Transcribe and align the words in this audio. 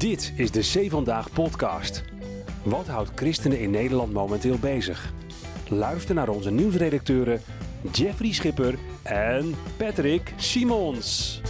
Dit 0.00 0.32
is 0.36 0.50
de 0.50 0.62
Zee 0.62 0.90
Vandaag 0.90 1.32
podcast. 1.32 2.04
Wat 2.62 2.86
houdt 2.86 3.10
christenen 3.14 3.60
in 3.60 3.70
Nederland 3.70 4.12
momenteel 4.12 4.58
bezig? 4.58 5.12
Luister 5.68 6.14
naar 6.14 6.28
onze 6.28 6.50
nieuwsredacteuren 6.50 7.40
Jeffrey 7.92 8.32
Schipper 8.32 8.78
en 9.02 9.54
Patrick 9.76 10.32
Simons. 10.36 11.40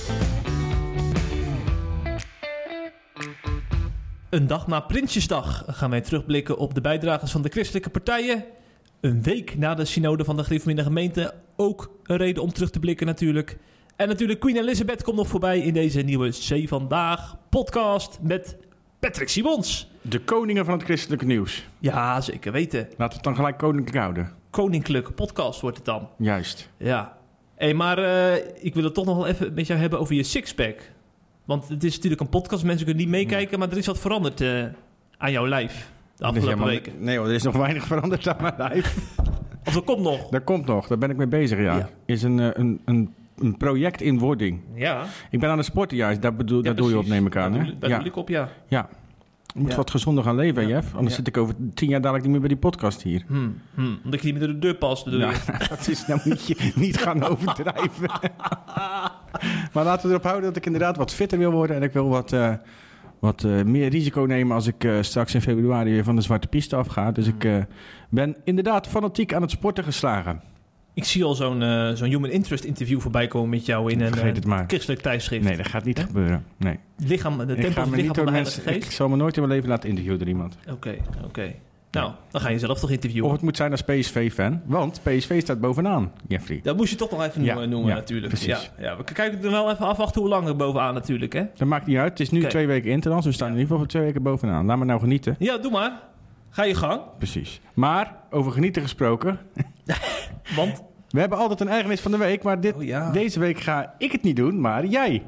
Een 4.30 4.46
dag 4.46 4.66
na 4.66 4.80
Prinsjesdag 4.80 5.64
gaan 5.66 5.90
wij 5.90 6.00
terugblikken 6.00 6.58
op 6.58 6.74
de 6.74 6.80
bijdragers 6.80 7.32
van 7.32 7.42
de 7.42 7.48
christelijke 7.48 7.90
partijen. 7.90 8.44
Een 9.00 9.22
week 9.22 9.58
na 9.58 9.74
de 9.74 9.84
synode 9.84 10.24
van 10.24 10.36
de 10.36 10.44
gereformeerde 10.44 10.82
gemeente. 10.82 11.34
Ook 11.56 11.90
een 12.02 12.16
reden 12.16 12.42
om 12.42 12.52
terug 12.52 12.70
te 12.70 12.80
blikken 12.80 13.06
natuurlijk. 13.06 13.58
En 14.00 14.08
natuurlijk 14.08 14.40
Queen 14.40 14.56
Elizabeth 14.56 15.02
komt 15.02 15.16
nog 15.16 15.28
voorbij 15.28 15.58
in 15.58 15.72
deze 15.74 16.00
nieuwe 16.00 16.28
C 16.30 16.68
Vandaag 16.68 17.36
podcast 17.48 18.18
met 18.22 18.56
Patrick 18.98 19.28
Simons. 19.28 19.90
De 20.02 20.18
koningen 20.18 20.64
van 20.64 20.74
het 20.74 20.82
christelijke 20.82 21.24
nieuws. 21.24 21.68
Ja, 21.78 22.20
zeker 22.20 22.52
weten. 22.52 22.78
Laten 22.80 22.96
we 23.08 23.14
het 23.14 23.22
dan 23.22 23.34
gelijk 23.34 23.58
koninklijk 23.58 23.96
houden. 23.96 24.32
Koninklijke 24.50 25.12
podcast 25.12 25.60
wordt 25.60 25.76
het 25.76 25.86
dan. 25.86 26.08
Juist. 26.18 26.70
Ja. 26.76 27.16
Hé, 27.54 27.72
maar 27.72 27.98
eh, 27.98 28.36
ik 28.64 28.74
wil 28.74 28.84
het 28.84 28.94
toch 28.94 29.04
nog 29.04 29.16
wel 29.16 29.26
even 29.26 29.54
met 29.54 29.66
jou 29.66 29.80
hebben 29.80 29.98
over 30.00 30.14
je 30.14 30.22
sixpack. 30.22 30.90
Want 31.44 31.68
het 31.68 31.84
is 31.84 31.94
natuurlijk 31.94 32.20
een 32.20 32.28
podcast, 32.28 32.64
mensen 32.64 32.86
kunnen 32.86 33.02
niet 33.02 33.12
meekijken, 33.12 33.58
maar 33.58 33.70
er 33.70 33.76
is 33.78 33.86
wat 33.86 33.98
veranderd 33.98 34.40
eh, 34.40 34.64
aan 35.18 35.32
jouw 35.32 35.48
lijf 35.48 35.74
de 36.16 36.22
Er 36.22 36.28
afgelopen 36.28 36.42
helemaal- 36.42 36.66
weken. 36.68 36.92
Nee 37.04 37.18
hoor, 37.18 37.26
er 37.26 37.34
is 37.34 37.42
nog 37.42 37.56
weinig 37.56 37.84
veranderd 37.84 38.28
aan 38.28 38.42
mijn 38.42 38.54
lijf. 38.58 38.96
Of 39.66 39.74
er 39.74 39.82
komt 39.82 40.02
nog. 40.02 40.28
Dat 40.28 40.44
komt 40.44 40.66
nog, 40.66 40.86
daar 40.86 40.98
ben 40.98 41.10
ik 41.10 41.16
mee 41.16 41.26
bezig, 41.26 41.58
ja. 41.58 41.76
Ja. 41.76 41.88
Is 42.06 42.22
een, 42.22 42.40
eh, 42.40 42.48
een, 42.52 42.80
een, 42.84 43.14
een 43.40 43.56
project 43.56 44.00
in 44.00 44.18
wording. 44.18 44.60
Ja. 44.74 45.04
Ik 45.30 45.40
ben 45.40 45.50
aan 45.50 45.56
het 45.56 45.66
sporten 45.66 45.96
juist, 45.96 46.22
daar, 46.22 46.34
bedoel, 46.34 46.58
Ja, 46.58 46.64
daar 46.64 46.74
doe 46.74 46.88
je 46.90 46.98
op, 46.98 47.06
neem 47.06 47.26
ik 47.26 47.36
aan. 47.36 47.52
Daar 47.52 47.60
Hè? 47.60 47.66
doe- 47.66 47.78
Daar 47.78 47.90
Ja, 47.90 47.98
doe 47.98 48.06
ik 48.06 48.16
op, 48.16 48.28
ja. 48.28 48.48
ja. 48.68 48.88
Je 49.54 49.60
moet 49.60 49.70
Ja. 49.70 49.76
wat 49.76 49.90
gezonder 49.90 50.24
gaan 50.24 50.36
leven. 50.36 50.66
Jeff. 50.68 50.94
Anders 50.94 51.14
zit 51.14 51.26
ik 51.26 51.36
over 51.36 51.54
tien 51.74 51.88
jaar 51.88 52.00
dadelijk 52.00 52.22
niet 52.22 52.32
meer 52.32 52.40
bij 52.40 52.48
die 52.50 52.58
podcast 52.58 53.02
hier. 53.02 53.24
Hmm, 53.26 53.60
hmm. 53.74 53.98
Omdat 54.04 54.20
je 54.20 54.26
niet 54.26 54.38
meer 54.38 54.46
door 54.48 54.60
de 54.60 54.78
deur 54.78 55.02
bedoel 55.04 55.20
Ja, 55.20 55.30
je? 55.30 55.66
dat 55.68 55.88
is 55.88 56.06
nou 56.06 56.20
moet 56.24 56.46
je 56.46 56.72
niet 56.74 56.96
gaan 56.98 57.22
overdrijven. 57.30 58.10
maar 59.72 59.84
laten 59.84 60.02
we 60.06 60.08
erop 60.08 60.22
houden 60.24 60.44
dat 60.44 60.56
ik 60.56 60.66
inderdaad 60.66 60.96
wat 60.96 61.12
fitter 61.14 61.38
wil 61.38 61.50
worden. 61.52 61.76
En 61.76 61.82
ik 61.82 61.92
wil 61.92 62.08
wat, 62.08 62.32
eh, 62.32 62.52
wat 63.18 63.44
eh, 63.44 63.62
meer 63.62 63.88
risico 63.88 64.20
nemen 64.20 64.54
als 64.54 64.66
ik 64.66 64.84
eh, 64.84 64.94
straks 65.00 65.34
in 65.34 65.40
februari 65.42 65.90
weer 65.90 66.04
van 66.04 66.16
de 66.16 66.22
zwarte 66.22 66.46
piste 66.48 66.76
afga. 66.76 67.12
Dus 67.12 67.26
ik 67.26 67.44
eh, 67.44 67.56
ben 68.10 68.36
inderdaad 68.44 68.86
fanatiek 68.86 69.34
aan 69.34 69.42
het 69.42 69.50
sporten 69.50 69.84
geslagen. 69.84 70.40
Ik 71.00 71.06
zie 71.06 71.24
al 71.24 71.34
zo'n 71.34 71.62
eh, 71.62 71.90
zo'n 71.94 72.08
human 72.08 72.30
interest 72.30 72.64
interview 72.64 73.00
voorbij 73.00 73.26
komen 73.26 73.48
met 73.48 73.66
jou 73.66 73.92
in 73.92 74.00
een 74.00 74.14
eh, 74.14 74.42
maar. 74.46 74.64
christelijk 74.66 75.00
tijdschrift. 75.00 75.44
Nee, 75.44 75.56
dat 75.56 75.68
gaat 75.68 75.84
niet 75.84 75.98
Hè? 75.98 76.04
gebeuren. 76.04 76.44
Nee. 76.56 76.78
Lichaam, 76.96 77.38
de 77.38 77.42
Ik, 77.54 77.60
tempel 77.60 77.72
ga 77.72 77.80
is 77.82 77.88
me 77.88 77.96
niet 77.96 78.06
lichaam 78.06 78.06
door 78.06 78.24
van 78.24 78.26
de 78.26 78.40
mensen, 78.40 78.74
ik 78.74 78.84
zal 78.90 79.08
me 79.08 79.16
nooit 79.16 79.36
in 79.36 79.42
mijn 79.42 79.54
leven 79.54 79.68
laten 79.68 79.88
interviewen 79.88 80.18
door 80.18 80.28
iemand. 80.28 80.56
Oké, 80.70 80.94
oké. 81.24 81.54
Nou, 81.90 82.12
dan 82.30 82.40
ga 82.40 82.48
je 82.48 82.58
zelf 82.58 82.80
toch 82.80 82.90
interviewen. 82.90 83.26
Of 83.26 83.32
het 83.34 83.42
moet 83.42 83.56
zijn 83.56 83.70
als 83.70 83.82
PSV-fan, 83.82 84.60
want 84.64 85.00
PSV 85.02 85.40
staat 85.40 85.60
bovenaan, 85.60 86.12
Jeffrey. 86.28 86.60
Dat 86.62 86.76
moest 86.76 86.90
je 86.90 86.96
toch 86.96 87.10
nog 87.10 87.24
even 87.24 87.44
Ja, 87.44 87.54
noemen, 87.54 87.88
ja, 87.88 87.94
natuurlijk. 87.94 88.28
precies. 88.28 88.70
Ja, 88.78 88.84
ja, 88.84 88.96
we 88.96 89.04
kijken 89.04 89.44
er 89.44 89.50
wel 89.50 89.70
even 89.70 89.86
afwachten 89.86 90.20
hoe 90.20 90.30
lang 90.30 90.48
er 90.48 90.56
bovenaan 90.56 90.94
natuurlijk, 90.94 91.32
hè? 91.32 91.44
Dat 91.56 91.68
maakt 91.68 91.86
niet 91.86 91.96
uit. 91.96 92.10
Het 92.10 92.20
is 92.20 92.30
nu 92.30 92.44
twee 92.44 92.66
weken 92.66 92.90
interlands. 92.90 93.26
We 93.26 93.32
staan 93.32 93.46
in 93.48 93.52
ieder 93.52 93.66
geval 93.66 93.78
voor 93.82 93.88
twee 93.92 94.02
weken 94.02 94.22
bovenaan. 94.22 94.66
Laat 94.66 94.78
me 94.78 94.84
nou 94.84 95.00
genieten. 95.00 95.36
Ja, 95.38 95.58
doe 95.58 95.70
maar. 95.70 96.00
Ga 96.50 96.64
je 96.64 96.74
gang. 96.74 97.00
Precies. 97.18 97.60
Maar, 97.74 98.14
over 98.30 98.52
genieten 98.52 98.82
gesproken. 98.82 99.38
Want, 100.56 100.82
We 101.10 101.20
hebben 101.20 101.38
altijd 101.38 101.60
een 101.60 101.68
ergernis 101.68 102.00
van 102.00 102.10
de 102.10 102.16
week, 102.16 102.42
maar 102.42 102.60
dit, 102.60 102.74
Oh 102.74 102.82
ja. 102.82 103.10
deze 103.10 103.40
week 103.40 103.60
ga 103.60 103.94
ik 103.98 104.12
het 104.12 104.22
niet 104.22 104.36
doen, 104.36 104.60
maar 104.60 104.86
jij. 104.86 105.22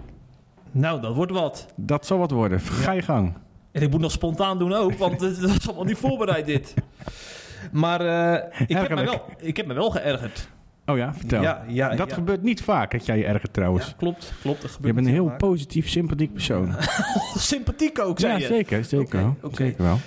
nou, 0.70 1.00
dat 1.00 1.14
wordt 1.14 1.33
wat. 1.33 1.66
Dat 1.77 2.06
zal 2.06 2.19
wat 2.19 2.30
worden. 2.30 2.61
Ga 2.61 2.92
je 2.92 3.02
gang. 3.02 3.33
En 3.72 3.83
ik 3.83 3.91
moet 3.91 4.00
nog 4.00 4.12
spontaan 4.12 4.58
doen 4.58 4.72
ook, 4.72 4.92
want 4.94 5.20
het 5.20 5.41
dat 5.41 5.50
is 5.50 5.66
allemaal 5.69 5.84
niet 5.84 5.97
voorbereid 5.97 6.46
dit. 6.46 6.74
Maar 7.73 8.01
eh, 8.01 8.61
ik, 8.67 8.77
heb 8.77 8.89
me 8.89 9.05
wel, 9.05 9.24
ik 9.39 9.57
heb 9.57 9.67
me 9.67 9.74
wel 9.74 9.90
geërgerd. 9.90 10.48
Oh 10.86 10.96
ja, 10.96 11.14
vertel. 11.14 11.42
Ja, 11.42 11.64
ja, 11.68 11.95
dat 11.95 12.08
ja. 12.08 12.14
gebeurt 12.14 12.42
niet 12.42 12.62
vaak, 12.62 12.90
dat 12.90 13.07
jij 13.07 13.18
je 13.18 13.24
ergert 13.24 13.52
trouwens. 13.52 13.86
Ja, 13.86 13.92
klopt, 13.96 14.33
klopt. 14.42 14.61
Dat 14.62 14.70
je 14.70 14.77
gebeurt 14.77 14.95
bent 14.95 15.07
een 15.07 15.12
heel 15.12 15.27
vaak. 15.28 15.39
positief, 15.39 15.89
sympathiek 15.89 16.33
persoon. 16.33 16.74
Sympathiek 17.36 17.98
ook, 17.98 18.20
zei 18.20 18.33
ja, 18.33 18.39
je. 18.39 18.46
zeker. 18.46 18.84
Zeker. 18.84 19.34
Zeker 19.52 19.83
wel. 19.84 19.98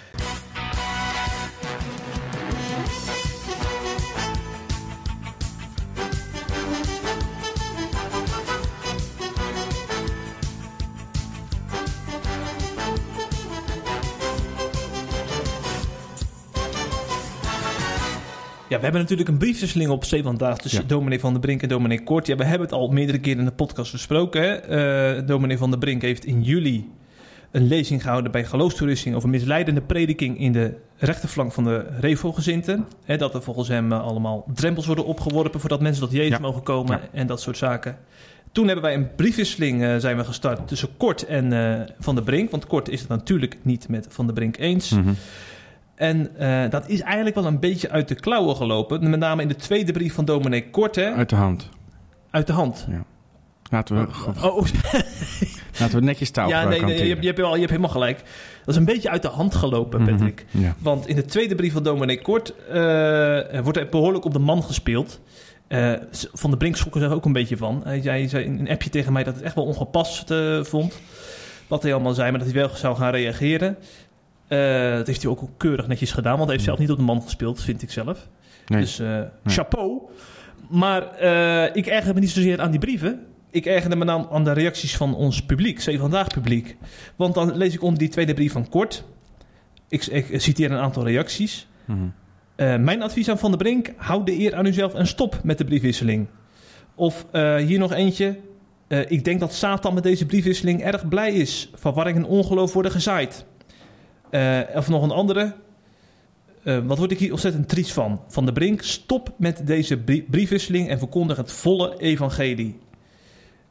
Hebben 18.85 19.01
natuurlijk 19.01 19.29
een 19.29 19.37
briefwisseling 19.37 19.89
op 19.89 20.03
zee 20.05 20.23
vandaag 20.23 20.57
tussen 20.57 20.81
Ja. 20.81 20.87
dominee 20.87 21.19
Van 21.19 21.31
der 21.31 21.41
Brink 21.41 21.61
en 21.61 21.69
dominee 21.69 22.03
Kort. 22.03 22.27
Ja, 22.27 22.35
we 22.35 22.43
hebben 22.43 22.67
het 22.67 22.75
al 22.77 22.87
meerdere 22.87 23.19
keren 23.19 23.39
in 23.39 23.45
de 23.45 23.51
podcast 23.51 23.91
besproken. 23.91 24.41
Hè? 24.41 24.53
Eh, 24.55 25.27
dominee 25.27 25.57
Van 25.57 25.69
der 25.69 25.79
Brink 25.79 26.01
heeft 26.01 26.25
in 26.25 26.41
juli 26.43 26.89
een 27.51 27.67
lezing 27.67 28.01
gehouden 28.01 28.31
bij 28.31 28.45
geloofstoerusting 28.45 29.15
over 29.15 29.29
misleidende 29.29 29.81
prediking 29.81 30.39
in 30.39 30.51
de 30.51 30.73
rechterflank 30.97 31.51
van 31.53 31.63
de 31.63 31.85
Revo-gezinten. 31.99 32.87
Dat 33.17 33.33
er 33.33 33.41
volgens 33.41 33.67
hem 33.67 33.91
eh, 33.91 34.03
allemaal 34.03 34.45
drempels 34.53 34.85
worden 34.85 35.05
opgeworpen 35.05 35.59
voordat 35.59 35.81
mensen 35.81 36.03
tot 36.03 36.11
Jezus 36.11 36.29
Ja. 36.31 36.39
mogen 36.39 36.63
komen 36.63 36.99
Ja. 37.01 37.19
en 37.19 37.27
dat 37.27 37.41
soort 37.41 37.57
zaken. 37.57 37.97
Toen 38.51 38.65
hebben 38.65 38.83
wij 38.83 38.93
een 38.93 39.15
briefwisseling 39.15 39.83
eh, 39.83 39.95
zijn 39.97 40.17
we 40.17 40.23
gestart 40.23 40.67
tussen 40.67 40.89
Kort 40.97 41.25
en 41.25 41.51
Van 41.99 42.15
der 42.15 42.23
Brink. 42.23 42.51
Want 42.51 42.67
Kort 42.67 42.89
is 42.89 42.99
het 42.99 43.09
natuurlijk 43.09 43.57
niet 43.61 43.89
met 43.89 44.07
Van 44.09 44.25
der 44.25 44.35
Brink 44.35 44.57
eens. 44.57 44.89
Mhm. 44.89 45.13
En 45.95 46.37
eh, 46.37 46.69
dat 46.69 46.89
is 46.89 47.01
eigenlijk 47.01 47.35
wel 47.35 47.45
een 47.45 47.59
beetje 47.59 47.89
uit 47.89 48.07
de 48.07 48.15
klauwen 48.15 48.55
gelopen. 48.55 49.09
Met 49.09 49.19
name 49.19 49.41
in 49.41 49.47
de 49.47 49.55
tweede 49.55 49.91
brief 49.91 50.13
van 50.13 50.25
dominee 50.25 50.69
Kort? 50.69 50.97
Uit 50.97 51.29
de 51.29 51.35
hand. 51.35 51.69
Uit 52.31 52.47
de 52.47 52.53
hand. 52.53 52.87
Laten 53.71 53.95
we, 53.95 54.07
Oh, 54.43 54.55
oh, 54.57 54.65
laten 55.79 55.99
we 55.99 56.05
netjes 56.05 56.29
taal 56.31 56.49
ja, 56.49 56.63
nee, 56.67 56.81
nee, 56.81 57.03
je, 57.03 57.07
hebt- 57.09 57.19
je, 57.21 57.25
hebt 57.27 57.39
wel, 57.39 57.51
je 57.53 57.57
hebt 57.59 57.69
helemaal 57.69 57.91
gelijk. 57.91 58.17
Dat 58.65 58.67
is 58.73 58.75
een 58.75 58.85
beetje 58.85 59.09
uit 59.09 59.21
de 59.21 59.27
hand 59.27 59.55
gelopen, 59.55 60.01
Mhm. 60.01 60.11
Patrick. 60.11 60.45
Ja. 60.51 60.75
Want 60.79 61.07
in 61.07 61.15
de 61.15 61.25
tweede 61.25 61.55
brief 61.55 61.73
van 61.73 61.83
dominee 61.83 62.21
Kort 62.21 62.53
er 62.69 63.63
wordt 63.63 63.77
er 63.77 63.87
behoorlijk 63.89 64.25
op 64.25 64.33
de 64.33 64.39
man 64.39 64.63
gespeeld. 64.63 65.19
Eh, 65.67 65.93
van 66.33 66.51
de 66.51 66.57
Brink 66.57 66.75
er 66.77 67.13
ook 67.13 67.25
een 67.25 67.33
beetje 67.33 67.57
van. 67.57 67.81
Hij 67.83 68.01
zei, 68.01 68.27
zei 68.27 68.43
in 68.45 68.59
een 68.59 68.69
appje 68.69 68.89
tegen 68.89 69.13
mij 69.13 69.23
dat 69.23 69.35
het 69.35 69.43
echt 69.43 69.55
wel 69.55 69.65
ongepast 69.65 70.33
vond. 70.61 70.99
Wat 71.67 71.83
hij 71.83 71.93
allemaal 71.93 72.13
zei, 72.13 72.29
maar 72.31 72.39
dat 72.39 72.51
hij 72.51 72.61
wel 72.61 72.69
zou 72.75 72.95
gaan 72.95 73.11
reageren. 73.11 73.77
Eh, 74.47 74.95
dat 74.95 75.07
heeft 75.07 75.21
hij 75.21 75.31
ook 75.31 75.49
keurig 75.57 75.87
netjes 75.87 76.11
gedaan, 76.11 76.33
want 76.33 76.43
hij 76.43 76.53
heeft 76.53 76.63
zelf 76.63 76.79
niet 76.79 76.91
op 76.91 76.97
de 76.97 77.03
man 77.03 77.21
gespeeld, 77.21 77.61
vind 77.61 77.81
ik 77.81 77.91
zelf. 77.91 78.27
Nee. 78.67 78.81
Dus 78.81 78.99
eh, 78.99 79.21
chapeau. 79.45 80.01
Maar 80.69 81.11
eh, 81.11 81.75
ik 81.75 81.87
ergerde 81.87 82.13
me 82.13 82.19
niet 82.19 82.29
zozeer 82.29 82.61
aan 82.61 82.71
die 82.71 82.79
brieven. 82.79 83.25
Ik 83.49 83.65
ergerde 83.65 83.95
me 83.95 84.05
dan 84.05 84.27
aan 84.31 84.43
de 84.43 84.51
reacties 84.51 84.97
van 84.97 85.15
ons 85.15 85.45
publiek, 85.45 85.81
Zee 85.81 85.99
Vandaag 85.99 86.27
publiek. 86.27 86.77
Want 87.15 87.33
dan 87.33 87.57
lees 87.57 87.73
ik 87.73 87.81
onder 87.81 87.99
die 87.99 88.09
tweede 88.09 88.33
brief 88.33 88.51
van 88.51 88.69
Kort. 88.69 89.03
Ik, 89.87 90.05
ik 90.05 90.41
citeer 90.41 90.71
een 90.71 90.77
aantal 90.77 91.05
reacties. 91.05 91.67
Mhm. 91.85 92.07
Mijn 92.83 93.01
advies 93.01 93.29
aan 93.29 93.37
Van 93.37 93.49
der 93.49 93.59
Brink: 93.59 93.93
houd 93.97 94.25
de 94.25 94.39
eer 94.39 94.55
aan 94.55 94.65
uzelf 94.65 94.93
en 94.93 95.07
stop 95.07 95.39
met 95.43 95.57
de 95.57 95.65
briefwisseling. 95.65 96.27
Of 96.95 97.25
hier 97.57 97.79
nog 97.79 97.93
eentje. 97.93 98.37
Ik 99.07 99.23
denk 99.23 99.39
dat 99.39 99.53
Satan 99.53 99.93
met 99.93 100.03
deze 100.03 100.25
briefwisseling 100.25 100.81
erg 100.83 101.07
blij 101.07 101.33
is. 101.33 101.69
Verwarring 101.73 102.17
en 102.17 102.25
ongeloof 102.25 102.73
worden 102.73 102.91
gezaaid. 102.91 103.45
Eh, 104.29 104.59
of 104.75 104.89
nog 104.89 105.03
een 105.03 105.11
andere. 105.11 105.53
Eh, 106.63 106.77
wat 106.85 106.97
word 106.97 107.11
ik 107.11 107.19
hier 107.19 107.31
ontzettend 107.31 107.69
triest 107.69 107.91
van? 107.93 108.21
Van 108.27 108.45
der 108.45 108.53
Brink, 108.53 108.81
stop 108.81 109.29
met 109.37 109.67
deze 109.67 109.97
brie- 109.97 110.25
briefwisseling 110.29 110.89
en 110.89 110.97
verkondig 110.99 111.37
het 111.37 111.51
volle 111.51 111.97
evangelie. 111.97 112.79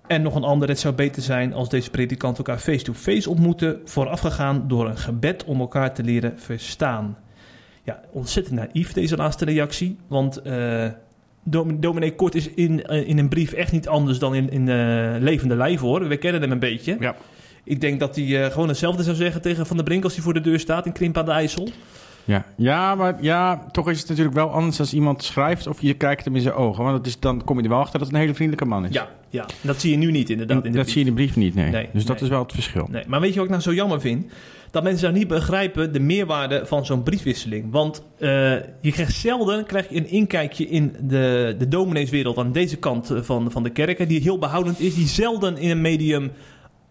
En 0.06 0.22
nog 0.22 0.34
een 0.34 0.44
andere, 0.44 0.72
het 0.72 0.80
zou 0.80 0.94
beter 0.94 1.22
zijn 1.22 1.52
als 1.52 1.68
deze 1.68 1.90
predikanten 1.90 2.44
elkaar 2.44 2.62
face-to-face 2.62 3.30
ontmoeten, 3.30 3.80
voorafgegaan 3.84 4.64
door 4.68 4.88
een 4.88 4.98
gebed 4.98 5.44
om 5.44 5.60
elkaar 5.60 5.94
te 5.94 6.02
leren 6.02 6.38
verstaan. 6.38 7.18
Ja, 7.82 8.00
ontzettend 8.10 8.54
naïef 8.56 8.92
deze 8.92 9.16
laatste 9.16 9.44
reactie, 9.44 9.96
want 10.06 10.42
dom- 11.42 11.80
dominee 11.80 12.14
Kort 12.14 12.34
is 12.34 12.48
in, 12.48 12.82
in 12.82 13.18
een 13.18 13.28
brief 13.28 13.52
echt 13.52 13.72
niet 13.72 13.88
anders 13.88 14.18
dan 14.18 14.34
in, 14.34 14.50
in 14.50 14.64
levende 15.22 15.56
lijf 15.56 15.80
hoor. 15.80 16.08
We 16.08 16.16
kennen 16.16 16.40
hem 16.40 16.50
een 16.52 16.58
beetje. 16.58 16.96
Ja. 17.00 17.14
Ik 17.64 17.80
denk 17.80 18.00
dat 18.00 18.16
hij 18.16 18.44
eh, 18.44 18.52
gewoon 18.52 18.68
hetzelfde 18.68 19.02
zou 19.02 19.16
zeggen 19.16 19.42
tegen 19.42 19.66
Van 19.66 19.76
der 19.76 19.84
Brink 19.84 20.04
als 20.04 20.14
hij 20.14 20.22
voor 20.22 20.34
de 20.34 20.40
deur 20.40 20.60
staat 20.60 20.86
in 20.86 20.92
Krimp 20.92 21.18
aan 21.18 21.24
de 21.24 21.30
IJssel. 21.30 21.68
Ja. 22.24 22.44
ja, 22.56 22.94
maar 22.94 23.16
ja, 23.20 23.66
toch 23.70 23.90
is 23.90 23.98
het 23.98 24.08
natuurlijk 24.08 24.36
wel 24.36 24.50
anders 24.50 24.80
als 24.80 24.92
iemand 24.92 25.22
schrijft 25.22 25.66
of 25.66 25.80
je 25.80 25.94
kijkt 25.94 26.24
hem 26.24 26.36
in 26.36 26.40
zijn 26.40 26.54
ogen. 26.54 26.84
Want 26.84 26.96
dat 26.96 27.06
is, 27.06 27.20
dan 27.20 27.44
kom 27.44 27.56
je 27.56 27.62
er 27.62 27.68
wel 27.68 27.78
achter 27.78 27.98
dat 27.98 28.06
het 28.06 28.16
een 28.16 28.22
hele 28.22 28.34
vriendelijke 28.34 28.68
man 28.68 28.84
is. 28.84 28.92
Ja, 28.92 29.08
ja. 29.28 29.46
dat 29.60 29.80
zie 29.80 29.90
je 29.90 29.96
nu 29.96 30.10
niet 30.10 30.30
inderdaad. 30.30 30.56
In 30.56 30.62
de 30.62 30.68
dat 30.68 30.80
brief. 30.80 30.92
zie 30.92 31.04
je 31.04 31.08
in 31.10 31.14
de 31.14 31.22
brief 31.22 31.36
niet, 31.36 31.54
nee. 31.54 31.70
Nee, 31.70 31.88
dus 31.92 32.04
dat 32.04 32.14
nee. 32.14 32.24
is 32.24 32.30
wel 32.30 32.42
het 32.42 32.52
verschil. 32.52 32.88
Nee, 32.90 33.04
maar 33.06 33.20
weet 33.20 33.28
je 33.28 33.34
wat 33.34 33.44
ik 33.44 33.50
nou 33.50 33.62
zo 33.62 33.74
jammer 33.74 34.00
vind? 34.00 34.26
Dat 34.70 34.82
mensen 34.82 35.04
nou 35.04 35.18
niet 35.18 35.28
begrijpen 35.28 35.92
de 35.92 36.00
meerwaarde 36.00 36.66
van 36.66 36.86
zo'n 36.86 37.02
briefwisseling. 37.02 37.70
Want 37.70 38.02
eh, 38.18 38.28
je 38.80 38.92
krijgt 38.92 39.12
zelden 39.12 39.66
krijg 39.66 39.88
je 39.88 39.96
een 39.96 40.08
inkijkje 40.08 40.68
in 40.68 40.96
de, 41.00 41.54
de 41.58 41.68
domineeswereld 41.68 42.38
aan 42.38 42.52
deze 42.52 42.76
kant 42.76 43.10
eh, 43.10 43.22
van, 43.22 43.50
van 43.50 43.62
de 43.62 43.70
kerken. 43.70 44.08
Die 44.08 44.20
heel 44.20 44.38
behoudend 44.38 44.80
is. 44.80 44.94
Die 44.94 45.06
zelden 45.06 45.56
in 45.56 45.70
een 45.70 45.80
medium 45.80 46.30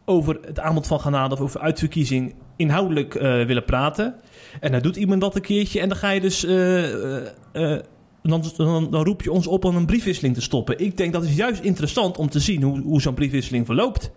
over 0.05 0.39
het 0.45 0.59
aanbod 0.59 0.87
van 0.87 0.99
genade 0.99 1.35
of 1.35 1.41
over 1.41 1.59
uitverkiezing 1.59 2.35
inhoudelijk 2.55 3.15
eh, 3.15 3.45
willen 3.45 3.65
praten. 3.65 4.15
En 4.59 4.71
dan 4.71 4.81
doet 4.81 4.95
iemand 4.95 5.21
dat 5.21 5.35
een 5.35 5.41
keertje 5.41 5.79
en 5.79 5.89
dan 5.89 5.97
ga 5.97 6.09
je 6.09 6.21
dus. 6.21 6.45
eh, 6.45 7.25
eh, 7.51 7.79
dan, 8.21 8.87
dan, 8.89 9.03
roep 9.03 9.21
je 9.21 9.31
ons 9.31 9.47
op 9.47 9.65
om 9.65 9.75
een 9.75 9.85
briefwisseling 9.85 10.35
te 10.35 10.41
stoppen. 10.41 10.79
Ik 10.79 10.97
denk 10.97 11.13
dat 11.13 11.23
is 11.23 11.35
juist 11.35 11.61
interessant 11.61 12.17
om 12.17 12.29
te 12.29 12.39
zien 12.39 12.63
hoe, 12.63 12.81
hoe 12.81 13.01
zo'n 13.01 13.13
briefwisseling 13.13 13.65
verloopt. 13.65 14.11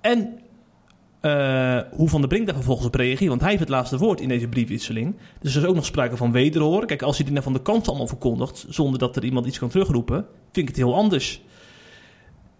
En 0.00 0.38
hoe 1.90 2.08
Van 2.08 2.20
der 2.20 2.28
Brink 2.28 2.46
daar 2.46 2.54
vervolgens 2.54 2.86
op 2.86 2.94
reageert. 2.94 3.28
Want 3.28 3.40
hij 3.40 3.50
heeft 3.50 3.62
het 3.62 3.70
laatste 3.70 3.98
woord 3.98 4.20
in 4.20 4.28
deze 4.28 4.48
briefwisseling. 4.48 5.16
Dus 5.40 5.54
er 5.54 5.62
is 5.62 5.68
ook 5.68 5.74
nog 5.74 5.84
sprake 5.84 6.16
van 6.16 6.32
wederhoor. 6.32 6.86
Kijk, 6.86 7.02
als 7.02 7.16
hij 7.16 7.24
dit 7.24 7.32
nou 7.32 7.44
van 7.44 7.52
de 7.52 7.62
kant 7.62 7.88
allemaal 7.88 8.06
verkondigt... 8.06 8.66
zonder 8.68 8.98
dat 8.98 9.16
er 9.16 9.24
iemand 9.24 9.46
iets 9.46 9.58
kan 9.58 9.68
terugroepen... 9.68 10.26
vind 10.52 10.68
ik 10.68 10.74
het 10.74 10.84
heel 10.84 10.94
anders. 10.94 11.42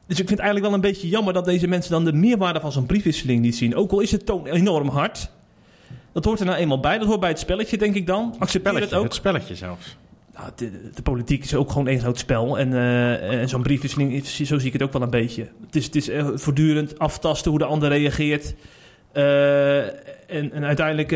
Dus 0.07 0.19
ik 0.21 0.27
vind 0.29 0.39
het 0.39 0.49
eigenlijk 0.49 0.67
wel 0.67 0.75
een 0.75 0.91
beetje 0.93 1.09
jammer... 1.09 1.33
dat 1.33 1.45
deze 1.45 1.67
mensen 1.67 1.91
dan 1.91 2.05
de 2.05 2.13
meerwaarde 2.13 2.61
van 2.61 2.73
zo'n 2.73 2.87
briefwisseling 2.87 3.41
niet 3.41 3.57
zien. 3.57 3.75
Ook 3.77 3.91
al 3.93 4.01
is 4.01 4.11
het 4.13 4.27
toon 4.27 4.47
enorm 4.47 4.89
hard... 4.89 5.31
Dat 6.13 6.25
hoort 6.25 6.41
er 6.41 6.47
nou 6.47 6.59
eenmaal 6.59 6.81
bij. 6.81 6.99
Dat 6.99 7.07
hoort 7.07 7.21
bij 7.21 7.29
het 7.29 7.39
spelletje, 7.39 7.79
denk 7.79 7.95
ik 7.95 8.07
dan. 8.07 8.35
Accepteer 8.39 8.81
het 8.81 8.95
ook. 8.95 9.05
het 9.05 9.15
spelletje 9.15 9.55
zelfs. 9.55 9.97
Nou, 10.35 10.51
de, 10.57 10.91
de 10.95 11.03
politiek 11.03 11.45
is 11.45 11.55
ook 11.55 11.71
gewoon 11.71 11.89
één 11.89 12.01
groot 12.01 12.19
spel. 12.19 12.59
En, 12.59 12.73
eh, 12.73 13.41
en 13.41 13.49
zo'n 13.49 13.63
briefwisseling, 13.63 14.13
is- 14.13 14.41
zo 14.41 14.59
zie 14.59 14.67
ik 14.67 14.73
het 14.73 14.83
ook 14.83 14.93
wel 14.93 15.03
een 15.03 15.11
beetje. 15.11 15.49
Het 15.67 15.77
is, 15.77 15.85
het 15.85 15.97
is 15.97 16.09
eh, 16.09 16.29
voortdurend 16.35 16.99
aftasten 16.99 17.51
hoe 17.51 17.59
de 17.61 17.65
ander 17.65 17.89
reageert. 17.89 18.55
Eh, 19.13 19.79
en, 20.31 20.53
en 20.53 20.65
uiteindelijk... 20.65 21.13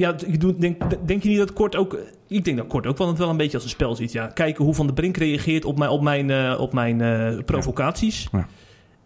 ja, 0.00 0.12
denk, 0.58 1.06
denk 1.06 1.22
je 1.22 1.28
niet 1.28 1.38
dat 1.38 1.52
Kort 1.52 1.76
ook... 1.76 1.98
Ik 2.28 2.44
denk 2.44 2.56
dat 2.56 2.66
Kort 2.66 2.86
ook 2.86 2.98
wel, 2.98 3.08
het 3.08 3.18
wel 3.18 3.28
een 3.28 3.36
beetje 3.36 3.54
als 3.54 3.64
een 3.64 3.70
spel 3.70 3.96
ziet. 3.96 4.12
Ja. 4.12 4.26
Kijken 4.26 4.64
hoe 4.64 4.74
Van 4.74 4.86
der 4.86 4.94
Brink 4.94 5.16
reageert 5.16 5.64
op 5.64 5.78
mijn, 5.78 5.90
op 5.90 6.02
mijn, 6.02 6.30
eh, 6.30 6.60
op 6.60 6.72
mijn 6.72 7.00
eh, 7.00 7.44
provocaties. 7.44 8.28
Ja. 8.32 8.46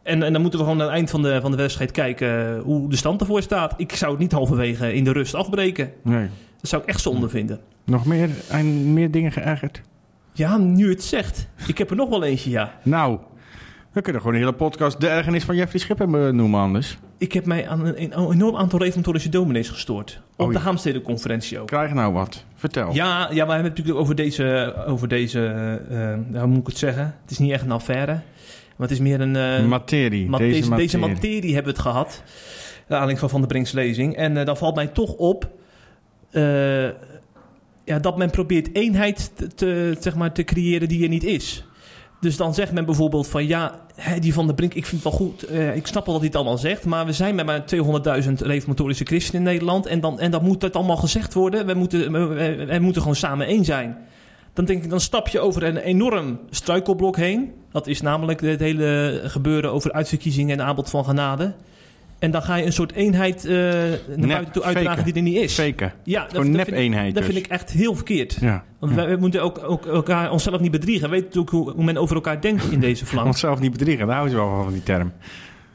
En, 0.02 0.23
en 0.23 0.32
dan 0.32 0.43
moeten 0.43 0.58
we 0.58 0.64
gewoon 0.64 0.81
aan 0.81 0.87
het 0.87 0.96
eind 0.96 1.11
van 1.11 1.23
de, 1.23 1.41
van 1.41 1.50
de 1.50 1.56
wedstrijd 1.56 1.91
kijken 1.91 2.58
hoe 2.58 2.88
de 2.91 2.96
stand 2.96 3.20
ervoor 3.20 3.43
staat. 3.43 3.75
Ik 3.76 3.93
zou 3.93 4.11
het 4.11 4.20
niet 4.20 4.32
halverwege 4.32 4.94
in 4.94 5.05
de 5.05 5.12
rust 5.12 5.35
afbreken. 5.35 5.93
Nee. 6.02 6.29
Dat 6.61 6.69
zou 6.70 6.82
ik 6.82 6.88
echt 6.88 7.00
zonde 7.00 7.29
vinden. 7.29 7.61
Nog 7.85 8.06
meer, 8.06 8.31
en 8.49 8.93
meer 8.93 9.11
dingen 9.11 9.32
geërgerd? 9.32 9.81
Ja, 10.32 10.56
nu 10.56 10.88
het 10.88 11.02
zegt. 11.02 11.49
Ik 11.67 11.79
heb 11.79 11.90
er 11.90 11.97
nog 11.97 12.08
wel 12.08 12.25
eentje, 12.25 12.50
ja. 12.50 12.75
Nou, 12.82 13.19
we 13.94 14.00
kunnen 14.00 14.20
gewoon 14.23 14.37
een 14.37 14.43
hele 14.44 14.55
podcast 14.56 15.00
de 15.00 15.08
ergernis 15.08 15.44
van 15.44 15.56
Jeffrey 15.56 15.81
Schipper 15.81 16.26
eh, 16.26 16.32
noemen 16.32 16.61
anders. 16.61 16.99
Ik 17.19 17.32
heb 17.32 17.46
mij 17.46 17.69
aan 17.69 17.87
een, 17.87 18.02
een 18.02 18.31
enorm 18.32 18.56
aantal 18.56 18.79
reformatorische 18.79 19.29
dominees 19.29 19.69
gestoord. 19.69 20.20
Op 20.37 20.46
Oh, 20.46 20.52
de 20.52 20.58
ja. 20.58 20.64
Haamstede-conferentie 20.64 21.58
ook. 21.58 21.67
Krijg 21.67 21.93
nou 21.93 22.12
wat. 22.12 22.44
Vertel. 22.55 22.93
Ja, 22.94 23.06
ja, 23.06 23.19
maar 23.19 23.29
we 23.31 23.37
hebben 23.37 23.56
het 23.56 23.64
natuurlijk 23.64 23.99
over 23.99 24.14
deze... 24.14 24.75
Over 24.87 25.08
deze 25.08 25.46
eh, 25.91 26.38
hoe 26.41 26.46
moet 26.49 26.61
ik 26.61 26.67
het 26.67 26.79
zeggen? 26.79 27.14
Het 27.23 27.31
is 27.31 27.38
niet 27.38 27.52
echt 27.52 27.64
een 27.64 27.70
affaire. 27.73 28.12
Maar 28.76 28.88
het 28.88 28.91
is 28.91 28.99
meer 28.99 29.20
een... 29.20 29.37
eh, 29.37 29.64
materie. 29.67 30.29
ma- 30.29 30.38
deze, 30.38 30.50
deze, 30.52 30.69
materie. 30.69 30.87
deze 30.90 30.99
materie 30.99 31.55
hebben 31.55 31.73
we 31.73 31.79
het 31.79 31.88
gehad. 31.88 32.23
De 32.87 32.93
aanleiding 32.93 33.19
van 33.19 33.29
Van 33.31 33.40
der 33.40 33.49
Brinks 33.49 33.73
lezing. 33.73 34.17
En 34.17 34.44
dan 34.44 34.56
valt 34.56 34.75
mij 34.75 34.87
toch 34.87 35.12
op... 35.12 35.49
ja, 37.85 37.99
dat 38.00 38.17
men 38.17 38.31
probeert 38.31 38.75
eenheid 38.75 39.32
te, 39.37 39.47
te, 39.47 39.97
zeg 40.00 40.14
maar, 40.14 40.32
te 40.32 40.44
creëren 40.44 40.88
die 40.88 41.02
er 41.02 41.08
niet 41.08 41.25
is. 41.25 41.64
Dus 42.25 42.37
dan 42.37 42.55
zegt 42.55 42.73
men 42.73 42.85
bijvoorbeeld 42.85 43.26
van 43.29 43.47
ja, 43.47 43.81
die 44.21 44.35
Van 44.35 44.47
der 44.47 44.55
Brink, 44.55 44.75
ik 44.75 44.87
vind 44.87 45.03
het 45.03 45.12
wel 45.12 45.21
goed. 45.21 45.43
eh, 45.43 45.76
ik 45.76 45.87
snap 45.87 46.05
wel 46.06 46.15
dat 46.15 46.23
hij 46.23 46.26
het 46.26 46.37
allemaal 46.37 46.59
zegt. 46.59 46.85
Maar 46.85 47.06
we 47.06 47.12
zijn 47.12 47.35
met 47.35 47.47
maar 47.47 47.65
200.000 48.23 48.32
reformatorische 48.32 49.05
christenen 49.05 49.43
in 49.43 49.49
Nederland. 49.53 49.87
En 49.87 50.00
dan, 50.00 50.21
en 50.21 50.31
dan 50.31 50.44
moet 50.44 50.61
dat 50.61 50.75
allemaal 50.75 50.97
gezegd 50.97 51.35
worden. 51.35 51.67
We 51.67 51.75
moeten, 51.75 52.12
we 52.67 52.79
moeten 52.81 53.00
gewoon 53.03 53.17
samen 53.17 53.47
één 53.47 53.65
zijn. 53.65 53.97
Dan 54.53 54.65
denk 54.65 54.85
ik, 54.85 54.91
dan 54.91 55.00
stap 55.00 55.29
je 55.29 55.41
over 55.41 55.62
een 55.62 55.76
enorm 55.76 56.41
struikelblok 56.50 57.17
heen. 57.17 57.53
Dat 57.71 57.87
is 57.87 58.00
namelijk 58.00 58.41
het 58.41 58.61
hele 58.61 59.21
gebeuren 59.25 59.73
over 59.73 59.93
uitverkiezingen 59.93 60.59
en 60.59 60.67
aanbod 60.67 60.91
van 60.91 61.05
genade. 61.05 61.55
En 62.25 62.31
dan 62.31 62.43
ga 62.43 62.55
je 62.55 62.65
een 62.65 62.73
soort 62.73 62.93
eenheid 62.93 63.44
eh, 63.44 63.53
naar 63.53 63.99
Nep, 64.17 64.29
buiten 64.29 64.53
toe 64.53 64.62
uitdragen 64.62 64.91
faken. 64.91 65.05
die 65.05 65.15
er 65.15 65.23
niet 65.23 65.37
is. 65.37 65.55
Faken. 65.55 65.93
Ja, 66.05 66.23
dat, 66.23 66.31
Gewoon 66.31 66.47
dat, 66.47 66.55
vind, 66.55 66.69
nep-eenheid 66.71 67.15
dat 67.15 67.23
dus. 67.23 67.32
vind 67.32 67.44
ik 67.44 67.50
echt 67.50 67.71
heel 67.71 67.94
verkeerd. 67.94 68.37
Ja. 68.41 68.65
Want 68.79 68.93
ja. 68.93 68.99
wij, 68.99 69.06
wij 69.06 69.17
moeten 69.17 69.43
ook, 69.43 69.61
ook 69.67 69.87
elkaar, 69.87 70.31
onszelf 70.31 70.61
niet 70.61 70.71
bedriegen. 70.71 71.03
We 71.03 71.11
weten 71.11 71.26
natuurlijk 71.26 71.53
hoe, 71.53 71.73
hoe 71.73 71.85
men 71.85 71.97
over 71.97 72.15
elkaar 72.15 72.41
denkt 72.41 72.73
in 72.73 72.81
deze 72.81 73.06
flank. 73.11 73.26
Onszelf 73.26 73.61
niet 73.61 73.73
bedriegen, 73.73 74.06
daar 74.06 74.17
houden 74.17 74.37
ze 74.37 74.44
wel 74.44 74.55
van, 74.55 74.65
van 74.65 74.73
die 74.73 74.82
term. 74.82 75.12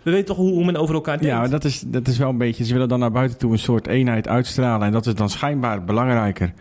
We 0.01 0.11
weten 0.11 0.25
toch 0.25 0.37
hoe, 0.37 0.51
hoe 0.51 0.65
men 0.65 0.75
over 0.75 0.95
elkaar 0.95 1.17
denkt. 1.17 1.33
Ja, 1.33 1.39
maar 1.39 1.49
dat 1.49 1.63
is, 1.63 1.83
dat 1.85 2.07
is 2.07 2.17
wel 2.17 2.29
een 2.29 2.37
beetje... 2.37 2.65
Ze 2.65 2.73
willen 2.73 2.89
dan 2.89 2.99
naar 2.99 3.11
buiten 3.11 3.37
toe 3.37 3.51
een 3.51 3.59
soort 3.59 3.87
eenheid 3.87 4.27
uitstralen. 4.27 4.87
En 4.87 4.93
dat 4.93 5.05
is 5.05 5.15
dan 5.15 5.29
schijnbaar 5.29 5.83
belangrijker 5.83 6.53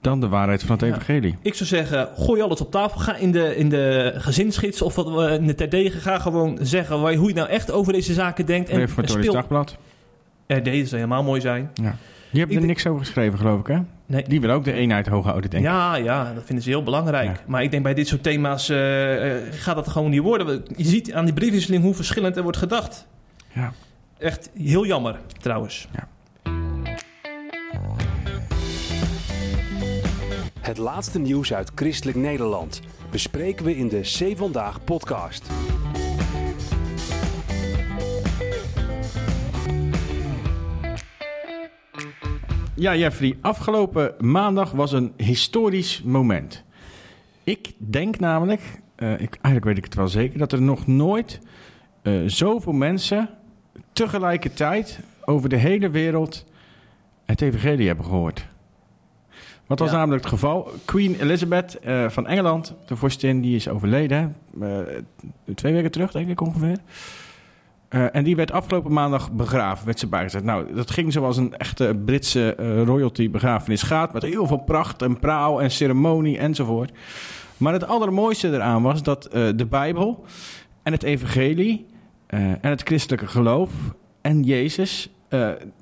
dan 0.00 0.20
de 0.20 0.28
waarheid 0.28 0.62
van 0.62 0.76
het 0.76 0.80
Ja. 0.80 0.86
evangelie. 0.94 1.36
Ik 1.42 1.54
zou 1.54 1.68
zeggen, 1.68 2.08
gooi 2.16 2.40
alles 2.42 2.60
op 2.60 2.70
tafel. 2.70 3.00
Ga 3.00 3.16
in 3.16 3.32
de, 3.32 3.56
in 3.56 3.68
de 3.68 4.12
gezinsgids 4.16 4.82
of 4.82 4.94
wat 4.94 5.10
we 5.10 5.34
in 5.34 5.46
de 5.46 5.54
terdege. 5.54 5.98
Ga 5.98 6.18
gewoon 6.18 6.58
zeggen 6.60 7.00
waar, 7.00 7.14
hoe 7.14 7.28
je 7.28 7.34
nou 7.34 7.48
echt 7.48 7.70
over 7.70 7.92
deze 7.92 8.12
zaken 8.12 8.46
denkt. 8.46 8.68
En, 8.68 8.80
en 8.80 9.08
speel... 9.08 9.32
Dagblad. 9.32 9.76
RD, 10.46 10.64
dat 10.64 10.74
zou 10.74 10.86
helemaal 10.90 11.22
mooi 11.22 11.40
zijn. 11.40 11.70
Ja. 11.74 11.96
Die 12.30 12.38
hebben 12.38 12.56
Ik 12.56 12.62
er 12.62 12.68
niks 12.68 12.86
over 12.86 13.00
geschreven, 13.04 13.38
geloof 13.38 13.60
ik, 13.60 13.66
hè? 13.66 13.78
Nee. 14.06 14.24
Die 14.28 14.40
willen 14.40 14.56
ook 14.56 14.64
de 14.64 14.72
eenheid 14.72 15.06
hoog 15.06 15.24
houden, 15.24 15.50
denk 15.50 15.62
ik. 15.64 15.70
Ja, 15.70 15.94
ja, 15.94 16.32
dat 16.34 16.44
vinden 16.44 16.64
ze 16.64 16.70
heel 16.70 16.82
belangrijk. 16.82 17.26
Ja. 17.26 17.36
Maar 17.46 17.62
ik 17.62 17.70
denk 17.70 17.82
bij 17.82 17.94
dit 17.94 18.08
soort 18.08 18.22
thema's 18.22 18.68
eh, 18.68 19.36
eh, 19.36 19.42
gaat 19.50 19.74
dat 19.74 19.88
gewoon 19.88 20.10
niet 20.10 20.20
worden. 20.20 20.62
Je 20.76 20.84
ziet 20.84 21.12
aan 21.12 21.24
die 21.24 21.34
briefwisseling 21.34 21.82
hoe 21.82 21.94
verschillend 21.94 22.36
er 22.36 22.42
wordt 22.42 22.58
gedacht. 22.58 23.06
Ja. 23.54 23.72
Echt 24.18 24.50
heel 24.56 24.86
jammer, 24.86 25.18
trouwens. 25.40 25.88
Het 30.60 30.78
laatste 30.78 31.18
nieuws 31.18 31.54
uit 31.54 31.72
Christelijk 31.74 32.16
Nederland 32.16 32.80
bespreken 33.10 33.64
we 33.64 33.76
in 33.76 33.88
de 33.88 34.00
C 34.00 34.36
Vandaag 34.38 34.84
podcast. 34.84 35.50
Ja, 42.74 42.96
Jeffrey, 42.96 43.38
afgelopen 43.40 44.14
maandag 44.18 44.70
was 44.70 44.92
een 44.92 45.12
historisch 45.16 46.02
moment. 46.02 46.64
Ik 47.44 47.72
denk 47.76 48.18
namelijk, 48.18 48.60
eh, 48.96 49.12
ik, 49.12 49.34
eigenlijk 49.34 49.64
weet 49.64 49.78
ik 49.78 49.84
het 49.84 49.94
wel 49.94 50.08
zeker, 50.08 50.38
dat 50.38 50.52
er 50.52 50.62
nog 50.62 50.86
nooit 50.86 51.40
eh, 52.02 52.20
zoveel 52.26 52.72
mensen 52.72 53.28
tegelijkertijd 53.92 55.00
over 55.24 55.48
de 55.48 55.56
hele 55.56 55.90
wereld 55.90 56.44
het 57.24 57.40
evangelie 57.40 57.86
hebben 57.86 58.04
gehoord. 58.04 58.48
Wat 59.70 59.78
was 59.78 59.90
Ja. 59.90 59.96
namelijk 59.96 60.22
het 60.22 60.32
geval? 60.32 60.70
Queen 60.84 61.20
Elizabeth 61.20 61.78
eh, 61.78 62.08
van 62.08 62.26
Engeland, 62.26 62.74
de 62.86 62.96
vorstin, 62.96 63.40
die 63.40 63.56
is 63.56 63.68
overleden. 63.68 64.36
eh, 64.60 64.68
twee 65.54 65.72
weken 65.72 65.90
terug, 65.90 66.10
denk 66.10 66.28
ik 66.28 66.40
ongeveer. 66.40 66.76
Eh, 67.88 68.14
en 68.16 68.24
die 68.24 68.36
werd 68.36 68.52
afgelopen 68.52 68.92
maandag 68.92 69.32
begraven, 69.32 69.86
werd 69.86 69.98
ze 69.98 70.06
bijgezet. 70.06 70.44
Nou, 70.44 70.74
dat 70.74 70.90
ging 70.90 71.12
zoals 71.12 71.36
een 71.36 71.56
echte 71.56 72.00
Britse 72.04 72.54
royalty 72.84 73.30
begrafenis 73.30 73.82
gaat. 73.82 74.12
Met 74.12 74.22
heel 74.22 74.46
veel 74.46 74.58
pracht 74.58 75.02
en 75.02 75.18
praal 75.18 75.62
en 75.62 75.70
ceremonie 75.70 76.38
enzovoort. 76.38 76.92
Maar 77.56 77.72
het 77.72 77.86
allermooiste 77.86 78.48
eraan 78.48 78.82
was 78.82 79.02
dat 79.02 79.28
de 79.32 79.66
Bijbel 79.70 80.24
en 80.82 80.92
het 80.92 81.02
evangelie 81.02 81.86
en 82.26 82.58
het 82.60 82.82
christelijke 82.82 83.26
geloof 83.26 83.70
en 84.20 84.42
Jezus 84.42 85.10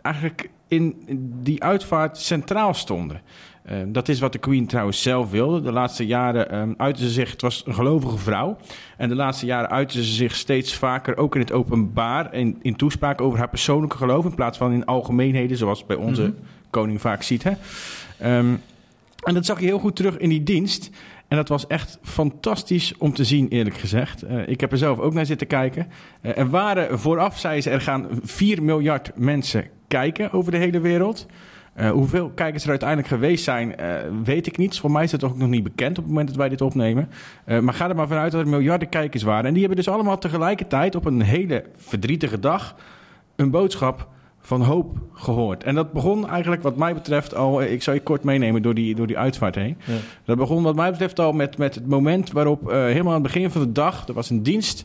eigenlijk 0.02 0.50
in 0.68 0.96
die 1.42 1.62
uitvaart 1.62 2.18
centraal 2.18 2.74
stonden. 2.74 3.20
Eh, 3.62 3.76
dat 3.86 4.08
is 4.08 4.20
wat 4.20 4.32
de 4.32 4.38
Queen 4.38 4.66
trouwens 4.66 5.02
zelf 5.02 5.30
wilde. 5.30 5.60
De 5.60 5.72
laatste 5.72 6.06
jaren 6.06 6.50
eh 6.50 6.62
uitte 6.76 7.02
ze 7.02 7.10
zich, 7.10 7.30
het 7.30 7.42
was 7.42 7.62
een 7.66 7.74
gelovige 7.74 8.18
vrouw. 8.18 8.56
En 8.96 9.08
de 9.08 9.14
laatste 9.14 9.46
jaren 9.46 9.70
uitte 9.70 10.04
ze 10.04 10.12
zich 10.12 10.34
steeds 10.34 10.74
vaker, 10.74 11.16
ook 11.16 11.34
in 11.34 11.40
het 11.40 11.52
openbaar, 11.52 12.34
in, 12.34 12.58
in 12.62 12.76
toespraak 12.76 13.20
over 13.20 13.38
haar 13.38 13.48
persoonlijke 13.48 13.96
geloof. 13.96 14.24
In 14.24 14.34
plaats 14.34 14.58
van 14.58 14.72
in 14.72 14.84
algemeenheden, 14.84 15.56
zoals 15.56 15.86
bij 15.86 15.96
onze 15.96 16.22
Mhm. 16.22 16.32
koning 16.70 17.00
vaak 17.00 17.22
ziet. 17.22 17.42
Hè? 17.42 17.52
Ehm, 18.18 18.54
en 19.24 19.34
dat 19.34 19.46
zag 19.46 19.60
je 19.60 19.66
heel 19.66 19.78
goed 19.78 19.96
terug 19.96 20.16
in 20.18 20.28
die 20.28 20.42
dienst. 20.42 20.90
En 21.28 21.36
dat 21.36 21.48
was 21.48 21.66
echt 21.66 21.98
fantastisch 22.02 22.94
om 22.98 23.12
te 23.12 23.24
zien, 23.24 23.48
eerlijk 23.48 23.76
gezegd. 23.76 24.22
Eh, 24.22 24.48
ik 24.48 24.60
heb 24.60 24.72
er 24.72 24.78
zelf 24.78 24.98
ook 24.98 25.14
naar 25.14 25.26
zitten 25.26 25.46
kijken. 25.46 25.86
Eh, 26.20 26.38
er 26.38 26.50
waren 26.50 26.98
vooraf, 26.98 27.38
zei 27.38 27.60
ze, 27.60 27.70
er 27.70 27.80
gaan 27.80 28.08
4 28.22 28.62
miljard 28.62 29.10
mensen 29.14 29.64
kijken 29.88 30.32
over 30.32 30.52
de 30.52 30.58
hele 30.58 30.80
wereld. 30.80 31.26
Eh, 31.74 31.90
hoeveel 31.90 32.30
kijkers 32.30 32.62
er 32.62 32.70
uiteindelijk 32.70 33.08
geweest 33.08 33.44
zijn, 33.44 33.74
weet 34.24 34.46
ik 34.46 34.56
niet. 34.56 34.78
Voor 34.78 34.90
mij 34.90 35.04
is 35.04 35.12
het 35.12 35.24
ook 35.24 35.36
nog 35.36 35.48
niet 35.48 35.62
bekend 35.62 35.98
op 35.98 36.04
het 36.04 36.12
moment 36.12 36.28
dat 36.28 36.36
wij 36.36 36.48
dit 36.48 36.60
opnemen. 36.60 37.10
Maar 37.60 37.74
ga 37.74 37.88
er 37.88 37.94
maar 37.94 38.08
vanuit 38.08 38.32
dat 38.32 38.40
er 38.40 38.48
miljarden 38.48 38.88
kijkers 38.88 39.22
waren. 39.22 39.44
En 39.44 39.52
die 39.52 39.60
hebben 39.60 39.84
dus 39.84 39.94
allemaal 39.94 40.18
tegelijkertijd 40.18 40.94
op 40.94 41.04
een 41.04 41.22
hele 41.22 41.64
verdrietige 41.76 42.40
dag 42.40 42.76
een 43.36 43.50
boodschap 43.50 44.08
van 44.48 44.62
hoop 44.62 44.98
gehoord. 45.12 45.64
En 45.64 45.74
dat 45.74 45.92
begon 45.92 46.28
eigenlijk 46.28 46.62
wat 46.62 46.76
mij 46.76 46.94
betreft 46.94 47.34
al... 47.34 47.62
eh, 47.62 47.72
Ik 47.72 47.82
zal 47.82 47.94
je 47.94 48.00
kort 48.00 48.24
meenemen 48.24 48.62
door 48.62 48.74
die, 48.74 48.94
door 48.94 49.06
die 49.06 49.18
uitvaart 49.18 49.54
heen. 49.54 49.76
Ja. 49.84 49.94
Dat 50.24 50.36
begon 50.36 50.62
wat 50.62 50.74
mij 50.76 50.90
betreft 50.90 51.18
al 51.18 51.32
met, 51.32 51.58
met 51.58 51.74
het 51.74 51.86
moment 51.86 52.32
waarop... 52.32 52.70
eh, 52.70 52.76
helemaal 52.76 53.14
aan 53.14 53.22
het 53.22 53.32
begin 53.32 53.50
van 53.50 53.60
de 53.60 53.72
dag, 53.72 54.08
er 54.08 54.14
was 54.14 54.30
een 54.30 54.42
dienst... 54.42 54.84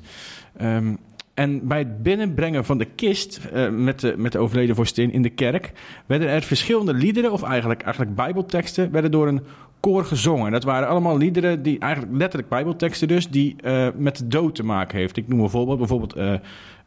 ehm, 0.57 0.93
en 1.33 1.67
bij 1.67 1.77
het 1.77 2.03
binnenbrengen 2.03 2.65
van 2.65 2.77
de 2.77 2.85
kist 2.85 3.39
eh, 3.53 3.69
met, 3.69 3.99
de, 3.99 4.13
met 4.17 4.31
de 4.31 4.39
overleden 4.39 4.75
vorstin 4.75 5.11
in 5.11 5.21
de 5.21 5.29
kerk... 5.29 5.71
werden 6.05 6.27
er 6.27 6.41
verschillende 6.41 6.93
liederen, 6.93 7.31
of 7.31 7.43
eigenlijk, 7.43 7.81
eigenlijk 7.81 8.15
bijbelteksten... 8.15 8.91
werden 8.91 9.11
door 9.11 9.27
een 9.27 9.41
koor 9.83 10.05
gezongen. 10.05 10.51
Dat 10.51 10.63
waren 10.63 10.87
allemaal 10.87 11.17
liederen 11.17 11.63
die 11.63 11.79
eigenlijk 11.79 12.13
letterlijk 12.17 12.49
bijbelteksten 12.49 13.07
dus... 13.07 13.29
die 13.29 13.55
eh, 13.61 13.87
met 13.95 14.17
de 14.17 14.27
dood 14.27 14.55
te 14.55 14.63
maken 14.63 14.97
heeft. 14.97 15.17
Ik 15.17 15.27
noem 15.27 15.39
een 15.39 15.49
voorbeeld. 15.49 15.77
Bijvoorbeeld 15.77 16.13
eh, 16.13 16.33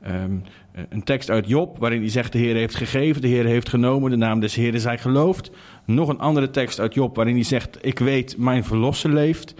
ehm, 0.03 0.37
een 0.89 1.03
tekst 1.05 1.31
uit 1.31 1.49
Job... 1.49 1.79
waarin 1.79 2.01
hij 2.01 2.11
zegt 2.11 2.33
de 2.33 2.39
Heer 2.39 2.55
heeft 2.55 2.75
gegeven, 2.75 3.23
de 3.23 3.29
Heer 3.29 3.45
heeft 3.45 3.69
genomen... 3.69 4.11
de 4.11 4.17
naam 4.17 4.41
des 4.41 4.55
Heeren 4.55 4.81
zij 4.81 4.99
geloofd. 4.99 5.51
Nog 5.85 6.09
een 6.09 6.19
andere 6.19 6.51
tekst 6.51 6.81
uit 6.81 6.95
Job 6.95 7.17
waarin 7.17 7.35
hij 7.35 7.45
zegt... 7.45 7.79
ik 7.81 7.99
weet, 7.99 8.39
mijn 8.39 8.65
verlosser 8.65 9.13
leeft... 9.13 9.55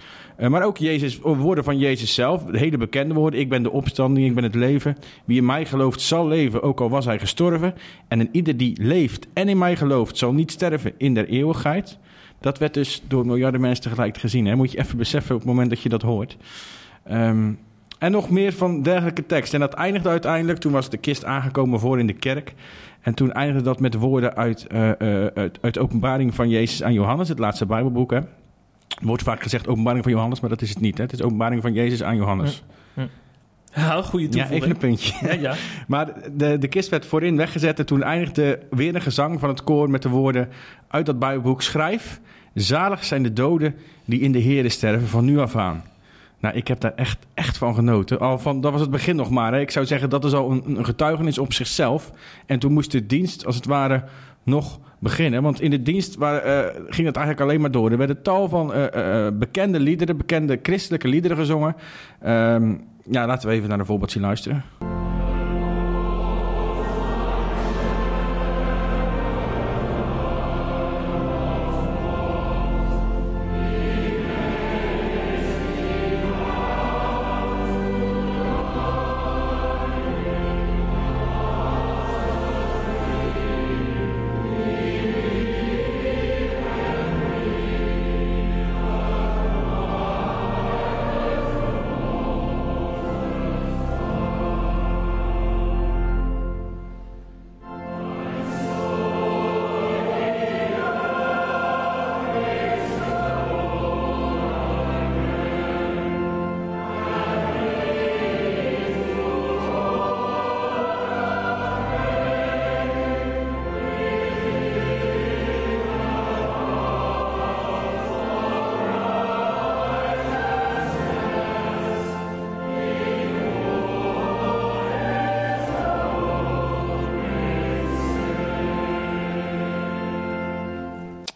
Maar 0.49 0.63
ook 0.63 0.77
Jezus, 0.77 1.19
woorden 1.19 1.63
van 1.63 1.77
Jezus 1.77 2.13
zelf, 2.13 2.43
hele 2.51 2.77
bekende 2.77 3.13
woorden. 3.13 3.39
Ik 3.39 3.49
ben 3.49 3.63
de 3.63 3.71
opstanding, 3.71 4.27
ik 4.27 4.35
ben 4.35 4.43
het 4.43 4.55
leven. 4.55 4.97
Wie 5.25 5.37
in 5.37 5.45
mij 5.45 5.65
gelooft 5.65 6.01
zal 6.01 6.27
leven, 6.27 6.63
ook 6.63 6.79
al 6.79 6.89
was 6.89 7.05
hij 7.05 7.19
gestorven. 7.19 7.73
En 8.07 8.19
een 8.19 8.29
ieder 8.31 8.57
die 8.57 8.83
leeft 8.83 9.27
en 9.33 9.49
in 9.49 9.57
mij 9.57 9.75
gelooft, 9.75 10.17
zal 10.17 10.33
niet 10.33 10.51
sterven 10.51 10.93
in 10.97 11.13
der 11.13 11.27
eeuwigheid. 11.27 11.97
Dat 12.39 12.57
werd 12.57 12.73
dus 12.73 13.03
door 13.07 13.25
miljarden 13.25 13.61
mensen 13.61 13.83
tegelijk 13.83 14.17
gezien. 14.17 14.45
Hè? 14.45 14.55
Moet 14.55 14.71
je 14.71 14.79
even 14.79 14.97
beseffen 14.97 15.35
op 15.35 15.41
het 15.41 15.49
moment 15.49 15.69
dat 15.69 15.81
je 15.81 15.89
dat 15.89 16.01
hoort. 16.01 16.37
Um, 17.11 17.59
en 17.99 18.11
nog 18.11 18.29
meer 18.29 18.53
van 18.53 18.81
dergelijke 18.81 19.25
tekst. 19.25 19.53
En 19.53 19.59
dat 19.59 19.73
eindigde 19.73 20.09
uiteindelijk, 20.09 20.59
toen 20.59 20.71
was 20.71 20.89
de 20.89 20.97
kist 20.97 21.25
aangekomen 21.25 21.79
voor 21.79 21.99
in 21.99 22.07
de 22.07 22.13
kerk. 22.13 22.53
En 23.01 23.13
toen 23.13 23.31
eindigde 23.31 23.61
dat 23.61 23.79
met 23.79 23.93
woorden 23.93 24.35
uit, 24.35 24.67
uh, 24.71 24.89
uh, 24.99 25.25
uit, 25.25 25.57
uit 25.61 25.77
openbaring 25.77 26.35
van 26.35 26.49
Jezus 26.49 26.83
aan 26.83 26.93
Johannes, 26.93 27.29
het 27.29 27.39
laatste 27.39 27.65
Bijbelboek. 27.65 28.11
Hè? 28.11 28.17
Er 28.17 28.25
wordt 29.05 29.23
vaak 29.23 29.41
gezegd 29.41 29.67
openbaring 29.67 30.03
van 30.03 30.13
Johannes, 30.13 30.39
maar 30.39 30.49
dat 30.49 30.61
is 30.61 30.69
het 30.69 30.79
niet. 30.79 30.97
Hè? 30.97 31.03
Het 31.03 31.13
is 31.13 31.21
openbaring 31.21 31.61
van 31.61 31.73
Jezus 31.73 32.03
aan 32.03 32.15
Johannes. 32.15 32.63
Ja, 32.95 33.07
ja. 33.73 34.01
goede 34.01 34.29
toevoeging. 34.29 34.33
Ja, 34.33 34.55
even 34.55 34.69
een 34.69 34.77
puntje. 34.77 35.27
Ja, 35.27 35.33
ja. 35.33 35.55
maar 35.87 36.13
de, 36.33 36.57
de 36.57 36.67
kist 36.67 36.89
werd 36.89 37.05
voorin 37.05 37.37
weggezet 37.37 37.79
en 37.79 37.85
toen 37.85 38.03
eindigde 38.03 38.59
weer 38.69 38.95
een 38.95 39.01
gezang 39.01 39.39
van 39.39 39.49
het 39.49 39.63
koor 39.63 39.89
met 39.89 40.01
de 40.01 40.09
woorden 40.09 40.49
uit 40.87 41.05
dat 41.05 41.19
Bijbelboek. 41.19 41.61
Schrijf, 41.61 42.19
zalig 42.53 43.05
zijn 43.05 43.23
de 43.23 43.33
doden 43.33 43.75
die 44.05 44.19
in 44.19 44.31
de 44.31 44.43
Here 44.43 44.69
sterven 44.69 45.07
van 45.07 45.25
nu 45.25 45.39
af 45.39 45.55
aan. 45.55 45.83
Nou, 46.39 46.55
ik 46.55 46.67
heb 46.67 46.79
daar 46.79 46.93
echt, 46.95 47.17
echt 47.33 47.57
van 47.57 47.75
genoten. 47.75 48.19
Al 48.19 48.39
van, 48.39 48.61
dat 48.61 48.71
was 48.71 48.81
het 48.81 48.91
begin 48.91 49.15
nog 49.15 49.29
maar. 49.29 49.53
Hè. 49.53 49.59
Ik 49.59 49.71
zou 49.71 49.85
zeggen, 49.85 50.09
dat 50.09 50.25
is 50.25 50.33
al 50.33 50.51
een, 50.51 50.85
getuigenis 50.85 51.37
op 51.37 51.53
zichzelf. 51.53 52.11
En 52.45 52.59
toen 52.59 52.73
moest 52.73 52.91
de 52.91 53.05
dienst, 53.05 53.45
als 53.45 53.55
het 53.55 53.65
ware, 53.65 54.03
nog 54.43 54.79
beginnen. 54.99 55.41
Want 55.43 55.61
in 55.61 55.69
de 55.69 55.81
dienst 55.81 56.17
uh, 56.19 56.29
ging 56.87 57.07
het 57.07 57.15
eigenlijk 57.15 57.41
alleen 57.41 57.61
maar 57.61 57.71
door. 57.71 57.91
Er 57.91 57.97
werden 57.97 58.21
tal 58.21 58.49
van 58.49 58.75
uh, 58.75 58.85
uh, 58.95 59.27
bekende 59.33 59.79
liederen, 59.79 60.17
bekende 60.17 60.59
christelijke 60.63 61.07
liederen 61.07 61.37
gezongen. 61.37 61.75
Um, 62.25 62.83
ja, 63.09 63.25
laten 63.25 63.49
we 63.49 63.55
even 63.55 63.69
naar 63.69 63.79
een 63.79 63.85
voorbeeldje 63.85 64.19
luisteren. 64.19 64.63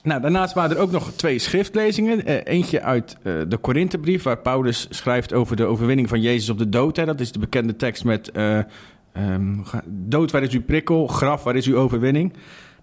Nou, 0.03 0.21
daarnaast 0.21 0.53
waren 0.53 0.75
er 0.75 0.81
ook 0.81 0.91
nog 0.91 1.11
twee 1.11 1.39
schriftlezingen. 1.39 2.29
Uh, 2.29 2.35
eentje 2.43 2.81
uit 2.81 3.17
uh, 3.23 3.41
de 3.47 3.57
Korinthebrief, 3.57 4.23
waar 4.23 4.37
Paulus 4.37 4.87
schrijft 4.89 5.33
over 5.33 5.55
de 5.55 5.65
overwinning 5.65 6.09
van 6.09 6.21
Jezus 6.21 6.49
op 6.49 6.57
de 6.57 6.69
dood. 6.69 6.95
Dat 6.95 7.19
is 7.19 7.31
de 7.31 7.39
bekende 7.39 7.75
tekst 7.75 8.03
met 8.03 8.31
uh, 8.33 8.57
um, 9.17 9.63
dood, 9.85 10.31
waar 10.31 10.43
is 10.43 10.53
uw 10.53 10.63
prikkel? 10.63 11.07
Graf, 11.07 11.43
waar 11.43 11.55
is 11.55 11.67
uw 11.67 11.77
overwinning? 11.77 12.33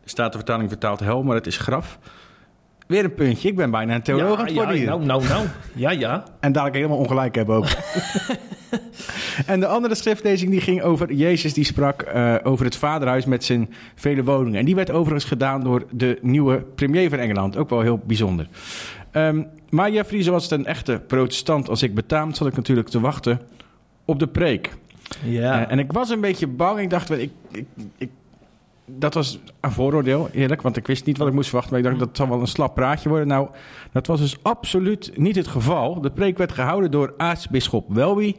De 0.02 0.08
Statenvertaling 0.08 0.68
vertaalt 0.68 1.00
hel, 1.00 1.22
maar 1.22 1.37
het 1.37 1.46
is 1.46 1.56
graf. 1.56 1.98
Weer 2.88 3.04
een 3.04 3.14
puntje. 3.14 3.49
Ik 3.49 3.57
ben 3.57 3.71
bijna 3.71 3.95
een 3.95 4.02
theoloog 4.02 4.33
ja, 4.33 4.38
aan 4.38 4.45
het 4.45 4.54
worden 4.54 4.78
ja, 4.78 4.85
Nou, 4.85 5.04
nou, 5.04 5.28
nou. 5.28 5.47
Ja, 5.75 5.90
ja. 5.90 6.25
En 6.40 6.52
dadelijk 6.52 6.76
helemaal 6.76 6.99
ongelijk 6.99 7.35
hebben 7.35 7.57
ook. 7.57 7.66
en 9.47 9.61
de 9.61 9.66
andere 9.66 9.95
schriftlezing 9.95 10.50
die 10.50 10.61
ging 10.61 10.83
over 10.83 11.12
Jezus 11.12 11.54
die 11.54 11.64
sprak 11.64 12.12
uh, 12.14 12.35
over 12.42 12.64
het 12.64 12.76
vaderhuis 12.76 13.25
met 13.25 13.45
zijn 13.45 13.75
vele 13.95 14.25
woningen. 14.25 14.59
En 14.59 14.64
die 14.64 14.75
werd 14.75 14.90
overigens 14.90 15.25
gedaan 15.25 15.61
door 15.61 15.85
de 15.90 16.18
nieuwe 16.23 16.64
premier 16.75 17.11
van 17.11 17.18
Engeland. 17.18 17.57
Ook 17.57 17.71
wel 17.71 17.80
heel 17.80 18.00
bijzonder. 18.07 18.49
Um, 19.12 19.47
maar 19.71 19.90
Jeffrey, 19.90 20.23
zoals 20.23 20.42
het 20.42 20.52
een 20.52 20.66
echte 20.66 21.02
protestant 21.07 21.68
als 21.68 21.83
ik 21.83 21.95
betaamt, 21.95 22.37
zat 22.37 22.47
ik 22.47 22.57
natuurlijk 22.57 22.88
te 22.88 23.00
wachten 23.00 23.40
op 24.04 24.18
de 24.18 24.26
preek. 24.26 24.76
Ja. 25.25 25.61
Uh, 25.61 25.73
en 25.73 25.78
ik 25.78 25.92
was 25.92 26.11
een 26.11 26.21
beetje 26.21 26.47
bang. 26.47 26.80
Ik 26.80 26.90
dacht, 26.90 27.11
ik, 27.11 27.30
ik, 27.50 27.66
ik 27.99 28.11
dat 28.88 29.14
was 29.14 29.38
een 29.61 29.73
vooroordeel, 29.73 30.28
eerlijk. 30.33 30.62
Want 30.62 30.76
ik 30.76 30.87
wist 30.87 31.07
niet 31.07 31.18
wat 31.18 31.28
ik 31.28 31.35
moest 31.35 31.49
verwachten. 31.49 31.73
Maar 31.73 31.92
ik 31.92 31.99
dacht, 31.99 32.09
dat 32.09 32.16
zal 32.16 32.28
wel 32.28 32.40
een 32.40 32.47
slap 32.47 32.75
praatje 32.75 33.09
worden. 33.09 33.28
Nou, 33.28 33.49
dat 33.92 34.07
was 34.07 34.21
dus 34.21 34.42
absoluut 34.42 35.12
niet 35.14 35.37
het 35.37 35.47
geval. 35.49 36.00
De 36.00 36.11
preek 36.11 36.38
werd 36.38 36.52
gehouden 36.52 36.90
door 36.90 37.14
aartsbisschop 37.16 37.95
Welby. 37.95 38.35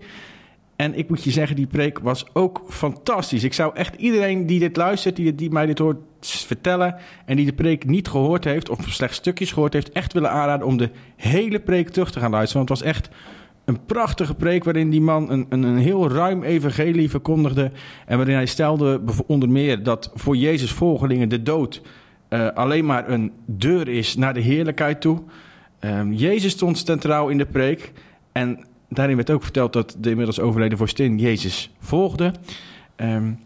En 0.75 0.97
ik 0.97 1.09
moet 1.09 1.23
je 1.23 1.31
zeggen, 1.31 1.55
die 1.55 1.67
preek 1.67 1.99
was 1.99 2.25
ook 2.33 2.61
fantastisch. 2.67 3.43
Ik 3.43 3.53
zou 3.53 3.75
echt 3.75 3.95
iedereen 3.95 4.45
die 4.45 4.59
dit 4.59 4.77
luistert, 4.77 5.15
die, 5.15 5.35
die 5.35 5.51
mij 5.51 5.65
dit 5.65 5.79
hoort 5.79 5.97
vertellen... 6.21 6.95
en 7.25 7.35
die 7.35 7.45
de 7.45 7.53
preek 7.53 7.85
niet 7.85 8.07
gehoord 8.07 8.43
heeft, 8.43 8.69
of 8.69 8.85
slechts 8.87 9.17
stukjes 9.17 9.51
gehoord 9.51 9.73
heeft... 9.73 9.91
echt 9.91 10.13
willen 10.13 10.31
aanraden 10.31 10.67
om 10.67 10.77
de 10.77 10.89
hele 11.15 11.59
preek 11.59 11.89
terug 11.89 12.11
te 12.11 12.19
gaan 12.19 12.31
luisteren. 12.31 12.65
Want 12.65 12.69
het 12.69 12.79
was 12.79 12.95
echt 12.95 13.09
een 13.69 13.85
prachtige 13.85 14.35
preek 14.35 14.63
waarin 14.63 14.89
die 14.89 15.01
man 15.01 15.31
een, 15.31 15.45
een, 15.49 15.63
een, 15.63 15.77
heel 15.77 16.11
ruim 16.11 16.43
evangelie 16.43 17.09
verkondigde. 17.09 17.71
En 18.05 18.17
waarin 18.17 18.35
hij 18.35 18.45
stelde 18.45 19.01
onder 19.27 19.49
meer 19.49 19.83
dat 19.83 20.11
voor 20.15 20.35
Jezus 20.35 20.71
volgelingen 20.71 21.29
de 21.29 21.43
dood 21.43 21.81
uh, 22.29 22.47
alleen 22.47 22.85
maar 22.85 23.09
een 23.09 23.31
deur 23.45 23.87
is 23.87 24.15
naar 24.15 24.33
de 24.33 24.39
heerlijkheid 24.39 25.01
toe. 25.01 25.21
Um, 25.79 26.13
Jezus 26.13 26.51
stond 26.51 26.77
centraal 26.77 27.29
in 27.29 27.37
de 27.37 27.45
preek. 27.45 27.91
En 28.31 28.65
daarin 28.89 29.15
werd 29.15 29.29
ook 29.29 29.43
verteld 29.43 29.73
dat 29.73 29.95
de 29.99 30.09
inmiddels 30.09 30.39
overleden 30.39 30.77
vorstin 30.77 31.17
Jezus 31.17 31.71
volgde. 31.79 32.33
Um, 32.95 33.39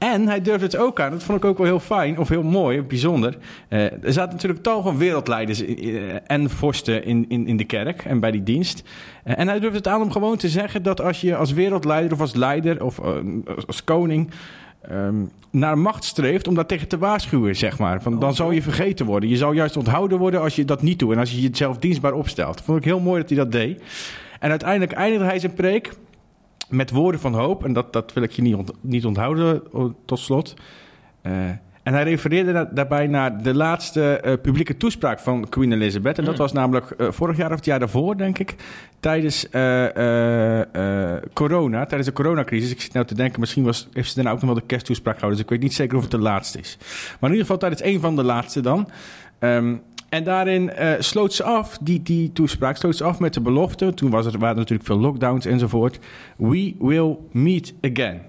en 0.00 0.28
hij 0.28 0.40
durfde 0.40 0.64
het 0.64 0.76
ook 0.76 1.00
aan. 1.00 1.10
Dat 1.10 1.22
vond 1.22 1.38
ik 1.38 1.44
ook 1.44 1.58
wel 1.58 1.66
heel 1.66 1.80
fijn, 1.80 2.18
of 2.18 2.28
heel 2.28 2.42
mooi, 2.42 2.82
bijzonder. 2.82 3.36
Uh, 3.68 3.80
er 3.82 4.12
zaten 4.12 4.32
natuurlijk 4.32 4.62
tal 4.62 4.82
van 4.82 4.98
wereldleiders 4.98 5.62
uh, 5.62 6.12
en 6.26 6.50
vorsten 6.50 7.04
in, 7.04 7.24
in, 7.28 7.46
in 7.46 7.56
de 7.56 7.64
kerk 7.64 8.04
en 8.04 8.20
bij 8.20 8.30
die 8.30 8.42
dienst. 8.42 8.82
Uh, 9.24 9.38
en 9.38 9.48
hij 9.48 9.60
durfde 9.60 9.78
het 9.78 9.88
aan 9.88 10.02
om 10.02 10.10
gewoon 10.10 10.36
te 10.36 10.48
zeggen 10.48 10.82
dat 10.82 11.00
als 11.00 11.20
je 11.20 11.36
als 11.36 11.52
wereldleider 11.52 12.12
of 12.12 12.20
als 12.20 12.34
leider 12.34 12.84
of 12.84 13.00
als 13.66 13.84
koning 13.84 14.30
um, 14.90 15.30
naar 15.50 15.78
macht 15.78 16.04
streeft 16.04 16.48
om 16.48 16.54
daar 16.54 16.66
tegen 16.66 16.88
te 16.88 16.98
waarschuwen, 16.98 17.56
zeg 17.56 17.78
maar. 17.78 18.02
Van, 18.02 18.18
dan 18.18 18.34
zou 18.34 18.54
je 18.54 18.62
vergeten 18.62 19.06
worden. 19.06 19.28
Je 19.28 19.36
zou 19.36 19.54
juist 19.54 19.76
onthouden 19.76 20.18
worden 20.18 20.40
als 20.40 20.56
je 20.56 20.64
dat 20.64 20.82
niet 20.82 20.98
doet 20.98 21.12
en 21.12 21.18
als 21.18 21.30
je 21.30 21.40
jezelf 21.40 21.78
dienstbaar 21.78 22.12
opstelt. 22.12 22.60
Vond 22.60 22.78
ik 22.78 22.84
heel 22.84 23.00
mooi 23.00 23.20
dat 23.20 23.30
hij 23.30 23.38
dat 23.38 23.52
deed. 23.52 23.82
En 24.40 24.50
uiteindelijk 24.50 24.92
eindigde 24.92 25.24
hij 25.24 25.38
zijn 25.38 25.54
preek 25.54 25.90
met 26.70 26.90
woorden 26.90 27.20
van 27.20 27.34
hoop. 27.34 27.64
En 27.64 27.72
dat, 27.72 27.92
dat 27.92 28.12
wil 28.12 28.22
ik 28.22 28.30
je 28.30 28.42
niet, 28.42 28.54
ont, 28.54 28.72
niet 28.80 29.06
onthouden 29.06 29.62
tot 30.04 30.18
slot. 30.18 30.54
Uh, 31.22 31.32
en 31.82 31.92
hij 31.92 32.02
refereerde 32.02 32.52
na, 32.52 32.64
daarbij 32.64 33.06
naar 33.06 33.42
de 33.42 33.54
laatste 33.54 34.22
uh, 34.24 34.32
publieke 34.42 34.76
toespraak 34.76 35.18
van 35.18 35.48
Queen 35.48 35.72
Elizabeth. 35.72 36.18
En 36.18 36.24
dat 36.24 36.38
was 36.38 36.52
namelijk 36.52 36.94
uh, 36.98 37.10
vorig 37.10 37.36
jaar 37.36 37.50
of 37.50 37.56
het 37.56 37.64
jaar 37.64 37.78
daarvoor, 37.78 38.16
denk 38.16 38.38
ik. 38.38 38.54
Tijdens 39.00 39.48
corona, 41.32 41.86
tijdens 41.86 42.08
de 42.08 42.12
coronacrisis. 42.12 42.70
Ik 42.70 42.80
zit 42.80 42.92
nou 42.92 43.06
te 43.06 43.14
denken, 43.14 43.40
misschien 43.40 43.64
was, 43.64 43.88
heeft 43.92 44.08
ze 44.08 44.14
daarna 44.14 44.30
ook 44.30 44.40
nog 44.40 44.50
wel 44.50 44.60
de 44.60 44.66
kersttoespraak 44.66 45.14
gehouden. 45.14 45.38
Dus 45.38 45.50
ik 45.50 45.58
weet 45.58 45.68
niet 45.68 45.76
zeker 45.76 45.96
of 45.96 46.02
het 46.02 46.10
de 46.10 46.18
laatste 46.18 46.58
is. 46.58 46.76
Maar 46.80 47.30
in 47.30 47.36
ieder 47.36 47.40
geval 47.40 47.58
tijdens 47.58 47.82
een 47.82 48.00
van 48.00 48.16
de 48.16 48.24
laatste 48.24 48.60
dan. 48.60 48.88
Um, 49.42 49.82
en 50.10 50.24
daarin 50.24 50.70
uh, 50.78 50.92
sloot 50.98 51.32
ze 51.32 51.42
af, 51.42 51.78
die, 51.80 52.02
die 52.02 52.32
toespraak, 52.32 52.76
sloot 52.76 52.96
ze 52.96 53.04
af 53.04 53.18
met 53.18 53.34
de 53.34 53.40
belofte. 53.40 53.94
Toen 53.94 54.10
was 54.10 54.26
er, 54.26 54.38
waren 54.38 54.56
natuurlijk 54.56 54.88
veel 54.88 54.98
lockdowns 54.98 55.46
enzovoort. 55.46 55.98
We 56.36 56.74
will 56.78 57.16
meet 57.30 57.74
again. 57.80 58.20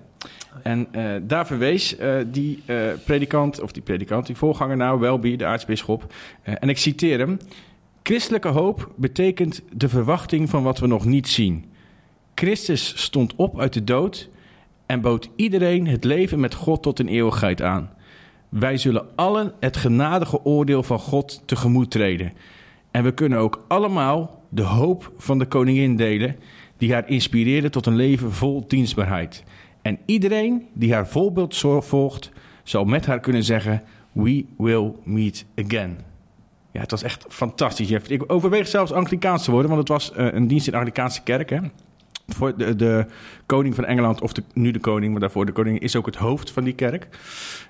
En 0.64 0.88
uh, 0.92 1.12
daar 1.22 1.48
verwees 1.48 2.00
uh, 2.00 2.16
die 2.28 2.64
predikant, 3.06 3.62
of 3.62 3.72
die 3.72 3.82
predikant, 3.82 4.26
die 4.26 4.36
voorganger 4.36 4.78
nou, 4.78 5.00
Welby, 5.00 5.36
de 5.36 5.46
aartsbisschop. 5.46 6.14
en 6.44 6.70
ik 6.70 6.78
citeer 6.78 7.20
hem. 7.20 7.38
Christelijke 8.04 8.48
hoop 8.48 8.92
betekent 8.96 9.62
de 9.74 9.90
verwachting 9.90 10.50
van 10.50 10.64
wat 10.64 10.80
we 10.80 10.88
nog 10.88 11.06
niet 11.06 11.28
zien. 11.28 11.66
Christus 12.36 13.02
stond 13.04 13.36
op 13.36 13.60
uit 13.60 13.74
de 13.74 13.84
dood 13.84 14.30
en 14.86 15.02
bood 15.02 15.30
iedereen 15.36 15.88
het 15.88 16.04
leven 16.04 16.40
met 16.40 16.54
God 16.54 16.84
tot 16.84 17.00
in 17.00 17.08
eeuwigheid 17.08 17.62
aan. 17.62 17.90
Wij 18.52 18.78
zullen 18.78 19.06
allen 19.16 19.54
het 19.60 19.78
genadige 19.78 20.46
oordeel 20.46 20.84
van 20.84 21.00
God 21.00 21.42
tegemoet 21.46 21.92
treden. 21.92 22.34
En 22.92 23.04
we 23.04 23.14
kunnen 23.14 23.40
ook 23.40 23.66
allemaal 23.68 24.44
de 24.50 24.62
hoop 24.62 25.12
van 25.18 25.40
de 25.40 25.46
koningin 25.46 25.96
delen, 25.96 26.36
die 26.78 26.94
haar 26.94 27.10
inspireerde 27.10 27.70
tot 27.70 27.86
een 27.86 27.96
leven 27.96 28.32
vol 28.32 28.68
dienstbaarheid. 28.68 29.44
En 29.82 30.00
iedereen 30.06 30.68
die 30.74 30.94
haar 30.94 31.08
voorbeeld 31.08 31.58
volgt, 31.80 32.32
zal 32.64 32.86
met 32.86 33.06
haar 33.06 33.20
kunnen 33.20 33.44
zeggen: 33.44 33.84
We 34.12 34.46
will 34.58 34.92
meet 35.04 35.46
again. 35.56 35.98
Ja, 36.72 36.80
het 36.80 36.92
was 36.92 37.04
echt 37.04 37.26
fantastisch. 37.30 37.90
Jeff. 37.90 38.10
Ik 38.10 38.32
overweeg 38.32 38.68
zelfs 38.68 38.92
Anglikaans 38.92 39.44
te 39.44 39.52
worden, 39.52 39.70
want 39.72 39.82
het 39.82 39.90
was 39.90 40.12
uh, 40.18 40.34
een 40.34 40.48
dienst 40.48 40.66
in 40.66 40.72
de 40.72 40.78
Anglikaanse 40.78 41.24
kerk. 41.24 41.50
Hè? 41.50 41.60
Voor 42.28 42.58
de, 42.58 42.76
de, 42.76 43.06
koning 43.46 43.76
van 43.76 43.86
Engeland, 43.86 44.22
of 44.22 44.34
de, 44.34 44.44
nu 44.54 44.72
de 44.72 44.80
koning, 44.80 45.12
maar 45.12 45.20
daarvoor 45.20 45.46
de 45.46 45.52
koning, 45.52 45.80
is 45.80 45.96
ook 45.96 46.06
het 46.06 46.16
hoofd 46.16 46.52
van 46.52 46.64
die 46.64 46.74
kerk. 46.74 47.08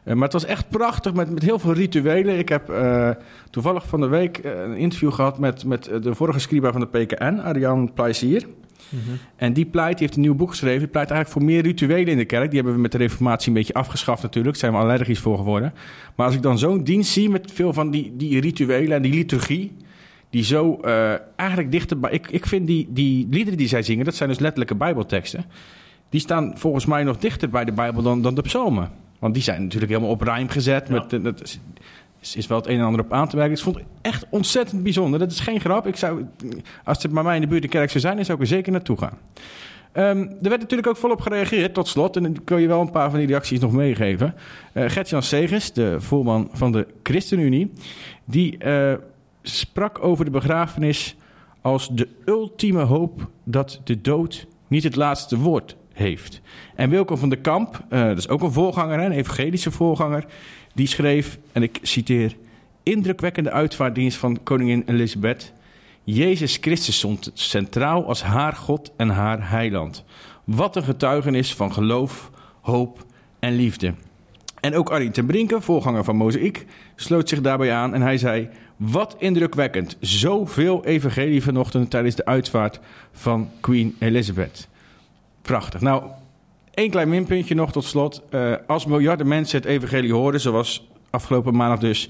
Uh, 0.05 0.13
maar 0.13 0.23
het 0.23 0.33
was 0.33 0.45
echt 0.45 0.69
prachtig 0.69 1.13
met, 1.13 1.29
met 1.29 1.43
heel 1.43 1.59
veel 1.59 1.73
rituelen. 1.73 2.37
Ik 2.37 2.49
heb 2.49 2.69
uh, 2.69 3.09
toevallig 3.49 3.87
van 3.87 4.01
de 4.01 4.07
week 4.07 4.39
een 4.43 4.77
interview 4.77 5.11
gehad 5.11 5.39
met, 5.39 5.65
met 5.65 5.83
de 6.01 6.15
vorige 6.15 6.39
scriba 6.39 6.71
van 6.71 6.81
de 6.81 6.87
PKN, 6.87 7.39
Ariane 7.43 7.91
Pleisier. 7.93 8.45
Mm 8.89 8.99
-hmm. 9.05 9.17
En 9.35 9.53
die 9.53 9.65
pleit, 9.65 9.97
die 9.97 10.05
heeft 10.05 10.15
een 10.15 10.21
nieuw 10.21 10.35
boek 10.35 10.49
geschreven. 10.49 10.79
Die 10.79 10.87
pleit 10.87 11.09
eigenlijk 11.09 11.39
voor 11.39 11.51
meer 11.51 11.61
rituelen 11.61 12.07
in 12.07 12.17
de 12.17 12.25
kerk. 12.25 12.45
Die 12.45 12.55
hebben 12.55 12.75
we 12.75 12.81
met 12.81 12.91
de 12.91 12.97
reformatie 12.97 13.47
een 13.47 13.53
beetje 13.53 13.73
afgeschaft 13.73 14.21
natuurlijk. 14.21 14.59
Daar 14.59 14.69
zijn 14.69 14.81
we 14.81 14.89
allergisch 14.89 15.19
voor 15.19 15.37
geworden. 15.37 15.73
Maar 16.15 16.25
als 16.25 16.35
ik 16.35 16.41
dan 16.41 16.57
zo'n 16.57 16.83
dienst 16.83 17.11
zie 17.11 17.29
met 17.29 17.51
veel 17.53 17.73
van 17.73 17.91
die, 17.91 18.13
die 18.15 18.39
rituelen 18.39 18.95
en 18.95 19.01
die 19.01 19.13
liturgie... 19.13 19.71
die 20.31 20.43
zo 20.43 20.79
uh, 20.85 21.13
eigenlijk 21.35 21.71
dichter 21.71 21.99
bij... 21.99 22.11
Ik, 22.11 22.27
ik 22.29 22.45
vind 22.45 22.67
die, 22.67 22.87
die 22.89 23.27
liederen 23.29 23.57
die 23.57 23.67
zij 23.67 23.83
zingen, 23.83 24.05
dat 24.05 24.15
zijn 24.15 24.29
dus 24.29 24.39
letterlijke 24.39 24.75
bijbelteksten... 24.75 25.45
die 26.09 26.19
staan 26.19 26.53
volgens 26.55 26.85
mij 26.85 27.03
nog 27.03 27.17
dichter 27.17 27.49
bij 27.49 27.65
de 27.65 27.71
Bijbel 27.71 28.01
dan, 28.01 28.21
dan 28.21 28.35
de 28.35 28.41
psalmen. 28.41 28.89
Want 29.19 29.33
die 29.33 29.43
zijn 29.43 29.63
natuurlijk 29.63 29.91
helemaal 29.91 30.13
op 30.13 30.21
rijm 30.21 30.49
gezet. 30.49 30.87
Ja. 30.87 30.93
Met, 30.93 31.23
dat, 31.23 31.59
is, 32.21 32.35
is 32.35 32.47
wel 32.47 32.57
het 32.57 32.67
een 32.67 32.79
en 32.79 32.85
ander 32.85 33.01
op 33.01 33.13
aan 33.13 33.27
te 33.27 33.35
werken. 33.35 33.55
Ik 33.55 33.63
vond 33.63 33.75
het 33.75 33.85
echt 34.01 34.25
ontzettend 34.29 34.83
bijzonder. 34.83 35.19
Dat 35.19 35.31
is 35.31 35.39
geen 35.39 35.59
grap. 35.59 35.87
Ik 35.87 35.95
zou, 35.95 36.25
als 36.83 37.03
het 37.03 37.11
bij 37.11 37.23
mij 37.23 37.35
in 37.35 37.41
de 37.41 37.47
buurt 37.47 37.61
de 37.61 37.67
kerk 37.67 37.89
zou 37.89 37.99
zijn, 37.99 38.15
dan 38.15 38.25
zou 38.25 38.37
ik 38.37 38.43
er 38.43 38.49
zeker 38.49 38.71
naartoe 38.71 38.97
gaan. 38.97 39.17
Um, 39.93 40.19
er 40.41 40.49
werd 40.49 40.61
natuurlijk 40.61 40.87
ook 40.87 40.97
volop 40.97 41.21
gereageerd, 41.21 41.73
tot 41.73 41.87
slot. 41.87 42.15
En 42.15 42.23
dan 42.23 42.43
kun 42.43 42.61
je 42.61 42.67
wel 42.67 42.81
een 42.81 42.91
paar 42.91 43.09
van 43.09 43.19
die 43.19 43.27
reacties 43.27 43.59
nog 43.59 43.71
meegeven. 43.71 44.35
Uh, 44.73 44.89
Gert-Jan 44.89 45.23
Segers, 45.23 45.71
de 45.71 45.95
voorman 45.99 46.49
van 46.53 46.71
de 46.71 46.87
ChristenUnie... 47.03 47.73
die 48.25 48.57
uh, 48.65 48.93
sprak 49.41 50.03
over 50.03 50.25
de 50.25 50.31
begrafenis 50.31 51.15
als 51.61 51.89
de 51.89 52.07
ultieme 52.25 52.81
hoop... 52.83 53.29
dat 53.43 53.81
de 53.83 54.01
dood 54.01 54.47
niet 54.67 54.83
het 54.83 54.95
laatste 54.95 55.37
woord 55.37 55.75
heeft. 55.93 56.41
En 56.75 56.89
Wilco 56.89 57.15
van 57.15 57.29
der 57.29 57.39
Kamp, 57.39 57.85
uh, 57.89 58.01
dat 58.01 58.17
is 58.17 58.29
ook 58.29 58.41
een 58.41 58.51
voorganger, 58.51 58.99
een 58.99 59.11
evangelische 59.11 59.71
voorganger... 59.71 60.25
die 60.73 60.87
schreef, 60.87 61.39
en 61.51 61.63
ik 61.63 61.79
citeer... 61.81 62.35
indrukwekkende 62.83 63.51
uitvaarddienst 63.51 64.17
van 64.17 64.43
koningin 64.43 64.83
Elizabeth... 64.85 65.53
Jezus 66.03 66.57
Christus 66.61 66.97
stond 66.97 67.31
centraal 67.33 68.05
als 68.05 68.23
haar 68.23 68.53
God 68.53 68.91
en 68.97 69.09
haar 69.09 69.49
heiland. 69.49 70.03
Wat 70.43 70.75
een 70.75 70.83
getuigenis 70.83 71.55
van 71.55 71.73
geloof, 71.73 72.31
hoop 72.61 73.05
en 73.39 73.55
liefde. 73.55 73.93
En 74.59 74.75
ook 74.75 74.89
Arjen 74.89 75.11
ten 75.11 75.25
Brinke, 75.25 75.61
voorganger 75.61 76.03
van 76.03 76.15
Mozaïek, 76.15 76.65
sloot 76.95 77.29
zich 77.29 77.41
daarbij 77.41 77.73
aan 77.73 77.93
en 77.93 78.01
hij 78.01 78.17
zei... 78.17 78.49
Wat 78.89 79.15
indrukwekkend, 79.19 79.97
zoveel 79.99 80.85
evangelie 80.85 81.43
vanochtend 81.43 81.89
tijdens 81.89 82.15
de 82.15 82.25
uitvaart 82.25 82.79
van 83.11 83.49
Queen 83.59 83.95
Elizabeth. 83.99 84.67
Prachtig. 85.41 85.81
Nou, 85.81 86.03
één 86.73 86.89
klein 86.89 87.09
minpuntje 87.09 87.55
nog 87.55 87.71
tot 87.71 87.83
slot. 87.83 88.21
Uh, 88.29 88.53
als 88.67 88.85
miljarden 88.85 89.27
mensen 89.27 89.57
het 89.57 89.67
evangelie 89.67 90.13
horen, 90.13 90.39
zoals 90.39 90.87
afgelopen 91.09 91.55
maandag 91.55 91.79
dus 91.79 92.09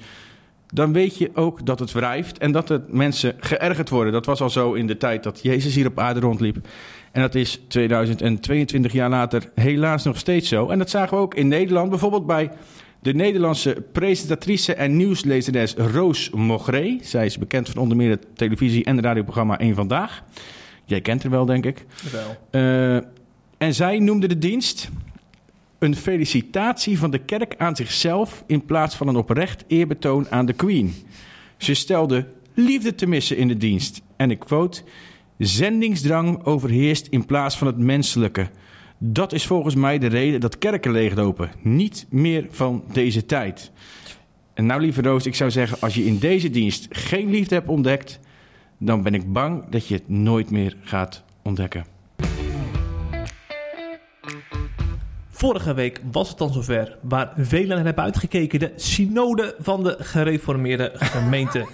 dan 0.74 0.94
weet 0.94 1.18
je 1.18 1.32
ook 1.34 1.66
dat 1.66 1.80
het 1.80 1.92
wrijft 1.92 2.38
en 2.38 2.52
dat 2.52 2.70
het 2.70 2.94
mensen 2.94 3.36
geërgerd 3.40 3.90
worden. 3.90 4.14
Dat 4.14 4.26
was 4.26 4.42
al 4.42 4.50
zo 4.50 4.74
in 4.74 4.88
de 4.88 4.98
tijd 4.98 5.24
dat 5.24 5.40
Jezus 5.44 5.76
hier 5.76 5.88
op 5.88 6.00
aarde 6.00 6.20
rondliep. 6.20 6.68
En 7.12 7.22
dat 7.22 7.36
is 7.36 7.62
2022 7.68 8.92
jaar 8.92 9.10
later 9.10 9.50
helaas 9.56 10.04
nog 10.04 10.18
steeds 10.18 10.50
zo. 10.50 10.70
En 10.70 10.78
dat 10.78 10.90
zagen 10.90 11.18
we 11.18 11.24
ook 11.24 11.36
in 11.36 11.48
Nederland, 11.48 11.90
bijvoorbeeld 11.90 12.26
bij 12.26 12.52
de 13.02 13.14
Nederlandse 13.14 13.84
presentatrice 13.92 14.74
en 14.74 14.98
nieuwslezeres 14.98 15.74
Roos 15.74 16.30
Mogré. 16.30 16.98
Zij 17.02 17.26
is 17.26 17.38
bekend 17.38 17.70
van 17.70 17.82
onder 17.82 17.98
meer 17.98 18.10
het 18.10 18.26
televisie- 18.34 18.84
en 18.84 19.02
radioprogramma 19.02 19.62
Eén 19.62 19.76
Vandaag. 19.76 20.24
Jij 20.86 21.02
kent 21.02 21.24
haar 21.24 21.32
wel, 21.32 21.46
denk 21.46 21.66
ik. 21.66 21.86
Wel. 22.12 22.62
Uh, 22.62 22.96
en 23.58 23.74
zij 23.74 24.00
noemde 24.00 24.28
de 24.28 24.38
dienst 24.38 24.90
een 25.80 25.96
felicitatie 25.96 26.98
van 26.98 27.12
de 27.12 27.18
kerk 27.18 27.56
aan 27.58 27.76
zichzelf 27.76 28.44
in 28.48 28.66
plaats 28.66 28.96
van 28.96 29.08
een 29.08 29.16
oprecht 29.16 29.64
eerbetoon 29.68 30.28
aan 30.30 30.46
de 30.46 30.54
Queen. 30.54 30.94
Ze 31.58 31.74
stelde 31.74 32.28
liefde 32.54 32.96
te 32.96 33.08
missen 33.08 33.38
in 33.38 33.48
de 33.48 33.58
dienst. 33.58 34.02
En 34.16 34.32
ik 34.32 34.40
quote: 34.40 34.82
Zendingsdrang 35.38 36.46
overheerst 36.46 37.08
in 37.08 37.26
plaats 37.26 37.58
van 37.58 37.68
het 37.68 37.78
menselijke. 37.78 38.50
Dat 39.04 39.34
is 39.34 39.46
volgens 39.46 39.76
mij 39.76 39.98
de 39.98 40.08
reden 40.08 40.40
dat 40.40 40.58
kerken 40.58 40.92
leeglopen. 40.92 41.52
Niet 41.62 42.06
meer 42.10 42.48
van 42.50 42.84
deze 42.94 43.26
tijd. 43.26 43.72
En 44.54 44.66
nou, 44.66 44.82
lieve 44.82 45.02
Roos, 45.02 45.26
ik 45.26 45.36
zou 45.36 45.52
zeggen: 45.52 45.78
als 45.80 45.96
je 45.96 46.06
in 46.06 46.18
deze 46.18 46.50
dienst 46.50 46.88
geen 46.90 47.30
liefde 47.30 47.56
hebt 47.56 47.68
ontdekt, 47.68 48.20
dan 48.78 49.04
ben 49.04 49.14
ik 49.14 49.34
bang 49.34 49.70
dat 49.70 49.88
je 49.88 49.94
het 49.94 50.10
nooit 50.10 50.52
meer 50.52 50.76
gaat 50.82 51.24
ontdekken. 51.42 51.86
Vorige 55.30 55.74
week 55.74 56.02
was 56.12 56.30
het 56.30 56.38
dan 56.38 56.54
zover 56.54 56.98
waar 57.02 57.34
velen 57.38 57.86
hebben 57.86 58.04
uitgekeken. 58.04 58.60
De 58.60 58.72
synode 58.76 59.56
van 59.60 59.84
de 59.84 59.96
gereformeerde 60.00 60.92
gemeente. 60.94 61.68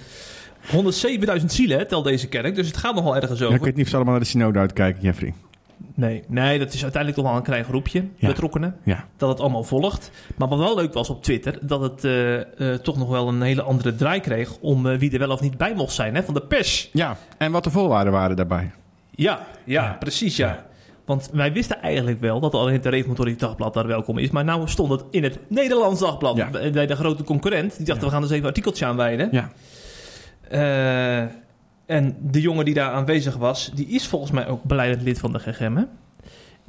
107.000 1.40 1.46
zielen 1.46 1.88
telt 1.88 2.06
deze 2.06 2.28
kerk, 2.28 2.56
dus 2.56 2.68
het 2.68 2.78
gaat 2.78 2.96
nogal 2.96 3.16
ergens 3.16 3.42
over. 3.42 3.50
Ja, 3.50 3.56
ik 3.56 3.63
weet 3.63 3.76
niet 3.76 3.84
of 3.84 3.90
ze 3.90 3.96
allemaal 3.96 4.13
naar 4.13 4.24
de 4.24 4.30
synode 4.30 4.60
uitkijken, 4.60 5.02
Jeffrey. 5.02 5.34
Nee, 5.94 6.24
nee, 6.28 6.60
dat 6.60 6.74
is 6.74 6.82
uiteindelijk 6.84 7.22
toch 7.22 7.32
wel 7.32 7.40
een 7.40 7.46
klein 7.48 7.63
groepje 7.63 8.04
Ja. 8.16 8.28
betrokkenen. 8.28 8.76
Ja. 8.84 9.06
Dat 9.18 9.30
het 9.30 9.40
allemaal 9.40 9.63
volgt. 9.63 10.12
Maar 10.36 10.48
wat 10.48 10.60
wel 10.60 10.76
leuk 10.76 10.94
was 10.94 11.10
op 11.10 11.24
Twitter, 11.24 11.58
dat 11.62 11.82
het 11.82 12.04
eh, 12.04 12.72
eh, 12.74 12.80
toch 12.80 12.98
nog 12.98 13.10
wel 13.10 13.28
een 13.28 13.42
hele 13.42 13.62
andere 13.62 13.96
draai 13.96 14.20
kreeg 14.20 14.58
om 14.60 14.88
eh, 14.88 14.98
wie 14.98 15.12
er 15.12 15.20
wel 15.20 15.32
of 15.32 15.42
niet 15.42 15.58
bij 15.58 15.74
mocht 15.76 15.94
zijn 15.94 16.16
hè, 16.16 16.24
van 16.24 16.34
de 16.34 16.42
pers. 16.42 16.90
ja, 16.94 17.18
en 17.38 17.52
wat 17.52 17.63
de 17.63 17.72
voorwaarden 17.72 18.13
waren 18.13 18.36
daarbij. 18.36 18.72
Ja, 19.12 19.48
ja, 19.66 19.96
precies 20.00 20.36
ja. 20.36 20.66
Want 21.06 21.30
wij 21.34 21.54
wisten 21.54 21.82
eigenlijk 21.82 22.20
wel 22.22 22.40
dat 22.40 22.54
al 22.54 22.68
in 22.68 22.74
het 22.74 22.86
Reformatorie 22.86 23.36
Dagblad 23.36 23.74
daar 23.74 23.88
welkom 23.88 24.18
is. 24.18 24.30
Maar 24.30 24.44
nou 24.44 24.68
stond 24.68 24.92
het 24.92 25.04
in 25.12 25.24
het 25.24 25.40
Nederlands 25.48 26.00
Dagblad. 26.00 26.52
Bij 26.72 26.86
de 26.88 26.96
grote 26.96 27.24
concurrent. 27.24 27.78
Die 27.78 27.86
dachten, 27.86 28.06
we 28.06 28.12
gaan 28.12 28.22
dus 28.22 28.30
even 28.30 28.42
een 28.42 28.48
artikeltje 28.50 28.86
aanwijden. 28.86 29.30
Ja. 29.32 29.50
En 31.88 32.15
de 32.21 32.41
jongen 32.41 32.65
die 32.65 32.73
daar 32.73 32.91
aanwezig 32.91 33.36
was, 33.38 33.71
die 33.76 33.88
is 33.88 34.08
volgens 34.08 34.32
mij 34.32 34.47
ook 34.47 34.63
beleidend 34.63 35.02
lid 35.02 35.19
van 35.19 35.32
de 35.32 35.39
GGM. 35.39 35.76
Hè? 35.76 35.84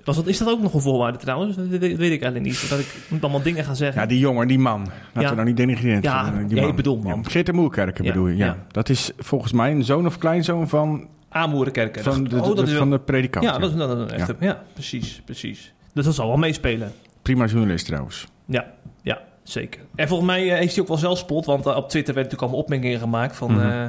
Was 0.05 0.17
dat, 0.17 0.27
is 0.27 0.39
dat 0.39 0.49
ook 0.49 0.61
nog 0.63 0.75
een 0.75 0.81
voorwaarde 0.81 1.19
trouwens? 1.19 1.57
Dat 1.57 1.67
weet, 1.67 1.83
ik 1.93 2.01
eigenlijk 2.01 2.41
niet. 2.45 2.69
Dat 2.71 2.79
ik 2.79 2.97
moet 3.09 3.23
allemaal 3.23 3.43
dingen 3.43 3.65
gaan 3.65 3.77
zeggen. 3.77 4.01
Ja, 4.03 4.07
die 4.09 4.19
jongen, 4.19 4.49
die 4.49 4.59
man. 4.59 4.81
Laten 4.81 5.23
Ja. 5.23 5.29
we 5.29 5.35
nou 5.35 5.47
niet 5.47 5.57
denigreren. 5.57 6.03
Ja, 6.03 6.31
Die 6.31 6.55
ja, 6.57 6.61
man. 6.61 6.71
ik 6.71 6.77
bedoel 6.77 6.97
man. 6.99 7.21
Ja, 7.23 7.31
Geert 7.31 7.47
de 7.47 7.53
Moerkerken 7.53 8.05
bedoel 8.05 8.27
je, 8.27 8.37
ja. 8.37 8.57
Dat 8.71 8.89
is 8.89 9.11
volgens 9.19 9.53
mij 9.53 9.71
een 9.71 9.85
zoon 9.85 10.07
of 10.07 10.19
kleinzoon 10.19 10.69
van, 10.69 11.09
Aanmoerenkerken. 11.29 12.03
van, 12.03 12.25
de, 12.25 12.37
oh, 12.41 12.55
dat 12.57 12.69
wel- 12.69 12.79
van 12.79 12.91
de 12.91 12.99
predikant. 12.99 13.45
Ja, 13.45 13.59
dat 13.59 13.71
is, 13.71 13.77
dat 13.77 13.97
is 13.97 14.03
een 14.03 14.11
echte. 14.19 14.37
Ja. 14.41 14.63
precies, 14.73 15.23
precies. 15.25 15.73
Dus 15.93 16.05
dat 16.05 16.15
zal 16.15 16.27
wel 16.29 16.37
meespelen. 16.37 16.93
Prima 17.23 17.47
journalist 17.47 17.87
trouwens. 17.87 18.27
Ja, 18.45 18.67
ja, 19.03 19.21
zeker. 19.43 19.81
En 19.95 20.09
volgens 20.09 20.29
mij 20.31 20.51
eh, 20.51 20.59
heeft 20.59 20.73
hij 20.73 20.83
ook 20.83 20.89
wel 20.89 20.97
zelfspot, 20.97 21.45
want 21.47 21.67
eh, 21.67 21.77
op 21.77 21.89
Twitter 21.89 22.15
werden 22.15 22.23
natuurlijk 22.33 22.43
allemaal 22.43 22.61
opmerkingen 22.61 22.99
gemaakt 22.99 23.37
van... 23.37 23.53
Mhm. 23.53 23.61
eh, 23.69 23.87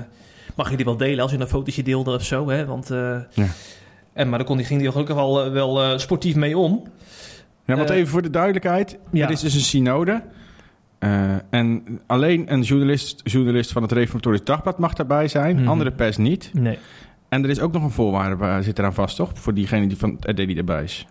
mag 0.60 0.70
je 0.70 0.76
die 0.76 0.86
wel 0.86 0.98
delen 0.98 1.20
als 1.22 1.32
je 1.32 1.40
een 1.40 1.48
fotootje 1.48 1.84
deelde 1.84 2.14
of 2.14 2.24
zo, 2.24 2.50
hè? 2.50 2.66
Want, 2.66 2.92
eh, 2.92 3.18
Ja. 3.34 3.46
en, 4.14 4.30
maar 4.30 4.38
daar 4.38 4.48
kon, 4.48 4.58
die- 4.58 4.66
ging 4.66 4.82
hij 4.82 4.92
gelukkig 4.92 5.16
wel, 5.16 5.46
eh, 5.46 5.52
wel 5.52 5.84
eh, 5.84 5.98
sportief 5.98 6.36
mee 6.36 6.58
om. 6.58 6.84
Ja, 7.66 7.76
want 7.76 7.90
even 7.90 8.08
voor 8.08 8.22
de 8.22 8.30
duidelijkheid. 8.30 8.98
ja. 9.12 9.26
Er 9.26 9.32
is 9.32 9.40
dus 9.40 9.54
een 9.54 9.60
synode. 9.60 10.22
En 11.50 11.84
alleen 12.08 12.54
een 12.54 12.62
journalist, 12.62 13.22
journalist 13.24 13.72
van 13.72 13.82
het 13.82 13.92
Reformatorisch 13.92 14.44
Dagblad 14.44 14.78
mag 14.80 14.94
daarbij 14.94 15.28
zijn. 15.28 15.56
Mhm. 15.56 15.68
Andere 15.68 15.92
pers 15.92 16.18
niet. 16.18 16.52
Nee. 16.54 16.78
En 17.30 17.44
er 17.44 17.50
is 17.50 17.60
ook 17.60 17.72
nog 17.74 17.84
een 17.84 17.92
voorwaarde, 17.92 18.36
waar 18.36 18.64
zit 18.64 18.80
eraan 18.80 18.94
vast, 18.94 19.16
toch? 19.16 19.32
Voor 19.34 19.54
diegene 19.54 19.88
die 19.88 19.98
van 19.98 20.18
het 20.20 20.26
RD 20.30 20.36
die 20.48 20.58
erbij 20.58 20.84
is. 20.84 21.08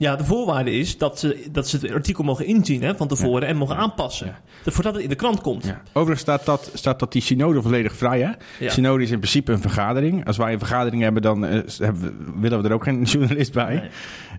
Ja, 0.00 0.16
de 0.16 0.24
voorwaarde 0.24 0.70
is 0.72 0.98
dat 0.98 1.18
ze, 1.18 1.46
dat 1.52 1.68
ze 1.68 1.76
het 1.76 1.90
artikel 1.92 2.24
mogen 2.24 2.46
inzien 2.46 2.82
hè, 2.82 2.96
van 2.96 3.08
tevoren 3.08 3.48
en 3.48 3.56
mogen 3.56 3.76
aanpassen. 3.76 4.26
Ja. 4.64 4.70
Voordat 4.72 4.94
het 4.94 5.02
in 5.02 5.08
de 5.08 5.14
krant 5.14 5.40
komt. 5.40 5.64
Ja. 5.64 5.82
Overigens 5.92 6.20
staat 6.20 6.44
dat, 6.44 6.70
staat 6.74 6.98
dat 6.98 7.12
die 7.12 7.22
synode 7.22 7.62
volledig 7.62 7.92
vrij, 7.96 8.20
hè? 8.20 8.68
Synode 8.70 9.02
is 9.02 9.10
in 9.10 9.18
principe 9.18 9.52
een 9.52 9.60
vergadering. 9.60 10.26
Als 10.26 10.36
wij 10.36 10.52
een 10.52 10.58
vergadering 10.58 11.02
hebben, 11.02 11.22
dan 11.22 11.44
eh, 11.46 11.60
hebben 11.78 12.02
we- 12.02 12.40
willen 12.40 12.62
we 12.62 12.68
er 12.68 12.74
ook 12.74 12.84
geen 12.84 13.02
journalist 13.12 13.52
bij. 13.52 13.74
Nee. 13.74 13.88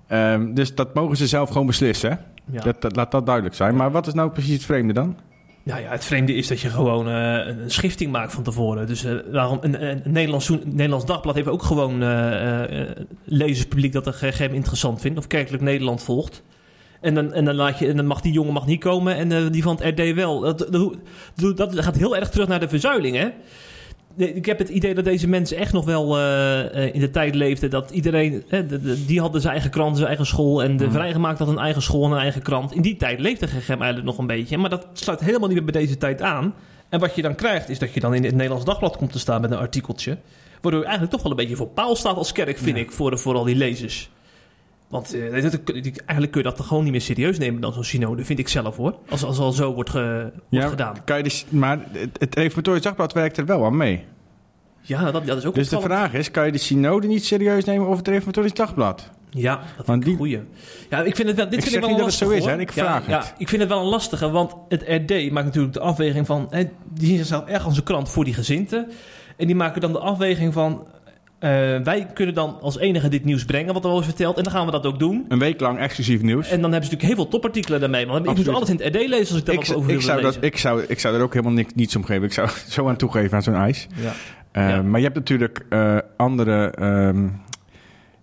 Ehm, 0.07 0.53
dus 0.53 0.75
dat 0.75 0.93
mogen 0.93 1.17
ze 1.17 1.27
zelf 1.27 1.49
gewoon 1.49 1.67
beslissen. 1.67 2.09
hè? 2.51 2.59
Dat, 2.59 2.81
dat, 2.81 2.95
laat 2.95 3.11
dat 3.11 3.25
duidelijk 3.25 3.55
zijn. 3.55 3.75
Maar 3.75 3.91
wat 3.91 4.07
is 4.07 4.13
nou 4.13 4.29
precies 4.31 4.53
het 4.53 4.65
vreemde 4.65 4.93
dan? 4.93 5.15
Nou 5.63 5.81
ja, 5.81 5.89
het 5.91 6.05
vreemde 6.05 6.33
is 6.35 6.47
dat 6.47 6.59
je 6.59 6.69
gewoon 6.69 7.07
eh, 7.09 7.47
een 7.47 7.71
schifting 7.71 8.11
maakt 8.11 8.33
van 8.33 8.43
tevoren. 8.43 8.87
Dus 8.87 9.03
eh, 9.03 9.13
waarom 9.31 9.57
een, 9.61 9.85
een 9.87 10.01
Nederlands, 10.11 11.05
dagblad 11.05 11.35
heeft 11.35 11.47
ook 11.47 11.63
gewoon 11.63 12.01
eh, 12.03 12.81
eh, 12.81 12.89
lezerspubliek 13.25 13.93
dat 13.93 14.07
een 14.07 14.13
gegeven 14.13 14.39
moment 14.39 14.55
interessant 14.55 15.01
vindt. 15.01 15.17
Of 15.17 15.27
kerkelijk 15.27 15.63
Nederland 15.63 16.03
volgt. 16.03 16.43
En 17.01 17.13
dan, 17.13 17.33
en 17.33 17.45
dan, 17.45 17.55
laat 17.55 17.79
je, 17.79 17.87
en 17.87 17.95
dan 17.95 18.05
mag 18.05 18.21
die 18.21 18.31
jongen 18.33 18.53
mag 18.53 18.65
niet 18.65 18.79
komen 18.79 19.15
en 19.15 19.51
die 19.51 19.63
van 19.63 19.79
het 19.81 19.99
RD 19.99 20.13
wel. 20.13 20.39
Dat- 20.41 21.57
dat 21.57 21.79
gaat 21.83 21.95
heel 21.97 22.15
erg 22.15 22.29
terug 22.29 22.47
naar 22.47 22.59
de 22.59 22.69
verzuiling, 22.69 23.15
hè? 23.15 23.29
Ik 24.15 24.45
heb 24.45 24.57
het 24.57 24.69
idee 24.69 24.93
dat 24.93 25.03
deze 25.03 25.27
mensen 25.27 25.57
echt 25.57 25.73
nog 25.73 25.85
wel 25.85 26.17
eh, 26.17 26.85
eh, 26.85 26.93
in 26.93 26.99
de 26.99 27.09
tijd 27.09 27.35
leefden 27.35 27.69
dat 27.69 27.91
iedereen, 27.91 28.43
hè, 28.47 28.65
de- 28.65 28.81
de- 28.81 29.05
die 29.05 29.19
hadden 29.19 29.41
zijn 29.41 29.53
eigen 29.53 29.71
krant, 29.71 29.95
zijn 29.95 30.07
eigen 30.07 30.25
school 30.25 30.63
en 30.63 30.77
de 30.77 30.83
Mhm. 30.83 30.93
vrijgemaakt 30.93 31.39
had 31.39 31.47
een 31.47 31.57
eigen 31.57 31.81
school 31.81 32.05
en 32.05 32.11
een 32.11 32.17
eigen 32.17 32.41
krant. 32.41 32.73
In 32.75 32.81
die 32.81 32.95
tijd 32.95 33.19
leefde 33.19 33.47
GGM 33.47 33.69
eigenlijk 33.71 34.03
nog 34.05 34.17
een 34.17 34.27
beetje, 34.27 34.57
maar 34.57 34.69
dat 34.69 34.87
sluit 34.93 35.19
helemaal 35.19 35.47
niet 35.47 35.57
meer 35.63 35.71
bij 35.71 35.81
deze 35.81 35.97
tijd 35.97 36.21
aan. 36.21 36.53
En 36.89 36.99
wat 36.99 37.15
je 37.15 37.21
dan 37.21 37.35
krijgt 37.35 37.69
is 37.69 37.79
dat 37.79 37.93
je 37.93 37.99
dan 37.99 38.13
in 38.13 38.23
het 38.23 38.33
Nederlands 38.35 38.65
Dagblad 38.65 38.97
komt 38.97 39.11
te 39.11 39.19
staan 39.19 39.41
met 39.41 39.51
een 39.51 39.57
artikeltje, 39.57 40.17
waardoor 40.61 40.79
je 40.81 40.85
eigenlijk 40.87 41.13
toch 41.15 41.23
wel 41.23 41.31
een 41.31 41.37
beetje 41.37 41.55
voor 41.55 41.67
paal 41.67 41.95
staat 41.95 42.15
als 42.17 42.31
kerk, 42.31 42.57
vind 42.57 42.77
Ja. 42.77 42.83
ik, 42.83 42.91
voor, 42.91 43.19
voor 43.19 43.35
al 43.35 43.43
die 43.43 43.55
lezers. 43.55 44.09
Want 44.91 45.13
eh, 45.13 45.21
dat- 45.41 45.59
eigenlijk 45.63 46.31
kun 46.31 46.41
je 46.41 46.47
dat 46.47 46.55
toch 46.55 46.67
gewoon 46.67 46.83
niet 46.83 46.91
meer 46.91 47.01
serieus 47.01 47.37
nemen 47.37 47.61
dan 47.61 47.73
zo'n 47.73 47.83
synode, 47.83 48.25
vind 48.25 48.39
ik 48.39 48.47
zelf 48.47 48.75
hoor. 48.77 48.95
Als, 49.09 49.23
als 49.23 49.39
al 49.39 49.51
zo 49.51 49.73
wordt, 49.73 49.89
ge- 49.89 50.31
wordt 50.49 50.69
gedaan. 50.69 50.95
Kan 51.05 51.17
je 51.17 51.23
dus, 51.23 51.45
maar 51.49 51.79
het, 51.91 52.09
het 52.19 52.35
Reformatorisch 52.35 52.81
Dagblad 52.81 53.13
werkt 53.13 53.37
er 53.37 53.45
wel 53.45 53.65
aan 53.65 53.77
mee. 53.77 54.03
Ja, 54.81 55.11
dat, 55.11 55.25
dat 55.25 55.37
is 55.37 55.45
ook 55.45 55.55
Dus 55.55 55.69
de 55.69 55.81
vraag 55.81 56.13
is, 56.13 56.31
kan 56.31 56.45
je 56.45 56.51
de 56.51 56.57
synode 56.57 57.07
niet 57.07 57.25
serieus 57.25 57.63
nemen 57.65 57.87
of 57.87 57.97
het 57.97 58.07
Reformatorisch 58.07 58.53
Dagblad? 58.53 59.09
Ja, 59.29 59.61
dat 59.77 59.85
vind 59.85 59.97
ik 59.97 60.05
die- 60.05 60.15
goeie. 60.15 60.39
Ja, 60.89 61.01
ik 61.01 61.15
vind 61.15 61.27
het 61.27 61.37
wel, 61.37 61.45
dit 61.49 61.53
Ik 61.57 61.61
vind 61.61 61.63
zeg 61.63 61.73
ik 61.73 61.79
wel 61.79 61.89
niet 61.89 61.97
een 61.99 62.03
dat 62.05 62.19
het 62.19 62.29
zo 62.29 62.29
is, 62.29 62.45
hè. 62.45 62.59
Ik 62.59 62.71
ja, 62.73 62.83
vraag 62.85 63.07
ja, 63.07 63.17
het. 63.19 63.33
ik 63.37 63.49
vind 63.49 63.61
het 63.61 63.69
wel 63.71 63.79
een 63.79 63.87
lastige, 63.89 64.29
want 64.29 64.53
het 64.69 64.81
RD 64.87 65.31
maakt 65.31 65.45
natuurlijk 65.45 65.73
de 65.73 65.79
afweging 65.79 66.25
van... 66.25 66.47
Hè, 66.49 66.63
die 66.93 67.07
zien 67.07 67.17
zichzelf 67.17 67.45
erg 67.45 67.65
als 67.65 67.77
een 67.77 67.83
krant 67.83 68.09
voor 68.09 68.23
die 68.23 68.33
gezinten. 68.33 68.91
En 69.37 69.47
die 69.47 69.55
maken 69.55 69.81
dan 69.81 69.91
de 69.91 69.99
afweging 69.99 70.53
van... 70.53 70.87
eh, 71.41 71.49
wij 71.83 72.07
kunnen 72.13 72.35
dan 72.35 72.57
als 72.61 72.77
enige 72.79 73.09
dit 73.09 73.25
nieuws 73.25 73.45
brengen, 73.45 73.73
wat 73.73 73.83
er 73.83 73.89
al 73.89 73.99
is 73.99 74.05
verteld. 74.05 74.37
En 74.37 74.43
dan 74.43 74.51
gaan 74.51 74.65
we 74.65 74.71
dat 74.71 74.85
ook 74.85 74.99
doen. 74.99 75.25
Een 75.27 75.39
week 75.39 75.59
lang 75.59 75.79
exclusief 75.79 76.21
nieuws. 76.21 76.49
En 76.49 76.61
dan 76.61 76.71
hebben 76.71 76.89
ze 76.89 76.93
natuurlijk 76.95 77.03
heel 77.03 77.15
veel 77.15 77.27
topartikelen 77.27 77.79
daarmee. 77.79 78.05
Want 78.05 78.19
ik 78.19 78.25
moet 78.25 78.37
Absoluut. 78.37 78.55
alles 78.55 78.69
in 78.69 78.75
het 78.75 78.95
RD 78.95 79.07
lezen 79.09 79.29
als 79.31 79.39
ik 79.39 79.45
daar 79.45 79.55
ik, 79.55 79.65
wat 79.65 79.75
over 79.75 79.89
ik, 79.89 79.95
wil 79.95 80.05
zou 80.05 80.21
dat, 80.21 80.25
lezen. 80.33 80.47
ik, 80.47 80.57
zou, 80.57 80.83
ik 80.87 80.99
zou 80.99 81.15
er 81.15 81.21
ook 81.21 81.33
helemaal 81.33 81.53
niks, 81.53 81.73
niets 81.75 81.95
om 81.95 82.03
geven. 82.03 82.23
Ik 82.23 82.33
zou 82.33 82.49
zo 82.69 82.87
aan 82.89 82.95
toegeven 82.95 83.33
aan 83.37 83.43
zo'n 83.43 83.55
ijs. 83.55 83.87
Ja. 83.95 84.11
Eh, 84.51 84.69
Ja. 84.69 84.81
Maar 84.81 84.99
je 84.99 85.05
hebt 85.05 85.17
natuurlijk 85.17 85.65
eh, 85.69 85.97
andere, 86.17 86.65
ehm, 86.69 87.27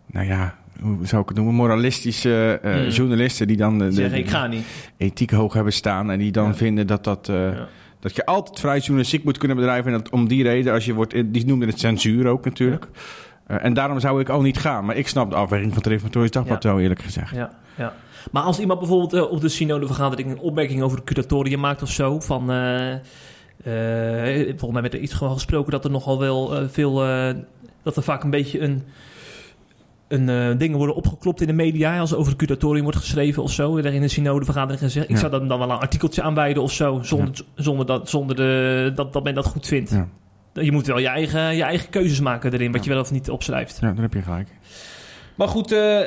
nou 0.07 0.27
ja, 0.27 0.55
hoe 0.81 1.07
zou 1.07 1.23
ik 1.23 1.29
het 1.29 1.37
noemen, 1.37 1.55
moralistische 1.55 2.59
eh, 2.63 2.73
Hmm. 2.73 2.89
journalisten 2.89 3.47
die 3.47 3.57
dan 3.57 3.79
de, 3.79 3.93
zeggen, 3.93 4.19
ik 4.19 4.29
ga 4.31 4.47
niet. 4.47 4.65
ethiek 4.97 5.31
hoog 5.31 5.53
hebben 5.53 5.73
staan 5.73 6.11
en 6.11 6.19
die 6.19 6.33
dan 6.33 6.47
Ja. 6.47 6.55
vinden 6.55 6.87
dat 6.87 7.05
dat... 7.05 7.29
eh, 7.29 7.35
Ja. 7.37 7.69
Dat 8.01 8.17
je 8.17 8.27
altijd 8.27 8.61
vrij 8.61 8.79
journalistiek 8.79 9.25
moet 9.25 9.39
kunnen 9.39 9.57
bedrijven. 9.57 9.93
En 9.93 9.99
dat 9.99 10.11
om 10.11 10.29
die 10.29 10.43
reden, 10.43 10.73
als 10.73 10.85
je 10.85 10.95
wordt, 10.95 11.15
die 11.33 11.47
noemden 11.47 11.69
het 11.69 11.81
censuur 11.81 12.27
ook 12.27 12.45
natuurlijk. 12.45 12.87
Eh, 13.47 13.65
en 13.65 13.75
daarom 13.75 14.01
zou 14.01 14.21
ik 14.21 14.29
ook 14.31 14.43
niet 14.43 14.59
gaan. 14.59 14.85
Maar 14.85 14.97
ik 14.97 15.09
snap 15.09 15.31
de 15.31 15.37
afweging 15.37 15.69
van 15.69 15.79
het 15.79 15.87
Reformatorisch 15.87 16.31
Dagblad 16.31 16.65
wel 16.65 16.81
eerlijk 16.81 17.03
gezegd. 17.03 17.35
Ja, 17.35 17.51
ja. 17.77 17.95
Maar 18.33 18.43
als 18.43 18.59
iemand 18.59 18.79
bijvoorbeeld 18.79 19.13
eh, 19.13 19.31
op 19.33 19.41
de 19.41 19.49
synodevergadering 19.49 20.31
een 20.31 20.39
opmerking 20.39 20.83
over 20.83 20.97
het 20.97 21.07
curatorium 21.07 21.61
maakt 21.61 21.83
of 21.83 21.91
zo, 21.91 22.21
van... 22.21 22.51
eh, 22.51 22.93
eh, 23.65 24.45
volgens 24.47 24.73
mij 24.73 24.83
werd 24.83 24.95
er 24.95 25.01
iets 25.01 25.15
gewoon 25.15 25.33
gesproken 25.33 25.73
dat 25.73 25.85
er 25.85 25.91
nogal 25.91 26.19
wel 26.19 26.57
eh, 26.57 26.65
veel... 26.69 27.05
eh, 27.05 27.35
dat 27.83 27.97
er 27.97 28.03
vaak 28.03 28.23
een 28.25 28.31
beetje 28.31 28.61
een... 28.61 28.83
Een, 30.09 30.29
eh, 30.29 30.59
dingen 30.59 30.77
worden 30.77 30.97
opgeklopt 30.97 31.41
in 31.41 31.47
de 31.47 31.53
media 31.53 31.99
als 31.99 32.11
er 32.11 32.17
over 32.17 32.33
het 32.33 32.41
curatorium 32.41 32.83
wordt 32.83 32.99
geschreven 32.99 33.43
of 33.43 33.53
zo. 33.53 33.77
Er 33.77 33.95
in 33.95 34.03
een 34.03 34.11
synodevergadering 34.11 34.83
gezegd. 34.83 35.11
Ik 35.11 35.17
zou 35.17 35.31
dan, 35.31 35.49
dan 35.49 35.59
wel 35.59 35.71
een 35.71 35.79
artikeltje 35.79 36.23
aanwijden 36.23 36.63
of 36.63 36.73
zo. 36.73 36.99
Zonder, 37.03 37.45
zonder, 37.55 37.87
dat, 37.87 38.09
zonder 38.09 38.37
de, 38.37 38.93
dat, 38.95 39.13
dat 39.13 39.25
men 39.25 39.35
dat 39.35 39.47
goed 39.47 39.67
vindt. 39.67 39.97
Je 40.53 40.73
moet 40.73 40.87
wel 40.87 40.99
je 40.99 41.09
eigen, 41.09 41.57
je 41.57 41.63
eigen 41.63 41.91
keuzes 41.91 42.21
maken 42.21 42.53
erin, 42.53 42.73
wat 42.73 42.85
je 42.85 42.91
wel 42.91 43.01
of 43.01 43.11
niet 43.11 43.31
opschrijft. 43.31 43.79
Ja, 43.81 43.93
daar 43.93 44.03
heb 44.03 44.15
je 44.15 44.23
gelijk. 44.23 44.49
Maar 45.35 45.49
goed, 45.49 45.73
eh, 45.73 46.01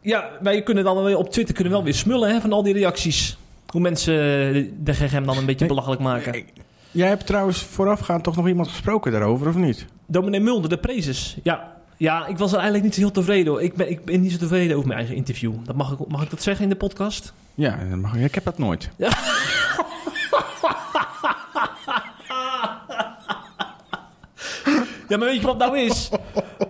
ja, 0.00 0.30
wij 0.40 0.62
kunnen 0.62 0.84
dan 0.84 0.94
wel 0.94 1.04
weer 1.04 1.16
op 1.16 1.30
Twitter 1.30 1.54
kunnen 1.54 1.72
we 1.72 1.78
wel 1.78 1.88
weer 1.88 1.98
smullen 1.98 2.30
hè, 2.30 2.40
van 2.40 2.52
al 2.52 2.62
die 2.62 2.72
reacties. 2.72 3.38
Hoe 3.66 3.80
mensen 3.80 4.14
eh, 4.14 4.70
de 4.78 4.92
GGM 4.94 5.24
dan 5.24 5.36
een 5.36 5.46
beetje 5.46 5.66
belachelijk 5.66 6.00
maken. 6.00 6.44
Jij 6.90 7.08
hebt 7.08 7.26
trouwens 7.26 7.62
voorafgaand 7.62 8.24
toch 8.24 8.36
nog 8.36 8.48
iemand 8.48 8.68
gesproken 8.68 9.12
daarover, 9.12 9.48
of 9.48 9.54
niet? 9.54 9.86
Dominee 10.06 10.40
Mulder, 10.40 10.70
de 10.70 10.78
prezes. 10.78 11.38
Ja. 11.42 11.79
Ja, 12.00 12.26
ik 12.26 12.38
was 12.38 12.48
er 12.50 12.54
eigenlijk 12.56 12.84
niet 12.84 12.94
zo 12.94 13.00
heel 13.00 13.10
tevreden. 13.10 13.52
hoor. 13.52 13.62
Ik 13.62 13.74
ben, 13.74 13.90
ik 13.90 14.04
ben 14.04 14.20
niet 14.20 14.32
zo 14.32 14.38
tevreden 14.38 14.74
over 14.76 14.86
mijn 14.88 14.98
eigen 14.98 15.16
interview. 15.16 15.54
Dat 15.64 15.76
mag, 15.76 15.92
ik, 15.92 15.98
mag 16.08 16.22
ik 16.22 16.30
dat 16.30 16.42
zeggen 16.42 16.64
in 16.64 16.70
de 16.70 16.76
podcast? 16.76 17.32
Ja, 17.54 17.78
dat 17.90 17.98
mag- 17.98 18.14
ik 18.16 18.34
heb 18.34 18.44
dat 18.44 18.58
nooit. 18.58 18.90
Ja, 25.08 25.16
maar 25.16 25.28
weet 25.28 25.40
je 25.40 25.46
wat 25.46 25.58
nou 25.58 25.78
is? 25.78 26.10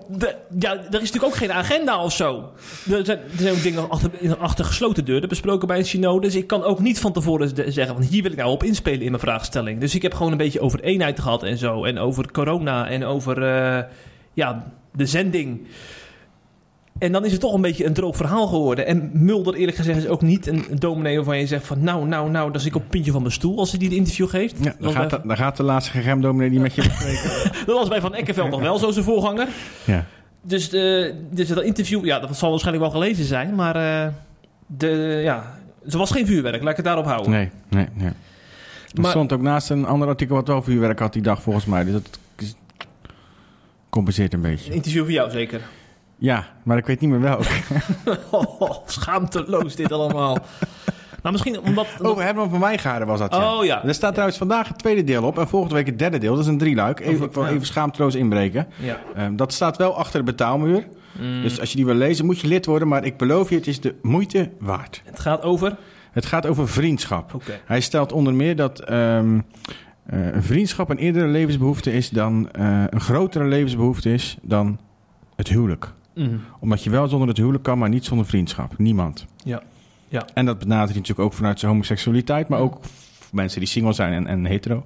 De, 0.08 0.36
ja, 0.58 0.72
er 0.72 0.84
is 0.84 0.90
natuurlijk 0.92 1.24
ook 1.24 1.34
geen 1.34 1.52
agenda 1.52 2.02
of 2.04 2.12
zo. 2.12 2.52
Er 2.90 3.04
zijn, 3.04 3.18
er 3.18 3.38
zijn 3.38 3.54
ook 3.54 3.62
dingen 3.62 3.90
achter, 3.90 4.36
achter 4.38 4.64
gesloten 4.64 5.04
deuren 5.04 5.28
besproken 5.28 5.68
bij 5.68 5.78
een 5.78 5.84
synode. 5.84 6.26
Dus 6.26 6.34
ik 6.36 6.46
kan 6.46 6.62
ook 6.62 6.78
niet 6.80 7.00
van 7.00 7.12
tevoren 7.12 7.54
de- 7.54 7.70
zeggen 7.70 7.94
van 7.94 8.04
hier 8.04 8.22
wil 8.22 8.30
ik 8.30 8.36
nou 8.36 8.50
op 8.50 8.62
inspelen 8.62 9.00
in 9.00 9.10
mijn 9.10 9.22
vraagstelling. 9.22 9.80
Dus 9.80 9.94
ik 9.94 10.02
heb 10.02 10.14
gewoon 10.14 10.32
een 10.32 10.38
beetje 10.38 10.60
over 10.60 10.80
eenheid 10.80 11.20
gehad 11.20 11.42
en 11.42 11.58
zo. 11.58 11.84
En 11.84 11.98
over 11.98 12.30
corona 12.32 12.88
en 12.88 13.04
over 13.04 13.42
eh, 13.42 13.82
ja, 14.34 14.72
de 14.92 15.06
zending. 15.06 15.60
En 16.98 17.12
dan 17.12 17.24
is 17.24 17.32
het 17.32 17.40
toch 17.40 17.54
een 17.54 17.60
beetje 17.60 17.86
een 17.86 17.92
droog 17.92 18.16
verhaal 18.16 18.46
geworden. 18.46 18.86
En 18.86 19.10
Mulder 19.12 19.54
eerlijk 19.54 19.76
gezegd 19.76 19.98
is 19.98 20.06
ook 20.06 20.22
niet 20.22 20.46
een 20.46 20.64
dominee 20.78 21.16
waarvan 21.16 21.38
je 21.38 21.46
zegt 21.46 21.66
van 21.66 21.84
nou, 21.84 22.06
nou, 22.06 22.30
nou, 22.30 22.50
dan 22.52 22.60
zit 22.60 22.68
ik 22.70 22.74
op 22.76 22.82
het 22.82 22.90
puntje 22.90 23.12
van 23.12 23.20
mijn 23.20 23.32
stoel 23.34 23.58
als 23.58 23.70
hij 23.70 23.78
die 23.78 23.94
interview 23.94 24.28
geeft. 24.28 24.54
Ja, 24.60 24.74
was 24.78 24.94
gaat 24.94 25.08
bij- 25.08 25.18
de, 25.20 25.26
dan 25.26 25.36
gaat 25.36 25.56
de 25.56 25.62
laatste 25.62 25.90
gegemdominee 25.90 26.50
die 26.50 26.60
met 26.60 26.74
je 26.74 26.82
bespreken. 26.82 27.30
dat 27.66 27.76
was 27.78 27.88
bij 27.88 28.00
Van 28.00 28.14
Eckenveld 28.14 28.50
nog 28.50 28.60
wel 28.60 28.78
zo 28.78 28.90
zijn 28.90 29.04
voorganger. 29.04 29.48
ja. 29.84 30.04
Dus, 30.42 30.68
de, 30.68 31.14
dus 31.30 31.48
dat 31.48 31.62
interview, 31.62 32.04
ja, 32.04 32.18
dat 32.18 32.36
zal 32.36 32.50
waarschijnlijk 32.50 32.92
wel 32.92 33.00
gelezen 33.00 33.24
zijn, 33.24 33.54
maar 33.54 33.76
eh, 33.76 34.08
de, 34.66 35.20
ja, 35.24 35.58
er 35.90 35.98
was 35.98 36.10
geen 36.10 36.26
vuurwerk, 36.26 36.60
laat 36.62 36.70
ik 36.70 36.76
het 36.76 36.84
daarop 36.84 37.04
houden. 37.04 37.30
Nee, 37.30 37.50
nee, 37.68 37.86
nee. 37.94 38.06
Er 38.94 39.00
Maar- 39.00 39.10
stond 39.10 39.32
ook 39.32 39.40
naast 39.42 39.70
een 39.70 39.86
ander 39.86 40.08
artikel 40.08 40.34
wat 40.36 40.46
wel 40.48 40.62
vuurwerk 40.62 40.98
had 40.98 41.12
die 41.12 41.22
dag 41.22 41.42
volgens 41.42 41.64
mij. 41.64 41.84
Dus 41.84 41.92
dat 41.92 42.18
compenseert 43.90 44.32
een 44.32 44.44
Een 44.44 44.50
beetje. 44.50 44.72
interview 44.72 45.02
voor 45.02 45.12
jou 45.12 45.30
zeker. 45.30 45.60
Ja, 46.18 46.46
maar 46.62 46.76
ik 46.76 46.86
weet 46.86 47.00
niet 47.00 47.10
meer 47.10 47.20
welk. 47.20 47.42
Oh, 48.30 48.70
schaamteloos 48.86 49.74
dit 49.76 49.92
allemaal. 49.92 50.38
nou, 51.22 51.32
misschien 51.32 51.60
omdat... 51.60 51.86
Oh, 52.02 52.18
Herman 52.18 52.50
van 52.50 52.60
Wijngaren 52.60 53.06
was 53.06 53.18
dat, 53.18 53.34
ja. 53.34 53.54
Oh, 53.56 53.64
ja. 53.64 53.84
Er 53.84 53.94
staat 53.94 54.10
trouwens 54.12 54.38
vandaag 54.38 54.68
het 54.68 54.78
tweede 54.78 55.04
deel 55.04 55.24
op 55.24 55.38
en 55.38 55.48
volgende 55.48 55.74
week 55.74 55.86
het 55.86 55.98
derde 55.98 56.18
deel. 56.18 56.30
Dat 56.34 56.42
is 56.44 56.46
een 56.50 56.58
drieluik. 56.58 57.00
Even, 57.00 57.12
Over- 57.14 57.24
ik 57.26 57.32
wil 57.32 57.46
even 57.46 57.66
schaamteloos 57.66 58.14
inbreken. 58.14 58.66
Ja. 58.76 59.00
Ehm, 59.14 59.36
dat 59.36 59.52
staat 59.52 59.76
wel 59.76 59.96
achter 59.96 60.18
de 60.18 60.24
betaalmuur. 60.24 60.86
Mm. 61.20 61.42
Dus 61.42 61.60
als 61.60 61.70
je 61.70 61.76
die 61.76 61.84
wil 61.86 61.94
lezen, 61.94 62.26
moet 62.26 62.40
je 62.40 62.46
lid 62.46 62.66
worden. 62.66 62.88
Maar 62.88 63.04
ik 63.04 63.16
beloof 63.16 63.48
je, 63.48 63.54
het 63.54 63.66
is 63.66 63.80
de 63.80 63.94
moeite 64.02 64.50
waard. 64.58 65.02
Het 65.04 65.20
gaat 65.20 65.42
over... 65.42 65.76
Het 66.10 66.26
gaat 66.26 66.46
over 66.46 66.68
vriendschap. 66.68 67.42
Hij 67.64 67.80
stelt 67.80 68.12
onder 68.12 68.34
meer 68.34 68.56
dat 68.56 68.80
ehm, 68.80 69.34
eh, 69.34 69.40
een 70.16 70.42
vriendschap 70.42 70.90
een 70.90 70.98
eerdere 70.98 71.26
levensbehoefte 71.26 71.92
is 71.92 72.08
dan 72.10 72.50
eh, 72.52 72.84
een 72.90 73.00
grotere 73.00 73.44
levensbehoefte 73.44 74.12
is 74.12 74.36
dan 74.42 74.78
het 75.36 75.48
huwelijk. 75.48 75.92
Mm. 76.14 76.40
Omdat 76.60 76.84
je 76.84 76.90
wel 76.90 77.08
zonder 77.08 77.28
het 77.28 77.36
huwelijk 77.36 77.62
kan, 77.64 77.78
maar 77.78 77.88
niet 77.88 78.04
zonder 78.04 78.26
vriendschap. 78.26 78.78
Niemand. 78.78 79.26
Ja. 79.44 79.62
Ja. 80.08 80.24
En 80.34 80.46
dat 80.46 80.58
benadert 80.58 80.94
natuurlijk 80.94 81.20
ook 81.20 81.32
vanuit 81.32 81.58
zijn 81.58 81.70
homoseksualiteit, 81.70 82.48
maar 82.48 82.58
ook 82.60 82.78
voor 83.18 83.28
mensen 83.36 83.60
die 83.60 83.68
single 83.68 83.92
zijn 83.92 84.12
en, 84.12 84.26
en 84.26 84.44
hetero. 84.44 84.84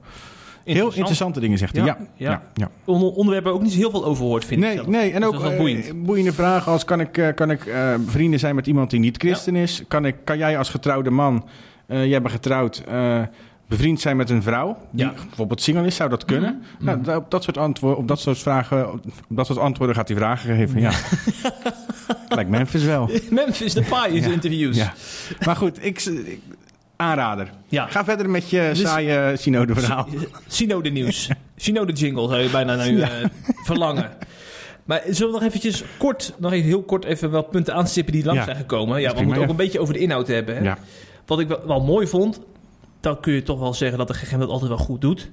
Heel 0.64 0.92
interessante 0.94 1.40
dingen 1.40 1.58
zegt 1.58 1.76
hij. 1.76 1.84
Ja, 1.84 1.96
Ja, 1.98 2.06
ja. 2.16 2.30
ja. 2.30 2.42
ja, 2.54 2.70
Onder, 2.84 3.08
onderwerpen 3.12 3.52
ook 3.52 3.62
niet 3.62 3.72
heel 3.72 3.90
veel 3.90 4.04
over 4.04 4.24
hoort, 4.24 4.44
vind 4.44 4.60
ik 4.60 4.66
Nee, 4.66 4.76
zelf. 4.76 4.86
nee, 4.88 5.12
en 5.12 5.20
Dus 5.20 5.28
ook 5.30 5.44
eh, 5.44 5.56
boeiend. 5.56 6.04
boeiende 6.04 6.32
vragen 6.32 6.72
als 6.72 6.84
kan 6.84 7.00
ik, 7.00 7.18
eh, 7.18 7.34
kan 7.34 7.50
ik 7.50 7.66
eh, 7.66 7.94
vrienden 8.06 8.38
zijn 8.38 8.54
met 8.54 8.66
iemand 8.66 8.90
die 8.90 9.00
niet 9.00 9.16
christen 9.16 9.56
is? 9.56 9.84
Kan, 9.88 10.04
ik, 10.04 10.16
kan 10.24 10.38
jij 10.38 10.58
als 10.58 10.68
getrouwde 10.70 11.10
man, 11.10 11.48
eh, 11.86 12.06
jij 12.06 12.20
bent 12.20 12.32
getrouwd, 12.34 12.82
eh, 12.88 13.22
bevriend 13.76 14.00
zijn 14.00 14.16
met 14.16 14.30
een 14.30 14.42
vrouw 14.42 14.76
die 14.90 15.04
Ja. 15.04 15.12
bijvoorbeeld 15.26 15.62
single 15.62 15.86
is? 15.86 15.96
Zou 15.96 16.10
dat 16.10 16.24
kunnen? 16.24 16.62
Mhm. 16.78 16.84
Nou, 16.84 17.02
da- 17.02 17.16
op 17.16 17.30
dat 17.30 17.42
soort 17.42 17.58
antwoorden, 17.58 17.98
op 17.98 18.08
dat 18.08 18.20
soort 18.20 18.38
vragen, 18.38 18.92
op 18.92 19.02
dat 19.28 19.46
soort 19.46 19.58
antwoorden 19.58 19.96
gaat 19.96 20.08
hij 20.08 20.16
vragen 20.16 20.56
geven. 20.56 20.80
Ja. 20.80 20.92
Lijkt 22.28 22.50
Memphis 22.50 22.84
wel. 22.84 23.10
Memphis 23.30 23.72
de 23.74 23.80
Pie 23.82 23.96
in 24.14 24.18
zijn 24.18 24.22
Ja. 24.22 24.30
interviews. 24.32 24.76
Ja. 24.76 24.92
Maar 25.44 25.56
goed, 25.56 25.84
ik, 25.84 26.00
ik- 26.04 26.40
aanrader. 26.96 27.50
Ja. 27.68 27.86
Ga 27.86 28.04
verder 28.04 28.30
met 28.30 28.50
je 28.50 28.68
Dus- 28.72 28.80
saaie 28.80 29.36
synode 29.36 29.74
verhaal. 29.74 30.08
Synode 30.46 30.90
nieuws. 30.90 31.28
Synode 31.56 31.92
jingle 31.92 32.28
zou 32.28 32.40
je 32.40 32.48
bijna 32.50 32.74
naar 32.74 32.90
u 32.90 32.98
Ja. 32.98 33.08
eh, 33.10 33.28
verlangen. 33.64 34.10
Maar 34.84 35.02
zullen 35.08 35.32
we 35.32 35.38
nog 35.38 35.48
eventjes 35.48 35.84
kort, 35.98 36.34
nog 36.38 36.52
even 36.52 36.66
heel 36.66 36.82
kort 36.82 37.04
even 37.04 37.30
wat 37.30 37.50
punten 37.50 37.74
aanstippen 37.74 38.12
die 38.12 38.24
langs 38.24 38.44
zijn 38.44 38.56
gekomen? 38.56 39.00
Ja, 39.00 39.14
we 39.14 39.22
moeten 39.22 39.42
ook 39.42 39.48
een 39.48 39.56
beetje 39.56 39.80
over 39.80 39.94
de 39.94 40.00
inhoud 40.00 40.26
hebben. 40.26 40.56
Hè? 40.56 40.62
Ja. 40.62 40.78
Wat 41.26 41.40
ik 41.40 41.48
wel, 41.48 41.66
wel 41.66 41.80
mooi 41.84 42.06
vond, 42.06 42.40
dan 43.04 43.20
kun 43.20 43.32
je 43.32 43.42
toch 43.42 43.58
wel 43.58 43.74
zeggen 43.74 43.98
dat 43.98 44.08
de 44.08 44.14
GGM 44.14 44.38
dat 44.38 44.48
altijd 44.48 44.68
wel 44.68 44.78
goed 44.78 45.00
doet. 45.00 45.30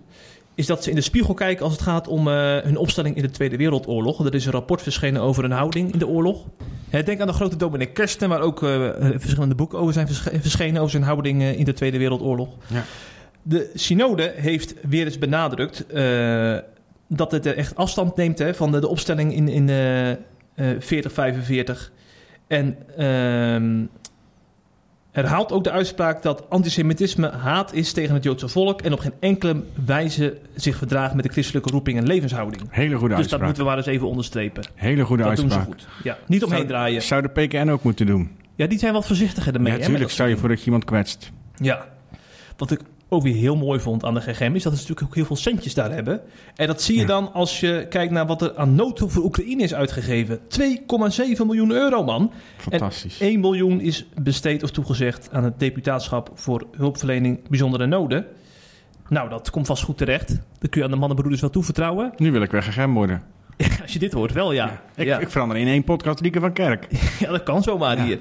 Is 0.56 0.66
dat 0.66 0.84
ze 0.84 0.90
in 0.90 0.96
de 0.96 1.02
spiegel 1.02 1.34
kijken 1.34 1.64
als 1.64 1.74
het 1.74 1.82
gaat 1.82 2.08
om 2.08 2.28
eh, 2.28 2.58
hun 2.58 2.78
opstelling 2.78 3.16
in 3.16 3.22
de 3.22 3.30
Tweede 3.30 3.58
Wereldoorlog. 3.58 4.26
Er 4.26 4.36
is 4.36 4.46
een 4.46 4.52
rapport 4.52 4.82
verschenen 4.82 5.22
over 5.22 5.44
hun 5.44 5.52
houding 5.52 5.94
in 5.94 6.00
de 6.00 6.08
oorlog. 6.08 6.46
Hè, 6.90 7.04
denk 7.04 7.20
aan 7.22 7.28
de 7.28 7.34
grote 7.34 7.56
dominee 7.56 7.88
Kersten, 7.88 8.30
waar 8.30 8.42
ook 8.42 8.64
eh, 8.64 8.90
verschillende 9.16 9.56
boeken 9.56 9.80
over 9.80 9.94
zijn 9.94 10.08
versche- 10.08 10.40
verschenen 10.42 10.80
over 10.80 10.92
zijn 10.92 11.04
houding 11.04 11.42
eh, 11.42 11.60
in 11.60 11.66
de 11.66 11.74
Tweede 11.74 11.98
Wereldoorlog. 11.98 12.50
Ja. 12.68 12.84
De 13.42 13.72
synode 13.74 14.34
heeft 14.36 14.74
weer 14.90 15.06
eens 15.06 15.18
benadrukt 15.20 15.86
eh, 15.86 16.58
dat 17.08 17.32
het 17.32 17.46
er 17.46 17.58
echt 17.58 17.76
afstand 17.76 18.16
neemt 18.16 18.40
hè, 18.40 18.54
van 18.54 18.72
de, 18.72 18.80
de 18.80 18.88
opstelling 18.88 19.34
in, 19.34 19.48
in 19.48 19.70
eh, 19.70 20.12
eh, 20.12 20.18
4045. 20.80 21.92
En 22.48 22.78
ehm, 22.98 23.86
herhaalt 25.12 25.52
ook 25.52 25.64
de 25.64 25.72
uitspraak 25.72 26.22
dat 26.22 26.50
antisemitisme 26.50 27.30
haat 27.32 27.74
is 27.74 27.92
tegen 27.94 28.14
het 28.14 28.24
Joodse 28.24 28.48
volk 28.48 28.82
en 28.82 28.94
op 28.94 29.00
geen 29.00 29.14
enkele 29.20 29.64
wijze 29.86 30.38
zich 30.56 30.78
verdraagt 30.78 31.14
met 31.14 31.24
de 31.26 31.32
christelijke 31.32 31.70
roeping 31.72 31.98
en 31.98 32.08
levenshouding. 32.08 32.62
Hele 32.70 32.96
goede 32.96 33.00
Dus 33.00 33.08
dat 33.08 33.18
uitspraak. 33.18 33.42
moeten 33.44 33.64
we 33.64 33.70
maar 33.70 33.78
eens 33.78 33.86
even 33.88 34.08
onderstrepen. 34.08 34.64
Hele 34.76 35.04
goede 35.04 35.24
dat 35.24 35.36
doen 35.36 35.50
ze 35.50 35.56
uitspraak. 35.58 35.80
goed. 35.80 36.04
Ja, 36.04 36.18
niet 36.28 36.44
omheen 36.44 36.58
Zou- 36.60 36.70
draaien. 36.72 37.02
Zou 37.02 37.22
de 37.22 37.28
PKN 37.28 37.70
ook 37.70 37.84
moeten 37.84 38.06
doen? 38.06 38.32
Ja, 38.56 38.68
die 38.68 38.80
zijn 38.80 38.94
wat 38.94 39.06
voorzichtiger 39.06 39.54
ermee. 39.54 39.72
ja, 39.72 39.78
natuurlijk. 39.78 40.04
dat 40.04 40.12
Stel 40.12 40.26
je 40.28 40.38
voor 40.38 40.50
dat 40.50 40.60
je 40.60 40.66
iemand 40.66 40.86
kwetst. 40.86 41.32
Ja. 41.56 41.86
Wat 42.58 42.72
ik 42.72 42.80
ook 43.14 43.24
weer 43.24 43.36
heel 43.36 43.56
mooi 43.56 43.80
vond 43.80 44.04
aan 44.06 44.14
de 44.14 44.22
GGM 44.22 44.56
is 44.56 44.64
dat 44.64 44.74
ze 44.74 44.80
natuurlijk 44.80 45.02
ook 45.02 45.16
heel 45.16 45.26
veel 45.26 45.36
centjes 45.36 45.74
daar 45.74 45.92
hebben. 45.92 46.22
En 46.56 46.68
dat 46.68 46.82
zie 46.82 46.96
je 46.96 47.02
Ja. 47.02 47.08
dan 47.08 47.34
als 47.34 47.60
je 47.60 47.86
kijkt 47.90 48.12
naar 48.12 48.26
wat 48.26 48.42
er 48.42 48.56
aan 48.56 48.76
noodhulp 48.76 49.12
voor 49.12 49.24
Oekraïne 49.24 49.64
is 49.64 49.74
uitgegeven. 49.74 50.40
2,7 50.48 51.46
miljoen 51.46 51.72
euro, 51.72 52.04
man. 52.04 52.32
Fantastisch. 52.58 53.20
1 53.20 53.40
miljoen 53.40 53.82
is 53.82 54.06
besteed 54.22 54.64
of 54.64 54.72
toegezegd 54.72 55.30
aan 55.32 55.44
het 55.44 55.60
deputaatschap 55.60 56.32
voor 56.34 56.68
hulpverlening 56.78 57.48
bijzondere 57.50 57.86
noden. 57.86 58.26
Nou, 59.10 59.30
dat 59.30 59.50
komt 59.50 59.68
vast 59.68 59.84
goed 59.84 59.98
terecht. 59.98 60.28
Dat 60.60 60.70
kun 60.70 60.80
je 60.80 60.86
aan 60.86 60.92
de 60.92 60.98
mannenbroeders 60.98 61.42
wel 61.42 61.50
toevertrouwen. 61.50 62.12
Nu 62.18 62.32
wil 62.32 62.42
ik 62.42 62.52
weer 62.52 62.64
gegem 62.64 62.94
worden. 62.94 63.22
Als 63.82 63.94
je 63.94 64.00
dit 64.00 64.12
hoort, 64.14 64.32
wel 64.34 64.52
ja. 64.52 64.82
Ik, 64.96 65.06
ja. 65.06 65.20
ik 65.20 65.30
verander 65.30 65.58
in 65.58 65.68
één 65.68 65.84
podcast 65.84 66.20
Lieke 66.22 66.40
van 66.40 66.54
Kerk. 66.54 66.88
Ja, 67.20 67.30
dat 67.32 67.44
kan 67.44 67.64
zomaar 67.64 68.00
hier. 68.04 68.20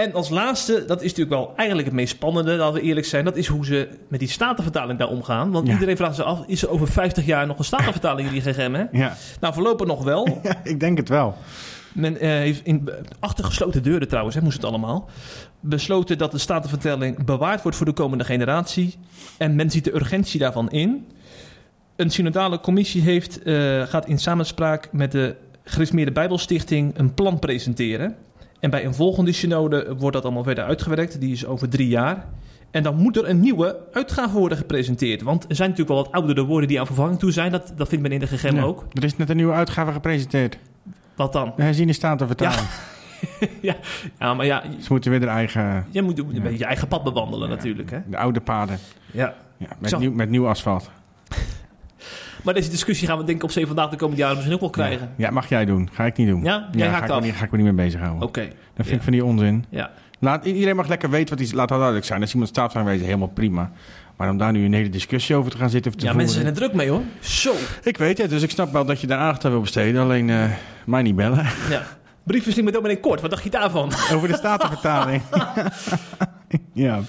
En 0.00 0.12
als 0.12 0.28
laatste, 0.28 0.84
dat 0.86 1.02
is 1.02 1.08
natuurlijk 1.14 1.36
wel 1.36 1.52
eigenlijk 1.56 1.88
het 1.88 1.96
meest 1.96 2.14
spannende, 2.14 2.54
laten 2.56 2.74
we 2.74 2.80
eerlijk 2.80 3.06
zijn, 3.06 3.24
dat 3.24 3.36
is 3.36 3.46
hoe 3.46 3.64
ze 3.64 3.88
met 4.08 4.20
die 4.20 4.28
statenvertaling 4.28 4.98
daar 4.98 5.08
omgaan. 5.08 5.50
Want 5.50 5.66
Ja. 5.66 5.72
iedereen 5.72 5.96
vraagt 5.96 6.14
zich 6.14 6.24
af, 6.24 6.42
is 6.46 6.62
er 6.62 6.70
over 6.70 6.88
50 6.88 7.26
jaar 7.26 7.46
nog 7.46 7.58
een 7.58 7.64
statenvertaling 7.64 8.28
in 8.28 8.32
die 8.32 8.42
GGM? 8.42 8.72
Hè? 8.74 8.84
Ja. 8.92 9.16
Nou, 9.40 9.54
voorlopig 9.54 9.86
nog 9.86 10.04
wel. 10.04 10.28
ja, 10.42 10.60
ik 10.64 10.80
denk 10.80 10.96
het 10.98 11.08
wel. 11.08 11.34
Men 11.94 12.20
eh, 12.20 12.28
heeft 12.28 12.64
in, 12.64 12.88
achter 13.20 13.44
gesloten 13.44 13.82
deuren 13.82 14.08
trouwens, 14.08 14.34
hè, 14.36 14.42
moest 14.42 14.56
het 14.56 14.66
allemaal, 14.66 15.08
besloten 15.60 16.18
dat 16.18 16.30
de 16.30 16.38
statenvertelling 16.38 17.24
bewaard 17.24 17.62
wordt 17.62 17.76
voor 17.76 17.86
de 17.86 17.92
komende 17.92 18.24
generatie. 18.24 18.94
En 19.38 19.54
men 19.54 19.70
ziet 19.70 19.84
de 19.84 19.94
urgentie 19.94 20.40
daarvan 20.40 20.70
in. 20.70 21.06
Een 21.96 22.10
synodale 22.10 22.60
commissie 22.60 23.02
heeft, 23.02 23.42
eh, 23.42 23.82
gaat 23.82 24.06
in 24.06 24.18
samenspraak 24.18 24.88
met 24.92 25.12
de 25.12 25.36
Gereformeerde 25.64 26.12
Bijbelstichting 26.12 26.98
een 26.98 27.14
plan 27.14 27.38
presenteren. 27.38 28.16
En 28.60 28.70
bij 28.70 28.84
een 28.84 28.94
volgende 28.94 29.32
synode 29.32 29.94
wordt 29.98 30.14
dat 30.16 30.24
allemaal 30.24 30.42
verder 30.42 30.64
uitgewerkt. 30.64 31.20
Die 31.20 31.32
is 31.32 31.46
over 31.46 31.68
drie 31.68 31.88
jaar. 31.88 32.24
En 32.70 32.82
dan 32.82 32.96
moet 32.96 33.16
er 33.16 33.28
een 33.28 33.40
nieuwe 33.40 33.76
uitgave 33.92 34.38
worden 34.38 34.58
gepresenteerd. 34.58 35.22
Want 35.22 35.44
er 35.48 35.54
zijn 35.56 35.70
natuurlijk 35.70 35.96
wel 35.96 36.04
wat 36.06 36.14
oudere 36.14 36.44
woorden 36.44 36.68
die 36.68 36.80
aan 36.80 36.86
vervanging 36.86 37.18
toe 37.18 37.32
zijn. 37.32 37.52
Dat, 37.52 37.72
dat 37.76 37.88
vindt 37.88 38.02
men 38.02 38.12
in 38.12 38.20
de 38.20 38.26
GGM 38.26 38.54
Ja. 38.56 38.62
ook. 38.62 38.84
Er 38.92 39.04
is 39.04 39.16
net 39.16 39.30
een 39.30 39.36
nieuwe 39.36 39.52
uitgave 39.52 39.92
gepresenteerd. 39.92 40.58
Wat 41.14 41.32
dan? 41.32 41.52
De 41.56 41.62
herziene 41.62 41.92
statenvertaling. 41.92 42.66
Ja, 43.60 44.34
maar 44.34 44.46
ja, 44.46 44.62
Ze 44.80 44.86
moeten 44.88 45.10
weer 45.10 45.20
de 45.20 45.26
eigen, 45.26 45.86
Je 45.90 46.02
moet 46.02 46.18
een 46.18 46.26
Ja. 46.32 46.40
beetje 46.40 46.58
je 46.58 46.64
eigen 46.64 46.88
pad 46.88 47.04
bewandelen 47.04 47.48
natuurlijk. 47.48 47.90
Hè? 47.90 47.98
de 48.06 48.16
oude 48.16 48.40
paden. 48.40 48.78
Ja. 49.12 49.34
Ja, 49.56 49.66
met, 49.78 49.98
nieuw, 49.98 50.12
met 50.12 50.30
nieuw 50.30 50.46
asfalt. 50.48 50.90
Maar 52.44 52.54
deze 52.54 52.70
discussie 52.70 53.08
gaan 53.08 53.18
we 53.18 53.24
denk 53.24 53.36
ik 53.38 53.44
op 53.44 53.50
zee 53.50 53.66
vandaag 53.66 53.90
de 53.90 53.96
komende 53.96 54.20
jaren 54.20 54.34
misschien 54.36 54.54
ook 54.54 54.60
wel 54.60 54.70
krijgen. 54.70 55.08
Ja. 55.16 55.26
Ja, 55.26 55.30
mag 55.32 55.48
jij 55.48 55.64
doen. 55.64 55.88
Ga 55.92 56.04
ik 56.06 56.16
niet 56.16 56.28
doen. 56.28 56.42
Ja? 56.42 56.68
Jij 56.72 56.86
ga, 56.86 56.92
haakt 56.92 57.04
ik 57.04 57.10
af. 57.10 57.22
niet, 57.22 57.34
ga 57.34 57.44
ik 57.44 57.50
me 57.50 57.56
niet 57.56 57.66
mee 57.74 57.84
bezighouden. 57.86 58.22
Oké. 58.28 58.48
Dat 58.74 58.86
vind 58.86 58.96
ik 58.98 59.02
van 59.02 59.12
die 59.12 59.24
onzin. 59.24 59.64
Ja. 59.68 59.90
Laat, 60.18 60.44
iedereen 60.44 60.76
mag 60.76 60.88
lekker 60.88 61.10
weten 61.10 61.36
wat 61.36 61.46
hij... 61.46 61.56
Laat 61.56 61.68
dat 61.68 61.76
duidelijk 61.76 62.06
zijn. 62.06 62.20
Als 62.20 62.30
iemand 62.32 62.48
staat 62.50 62.72
van 62.72 62.84
wezen, 62.84 63.04
helemaal 63.06 63.28
prima. 63.28 63.70
Maar 64.16 64.30
om 64.30 64.38
daar 64.38 64.52
nu 64.52 64.64
een 64.64 64.72
hele 64.72 64.88
discussie 64.88 65.36
over 65.36 65.50
te 65.50 65.56
gaan 65.56 65.70
zitten... 65.70 65.90
Of 65.92 65.98
te 65.98 66.04
ja, 66.06 66.12
voeren- 66.12 66.30
mensen 66.30 66.42
zijn 66.46 66.54
er 66.54 66.60
druk 66.68 66.74
mee 66.80 66.88
hoor. 66.90 67.02
Zo. 67.20 67.52
Ik 67.82 67.96
weet 67.96 68.18
het, 68.18 68.30
dus 68.30 68.42
ik 68.42 68.50
snap 68.50 68.72
wel 68.72 68.84
dat 68.84 69.00
je 69.00 69.06
daar 69.06 69.18
aandacht 69.18 69.44
aan 69.44 69.50
wil 69.50 69.60
besteden. 69.60 70.02
Alleen 70.02 70.30
eh, 70.30 70.44
mij 70.86 71.02
niet 71.02 71.16
bellen. 71.16 71.46
Ja. 71.70 71.82
Briefwisseling 72.22 72.64
met 72.64 72.74
dominee 72.74 73.00
Kort, 73.00 73.20
wat 73.20 73.30
dacht 73.30 73.42
je 73.42 73.50
daarvan? 73.50 73.92
Over 74.14 74.28
de 74.28 74.36
statenvertaling. 74.36 75.22
ja. 76.72 77.00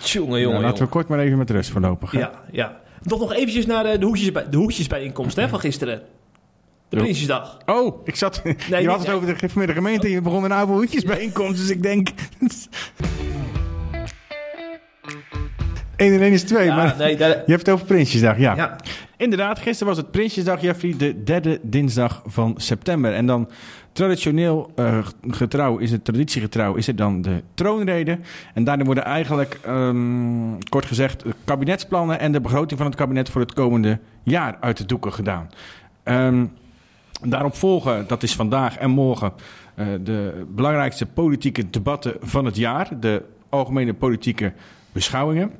Jongen, 0.00 0.28
Nou, 0.30 0.40
jongen, 0.40 0.60
laten 0.60 0.84
we 0.84 0.88
kort 0.90 1.08
maar 1.08 1.18
even 1.18 1.38
met 1.38 1.50
rust 1.50 1.70
voorlopig. 1.70 2.10
hè? 2.10 2.18
Ja, 2.18 2.30
ja. 2.52 2.80
Toch 3.04 3.20
nog 3.20 3.32
eventjes 3.32 3.66
naar 3.66 3.84
de, 3.84 3.98
de, 3.98 4.06
hoedjes, 4.06 4.32
bij, 4.32 4.48
de 4.50 4.56
hoedjesbijeenkomst 4.56 5.36
hè, 5.36 5.48
van 5.48 5.60
gisteren. 5.60 6.02
De. 6.88 6.96
Prinsjesdag. 6.96 7.58
Oh, 7.66 8.06
ik 8.06 8.16
zat... 8.16 8.40
je 8.44 8.54
niet- 8.76 8.86
had 8.86 8.98
het 8.98 9.10
over 9.10 9.38
de 9.38 9.72
gemeente... 9.72 10.06
en 10.06 10.12
je 10.12 10.20
begon 10.20 10.44
een 10.44 10.52
oude 10.52 10.72
hoedjesbijeenkomst. 10.72 11.60
Dus 11.60 11.70
ik 11.70 11.82
denk... 11.82 12.08
1 15.96 16.12
en 16.12 16.20
1 16.20 16.32
is 16.32 16.42
2, 16.42 16.66
Ja, 16.66 16.76
maar... 16.76 16.94
nee, 16.98 17.18
Je 17.18 17.24
hebt 17.46 17.66
het 17.66 17.68
over 17.68 17.86
Prinsjesdag, 17.86 18.38
ja. 18.38 18.54
ja. 18.56 18.76
Inderdaad, 19.16 19.58
gisteren 19.58 19.94
was 19.94 19.96
het 19.96 20.10
Prinsjesdag, 20.10 20.60
Jeffrey, 20.60 20.94
de 20.96 21.22
derde 21.22 21.58
dinsdag 21.62 22.22
van 22.26 22.54
september. 22.56 23.12
En 23.14 23.26
dan 23.26 23.50
traditioneel 23.92 24.72
eh, 24.74 24.98
getrouw, 25.28 25.78
is 25.78 25.90
het 25.90 26.04
traditiegetrouw, 26.04 26.74
is 26.74 26.86
het 26.86 26.98
dan 26.98 27.22
de 27.22 27.42
troonrede. 27.54 28.18
En 28.54 28.64
daarin 28.64 28.84
worden 28.84 29.04
eigenlijk, 29.04 29.60
ehm, 29.64 30.58
kort 30.68 30.84
gezegd, 30.84 31.22
de 31.22 31.34
kabinetsplannen 31.44 32.18
en 32.18 32.32
de 32.32 32.40
begroting 32.40 32.78
van 32.78 32.88
het 32.88 32.96
kabinet 32.96 33.30
voor 33.30 33.40
het 33.40 33.52
komende 33.52 33.98
jaar 34.22 34.56
uit 34.60 34.76
de 34.76 34.86
doeken 34.86 35.12
gedaan. 35.12 35.50
Ehm, 36.02 36.46
daarop 37.22 37.54
volgen, 37.54 38.04
dat 38.08 38.22
is 38.22 38.34
vandaag 38.34 38.76
en 38.76 38.90
morgen, 38.90 39.32
eh, 39.74 39.86
de 40.00 40.46
belangrijkste 40.48 41.06
politieke 41.06 41.70
debatten 41.70 42.16
van 42.20 42.44
het 42.44 42.56
jaar. 42.56 43.00
De 43.00 43.22
algemene 43.48 43.94
politieke 43.94 44.52
beschouwingen. 44.92 45.52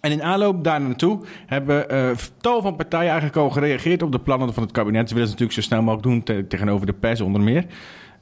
En 0.00 0.12
in 0.12 0.22
aanloop 0.22 0.64
daar 0.64 0.80
naartoe 0.80 1.20
hebben 1.46 1.90
eh, 1.90 2.10
tal 2.40 2.62
van 2.62 2.76
partijen 2.76 3.10
eigenlijk 3.10 3.36
al 3.36 3.50
gereageerd 3.50 4.02
op 4.02 4.12
de 4.12 4.20
plannen 4.20 4.54
van 4.54 4.62
het 4.62 4.72
kabinet. 4.72 5.08
Ze 5.08 5.14
willen 5.14 5.28
ze 5.28 5.34
natuurlijk 5.34 5.60
zo 5.60 5.66
snel 5.68 5.82
mogelijk 5.82 6.08
doen 6.08 6.22
te- 6.22 6.46
tegenover 6.48 6.86
de 6.86 6.92
pers 6.92 7.20
onder 7.20 7.40
meer. 7.40 7.64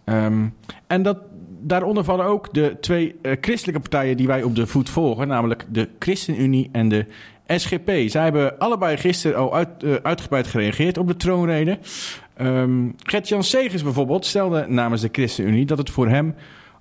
Ehm, 0.04 0.46
en 0.86 1.02
dat, 1.02 1.18
daaronder 1.60 2.04
vallen 2.04 2.26
ook 2.26 2.54
de 2.54 2.76
twee 2.80 3.14
eh, 3.22 3.32
christelijke 3.40 3.80
partijen 3.80 4.16
die 4.16 4.26
wij 4.26 4.42
op 4.42 4.54
de 4.54 4.66
voet 4.66 4.90
volgen, 4.90 5.28
namelijk 5.28 5.64
de 5.68 5.88
ChristenUnie 5.98 6.68
en 6.72 6.88
de 6.88 7.06
SGP. 7.46 7.90
Zij 8.06 8.22
hebben 8.22 8.58
allebei 8.58 8.96
gisteren 8.96 9.38
al 9.38 9.58
eh, 9.58 9.94
uitgebreid 10.02 10.46
gereageerd 10.46 10.98
op 10.98 11.06
de 11.06 11.16
troonrede. 11.16 11.78
Ehm 12.36 12.88
Gert-Jan 13.02 13.42
Segers 13.42 13.82
bijvoorbeeld 13.82 14.26
stelde 14.26 14.66
namens 14.68 15.00
de 15.00 15.08
ChristenUnie 15.12 15.66
dat 15.66 15.78
het 15.78 15.90
voor 15.90 16.08
hem 16.08 16.34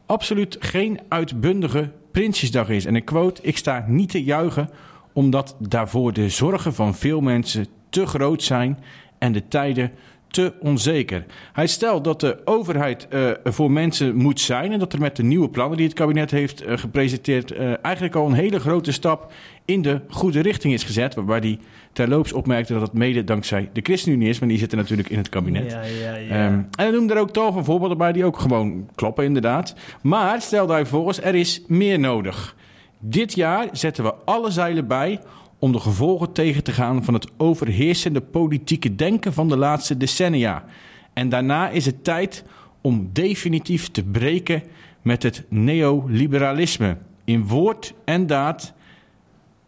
absoluut 0.06 0.58
geen 0.60 1.00
uitbundige 1.08 1.92
Prinsjesdag 2.16 2.70
is. 2.70 2.86
En 2.86 2.96
ik 2.96 3.06
quote, 3.06 3.42
ik 3.42 3.58
sta 3.58 3.86
niet 3.88 4.10
te 4.10 4.24
juichen 4.24 4.70
omdat 5.14 5.56
daarvoor 5.60 6.14
de 6.14 6.30
zorgen 6.30 6.74
van 6.74 6.96
veel 6.96 7.22
mensen 7.22 7.68
te 7.90 8.06
groot 8.06 8.44
zijn 8.44 8.80
en 9.18 9.32
de 9.32 9.48
tijden 9.48 9.92
te 10.36 10.54
onzeker. 10.60 11.26
Hij 11.54 11.68
stelt 11.68 12.04
dat 12.04 12.20
de 12.20 12.38
overheid 12.46 13.08
eh, 13.08 13.30
voor 13.44 13.72
mensen 13.72 14.16
moet 14.16 14.40
zijn 14.40 14.72
en 14.72 14.80
dat 14.80 14.94
er 14.94 15.00
met 15.00 15.16
de 15.16 15.24
nieuwe 15.24 15.50
plannen 15.50 15.78
die 15.78 15.86
het 15.86 15.96
kabinet 15.96 16.32
heeft 16.32 16.62
eh, 16.62 16.78
gepresenteerd 16.78 17.52
eh, 17.52 17.86
eigenlijk 17.86 18.16
al 18.16 18.26
een 18.26 18.34
hele 18.34 18.60
grote 18.60 18.92
stap 18.92 19.34
in 19.66 19.82
de 19.82 20.02
goede 20.10 20.42
richting 20.42 20.74
is 20.74 20.84
gezet. 20.84 21.16
Waarbij 21.16 21.40
hij 21.40 21.60
terloops 21.94 22.34
opmerkte 22.34 22.74
dat 22.74 22.82
het 22.82 22.94
mede 22.94 23.24
dankzij 23.24 23.70
de 23.74 23.82
ChristenUnie 23.82 24.30
is, 24.30 24.40
want 24.40 24.52
die 24.52 24.60
zitten 24.60 24.78
natuurlijk 24.78 25.10
in 25.10 25.18
het 25.18 25.30
kabinet. 25.30 25.72
Ja, 25.72 25.82
ja, 25.82 26.16
ja. 26.16 26.30
Ehm, 26.30 26.54
en 26.54 26.70
hij 26.76 26.92
noemde 26.92 27.14
er 27.14 27.20
ook 27.20 27.32
tal 27.32 27.52
van 27.52 27.66
voorbeelden 27.66 27.98
bij 27.98 28.12
die 28.12 28.26
ook 28.26 28.40
gewoon 28.40 28.90
kloppen, 28.96 29.26
inderdaad. 29.26 29.76
Maar 30.02 30.42
stelde 30.42 30.74
hij 30.74 30.86
volgens, 30.86 31.22
er 31.22 31.36
is 31.36 31.62
meer 31.68 32.00
nodig. 32.00 32.56
Dit 33.00 33.36
jaar 33.36 33.68
zetten 33.72 34.04
we 34.04 34.14
alle 34.26 34.52
zeilen 34.52 34.88
bij 34.88 35.20
om 35.60 35.72
de 35.72 35.80
gevolgen 35.80 36.32
tegen 36.32 36.64
te 36.64 36.72
gaan 36.72 37.04
van 37.04 37.14
het 37.14 37.28
overheersende 37.38 38.22
politieke 38.22 38.96
denken 38.96 39.34
van 39.34 39.50
de 39.50 39.58
laatste 39.58 39.98
decennia. 39.98 40.64
En 41.14 41.30
daarna 41.30 41.70
is 41.70 41.86
het 41.86 42.04
tijd 42.04 42.44
om 42.82 43.10
definitief 43.14 43.90
te 43.90 44.04
breken 44.04 44.64
met 45.02 45.24
het 45.24 45.44
neoliberalisme. 45.50 46.98
In 47.24 47.48
woord 47.48 47.94
en 48.06 48.28
daad 48.28 48.74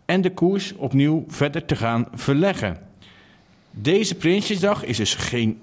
en 0.06 0.22
de 0.22 0.34
koers 0.34 0.76
opnieuw 0.76 1.24
verder 1.28 1.66
te 1.66 1.76
gaan 1.76 2.08
verleggen. 2.14 2.78
Deze 3.72 4.16
Prinsjesdag 4.16 4.84
is 4.84 4.98
dus 4.98 5.16
geen 5.16 5.60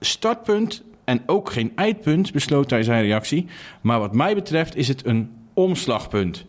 startpunt 0.00 0.82
en 1.04 1.22
ook 1.26 1.52
geen 1.52 1.72
eindpunt, 1.74 2.32
besloot 2.32 2.70
hij 2.70 2.82
zijn 2.82 3.02
reactie. 3.02 3.46
Maar 3.80 3.98
wat 3.98 4.14
mij 4.14 4.34
betreft 4.34 4.76
is 4.76 4.88
het 4.88 5.06
een 5.06 5.30
omslagpunt. 5.54 6.44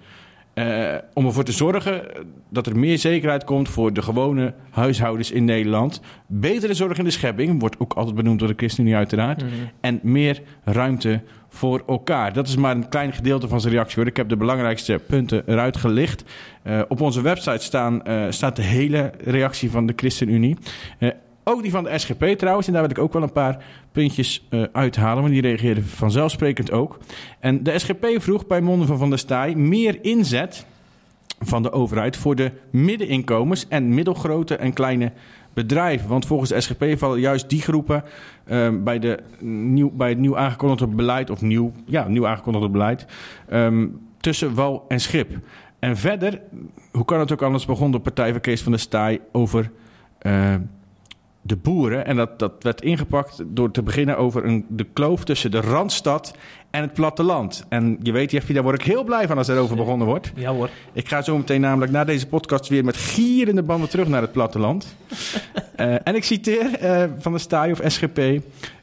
Eh, 0.53 0.95
om 1.13 1.25
ervoor 1.25 1.43
te 1.43 1.51
zorgen 1.51 2.03
dat 2.49 2.67
er 2.67 2.79
meer 2.79 2.97
zekerheid 2.97 3.43
komt 3.43 3.69
voor 3.69 3.93
de 3.93 4.01
gewone 4.01 4.53
huishoudens 4.69 5.31
in 5.31 5.45
Nederland. 5.45 6.01
Betere 6.27 6.73
zorg 6.73 6.97
in 6.97 7.03
de 7.03 7.11
schepping, 7.11 7.59
wordt 7.59 7.79
ook 7.79 7.93
altijd 7.93 8.15
benoemd 8.15 8.39
door 8.39 8.47
de 8.47 8.53
ChristenUnie 8.57 8.95
uiteraard. 8.95 9.41
Mhm. 9.41 9.51
En 9.81 9.99
meer 10.03 10.41
ruimte 10.63 11.21
voor 11.49 11.83
elkaar. 11.87 12.33
Dat 12.33 12.47
is 12.47 12.55
maar 12.55 12.75
een 12.75 12.89
klein 12.89 13.13
gedeelte 13.13 13.47
van 13.47 13.61
zijn 13.61 13.73
reactie 13.73 13.95
hoor. 13.95 14.07
Ik 14.07 14.17
heb 14.17 14.29
de 14.29 14.37
belangrijkste 14.37 15.01
punten 15.07 15.43
eruit 15.45 15.77
gelicht. 15.77 16.23
Eh, 16.63 16.81
op 16.87 17.01
onze 17.01 17.21
website 17.21 17.63
staan, 17.63 18.03
eh, 18.03 18.25
staat 18.29 18.55
de 18.55 18.61
hele 18.61 19.11
reactie 19.23 19.71
van 19.71 19.85
de 19.85 19.93
ChristenUnie. 19.95 20.57
Ook 21.43 21.62
die 21.62 21.71
van 21.71 21.84
de 21.84 21.97
SGP 21.97 22.25
trouwens. 22.25 22.67
En 22.67 22.73
daar 22.73 22.82
wil 22.82 22.91
ik 22.91 22.97
ook 22.99 23.13
wel 23.13 23.23
een 23.23 23.32
paar 23.32 23.63
puntjes 23.91 24.47
eh, 24.49 24.63
uithalen. 24.71 25.21
Want 25.21 25.34
die 25.34 25.41
reageerden 25.41 25.86
vanzelfsprekend 25.86 26.71
ook. 26.71 26.97
En 27.39 27.63
de 27.63 27.80
SGP 27.80 28.08
vroeg 28.17 28.47
bij 28.47 28.62
monden 28.62 28.88
van 28.88 28.97
Van 28.97 29.10
der 29.10 29.19
Staaij 29.19 29.56
meer 29.56 29.97
inzet 30.01 30.65
van 31.39 31.63
de 31.63 31.71
overheid 31.71 32.17
voor 32.17 32.36
de 32.36 32.51
middeninkomens 32.71 33.67
en 33.67 33.93
middelgrote 33.93 34.56
en 34.56 34.73
kleine 34.73 35.12
bedrijven. 35.54 36.10
Want 36.10 36.25
volgens 36.25 36.49
de 36.49 36.62
SGP 36.62 36.86
vallen 36.97 37.19
juist 37.19 37.49
die 37.49 37.62
groepen 37.62 38.04
ehm, 38.45 38.84
bij, 38.84 38.99
de 38.99 39.19
nieuw, 39.45 39.91
bij 39.91 40.10
het 40.10 40.17
nieuw 40.17 40.38
aangekondigde 40.38 40.88
beleid, 40.88 41.30
of 41.30 41.41
nieuw, 41.41 41.71
ja, 41.86 42.08
nieuw 42.08 42.27
aangekondigde 42.27 42.69
beleid, 42.69 43.06
ehm, 43.49 43.88
tussen 44.19 44.54
wal 44.54 44.86
en 44.88 44.99
schip. 44.99 45.30
En 45.80 45.97
verder, 45.97 46.41
hoe 46.91 47.06
kan 47.06 47.19
het 47.19 47.32
ook 47.32 47.41
anders, 47.41 47.65
begon 47.65 47.91
de 47.91 47.99
partij 47.99 48.32
van 48.32 48.41
Kees 48.41 48.62
van 48.62 48.71
der 48.71 48.82
Staaij 48.82 49.19
over 49.32 49.71
eh, 50.17 50.56
de 51.41 51.56
boeren. 51.56 52.06
En 52.06 52.15
dat, 52.15 52.39
dat 52.39 52.54
werd 52.60 52.82
ingepakt 52.82 53.43
door 53.45 53.71
te 53.71 53.84
beginnen 53.84 54.17
over 54.17 54.45
een, 54.45 54.65
de 54.69 54.86
kloof 54.93 55.23
tussen 55.23 55.51
de 55.51 55.62
Randstad 55.62 56.34
en 56.71 56.82
het 56.82 56.93
platteland. 56.93 57.65
En 57.69 57.97
je 58.01 58.12
weet, 58.12 58.32
Jeffy, 58.32 58.54
daar 58.54 58.63
word 58.63 58.80
ik 58.80 58.86
heel 58.86 59.04
blij 59.04 59.27
van 59.27 59.38
als 59.38 59.47
er 59.47 59.58
over 59.58 59.75
begonnen 59.75 60.08
wordt. 60.08 60.32
Ja 60.36 60.54
hoor. 60.54 60.69
Ik 60.93 61.08
ga 61.08 61.21
zo 61.21 61.38
meteen 61.38 61.62
namelijk 61.62 61.91
na 61.91 62.04
deze 62.04 62.27
podcast 62.27 62.69
weer 62.69 62.86
met 62.86 62.97
gierende 62.97 63.63
banden 63.63 63.89
terug 63.89 64.08
naar 64.08 64.21
het 64.21 64.32
platteland. 64.32 64.86
Eh, 65.75 65.95
en 66.04 66.15
ik 66.15 66.23
citeer 66.23 66.73
eh, 66.73 67.04
van 67.17 67.34
de 67.34 67.39
Staaij 67.39 67.71
of 67.71 67.82
SGP. 67.86 68.17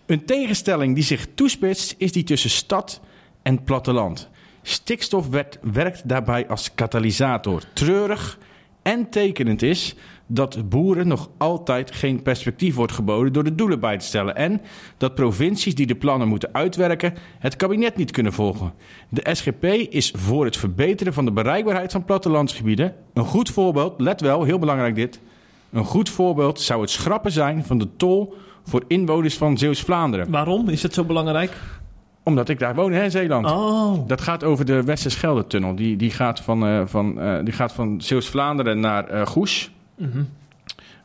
Een 0.06 0.24
tegenstelling 0.24 0.94
die 0.94 1.04
zich 1.04 1.26
toespitst 1.34 1.94
is 1.98 2.12
die 2.12 2.24
tussen 2.24 2.50
stad 2.50 3.00
en 3.42 3.62
platteland. 3.62 4.28
Stikstof 4.62 5.28
werd, 5.28 5.58
werkt 5.72 6.08
daarbij 6.08 6.48
als 6.48 6.74
katalysator. 6.74 7.62
Treurig 7.72 8.38
en 8.82 9.08
tekenend 9.10 9.62
is 9.62 9.94
dat 10.30 10.68
boeren 10.68 11.08
nog 11.08 11.30
altijd 11.36 11.94
geen 11.94 12.22
perspectief 12.22 12.74
wordt 12.74 12.92
geboden 12.92 13.32
door 13.32 13.44
de 13.44 13.54
doelen 13.54 13.80
bij 13.80 13.98
te 13.98 14.04
stellen. 14.04 14.36
En 14.36 14.60
dat 14.96 15.14
provincies 15.14 15.74
die 15.74 15.86
de 15.86 15.94
plannen 15.94 16.28
moeten 16.28 16.48
uitwerken 16.52 17.14
het 17.38 17.56
kabinet 17.56 17.96
niet 17.96 18.10
kunnen 18.10 18.32
volgen. 18.32 18.72
De 19.08 19.26
SGP 19.32 19.64
is 19.90 20.12
voor 20.16 20.44
het 20.44 20.56
verbeteren 20.56 21.12
van 21.12 21.24
de 21.24 21.32
bereikbaarheid 21.32 21.92
van 21.92 22.04
plattelandsgebieden. 22.04 22.94
Een 23.14 23.24
goed 23.24 23.50
voorbeeld, 23.50 24.00
let 24.00 24.20
wel, 24.20 24.42
heel 24.42 24.58
belangrijk 24.58 24.94
dit. 24.94 25.20
Een 25.72 25.84
goed 25.84 26.08
voorbeeld 26.08 26.60
zou 26.60 26.80
het 26.80 26.90
schrappen 26.90 27.32
zijn 27.32 27.64
van 27.64 27.78
de 27.78 27.88
tol 27.96 28.34
voor 28.64 28.84
inwoners 28.86 29.36
van 29.36 29.58
Zeeuws-Vlaanderen. 29.58 30.30
Waarom 30.30 30.68
is 30.68 30.82
het 30.82 30.94
zo 30.94 31.04
belangrijk? 31.04 31.56
Omdat 32.22 32.48
ik 32.48 32.58
daar 32.58 32.74
woon, 32.74 32.92
hè, 32.92 33.02
in 33.02 33.10
Zeeland. 33.10 33.46
Oh. 33.46 34.06
Dat 34.06 34.20
gaat 34.20 34.44
over 34.44 34.64
de 34.64 34.82
Westerschelde-tunnel. 34.82 35.74
Die, 35.74 35.96
die 35.96 36.10
gaat 36.10 36.40
van, 36.40 36.66
eh, 36.66 36.82
van, 36.84 37.20
eh, 37.20 37.44
die 37.44 37.52
gaat 37.52 37.72
van 37.72 38.00
Zeeuws-Vlaanderen 38.00 38.80
naar 38.80 39.08
eh, 39.08 39.26
Goes. 39.26 39.70
Mhm. 39.98 40.22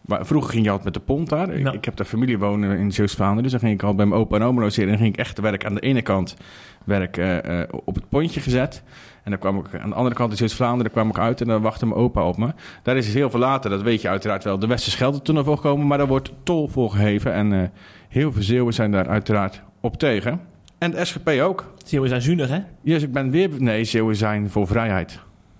Maar 0.01 0.25
vroeger 0.25 0.51
ging 0.51 0.63
je 0.63 0.69
altijd 0.69 0.93
met 0.93 0.93
de 0.93 1.13
pont 1.13 1.29
daar. 1.29 1.49
Ik, 1.53 1.63
Ja. 1.63 1.71
ik 1.71 1.86
heb 1.86 1.95
daar 1.95 2.06
familie 2.06 2.38
wonen 2.38 2.77
in 2.77 2.91
Zeeuws-Vlaanderen. 2.91 3.43
Dus 3.43 3.51
dan 3.51 3.60
ging 3.60 3.73
ik 3.73 3.84
al 3.84 3.95
bij 3.95 4.06
mijn 4.06 4.21
opa 4.21 4.36
en 4.36 4.41
oma 4.43 4.62
logeren. 4.62 4.84
En 4.84 4.89
dan 4.89 4.97
ging 5.01 5.13
ik 5.13 5.19
echt 5.19 5.39
werk 5.39 5.65
aan 5.65 5.73
de 5.73 5.79
ene 5.79 6.01
kant 6.01 6.36
werk, 6.84 7.17
eh, 7.17 7.62
eh, 7.62 7.69
op 7.86 7.95
het 7.95 8.10
pontje 8.10 8.39
gezet. 8.39 8.84
En 9.23 9.32
dan 9.32 9.39
kwam 9.39 9.58
ik 9.58 9.65
aan 9.82 9.89
de 9.89 9.95
andere 9.95 10.15
kant 10.15 10.32
in 10.32 10.38
Zeeuws-Vlaanderen 10.38 10.91
kwam 10.91 11.10
ik 11.10 11.17
uit 11.17 11.41
en 11.41 11.47
dan 11.47 11.62
wachtte 11.62 11.86
mijn 11.86 11.99
opa 11.99 12.27
op 12.27 12.38
me. 12.38 12.53
Daar 12.84 12.97
is 12.97 13.06
dus 13.06 13.13
heel 13.13 13.29
veel 13.29 13.39
later, 13.39 13.69
dat 13.69 13.82
weet 13.82 14.01
je 14.01 14.10
uiteraard 14.10 14.43
wel, 14.43 14.60
de 14.60 14.67
Westerschelde-tunnel 14.67 15.43
voor 15.43 15.56
gekomen. 15.56 15.88
Maar 15.88 15.97
daar 15.97 16.08
wordt 16.08 16.32
tol 16.43 16.67
voor 16.67 16.91
geheven. 16.91 17.34
En 17.34 17.53
eh, 17.53 17.67
heel 18.10 18.32
veel 18.32 18.41
Zeeuwen 18.43 18.73
zijn 18.73 18.91
daar 18.91 19.08
uiteraard 19.08 19.62
op 19.79 19.97
tegen. 19.97 20.41
En 20.77 20.91
de 20.91 21.06
SGP 21.06 21.27
ook. 21.29 21.73
We 21.89 22.08
zijn 22.08 22.21
zuinig 22.21 22.49
hè? 22.49 22.60
Yes, 22.82 23.03
ik 23.03 23.12
ben 23.12 23.29
weer... 23.29 23.49
Nee, 23.58 23.84
Zeeuwen 23.84 24.15
zijn 24.15 24.49
voor 24.49 24.67
vrijheid. 24.67 25.19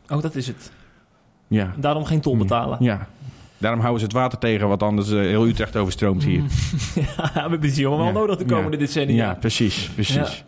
Oh, 0.09 0.21
dat 0.21 0.35
is 0.35 0.47
het. 0.47 0.71
Ja. 1.53 1.73
Daarom 1.77 2.05
geen 2.05 2.21
tol 2.21 2.37
betalen. 2.37 2.77
Ja. 2.79 3.07
Daarom 3.57 3.79
houden 3.81 3.99
ze 4.01 4.05
het 4.05 4.15
water 4.15 4.37
tegen, 4.39 4.67
wat 4.67 4.83
anders 4.83 5.11
eh, 5.11 5.17
heel 5.19 5.47
Utrecht 5.47 5.75
overstroomt 5.75 6.23
hier. 6.23 6.41
Ja, 6.95 7.31
we 7.33 7.39
hebben 7.49 7.69
jongen 7.69 8.03
wel 8.03 8.11
nodig 8.11 8.37
de 8.37 8.45
komende 8.45 8.77
decennia. 8.77 9.15
Ja, 9.25 9.33
precies, 9.33 9.89
precies. 9.93 10.43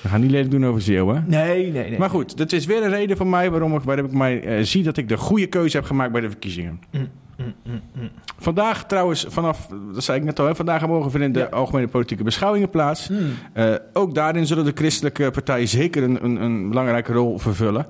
We 0.00 0.08
gaan 0.08 0.20
niet 0.20 0.30
lelijk 0.30 0.50
doen 0.50 0.66
over 0.66 0.80
Zeeuwen. 0.82 1.24
Nee, 1.26 1.72
nee, 1.72 1.88
nee. 1.90 1.98
Maar 1.98 2.10
goed, 2.10 2.36
dat 2.36 2.52
is 2.52 2.66
weer 2.66 2.82
een 2.82 2.90
reden 2.90 3.16
voor 3.16 3.26
mij 3.26 3.50
waarom 3.50 3.74
ik, 3.74 3.82
waarom 3.82 4.06
ik 4.06 4.12
mij 4.12 4.42
eh, 4.42 4.64
zie 4.64 4.82
dat 4.82 4.96
ik 4.96 5.08
de 5.08 5.16
goede 5.16 5.46
keuze 5.46 5.76
heb 5.76 5.86
gemaakt 5.86 6.12
bij 6.12 6.20
de 6.20 6.28
verkiezingen. 6.28 6.80
Mm, 6.90 7.08
mm, 7.36 7.54
mm, 7.64 7.80
mm. 7.94 8.08
Vandaag 8.38 8.86
trouwens, 8.86 9.26
vanaf, 9.28 9.68
dat 9.94 10.04
zei 10.04 10.18
ik 10.18 10.24
net 10.24 10.40
al, 10.40 10.46
hè, 10.46 10.54
vandaag 10.54 10.82
en 10.82 10.88
morgen 10.88 11.10
vinden 11.10 11.32
de 11.32 11.38
Ja. 11.38 11.46
algemene 11.46 11.88
politieke 11.88 12.22
beschouwingen 12.24 12.70
plaats. 12.70 13.10
Eh, 13.52 13.74
ook 13.92 14.14
daarin 14.14 14.46
zullen 14.46 14.64
de 14.64 14.72
christelijke 14.74 15.30
partijen 15.30 15.68
zeker 15.68 16.02
een, 16.02 16.24
een, 16.24 16.42
een 16.42 16.68
belangrijke 16.68 17.12
rol 17.12 17.38
vervullen. 17.38 17.86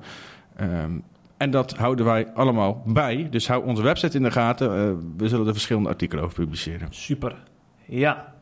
Ehm, 0.55 0.91
en 1.39 1.51
dat 1.51 1.75
houden 1.77 2.05
wij 2.05 2.27
allemaal 2.33 2.81
bij. 2.85 3.27
Dus 3.31 3.47
hou 3.47 3.65
onze 3.65 3.81
website 3.81 4.17
in 4.17 4.23
de 4.23 4.31
gaten. 4.31 4.67
Eh, 4.75 4.91
we 5.17 5.27
zullen 5.27 5.45
er 5.47 5.51
verschillende 5.53 5.89
artikelen 5.89 6.23
over 6.23 6.35
publiceren. 6.43 6.87
Super. 6.89 7.35
Ja. 7.85 8.33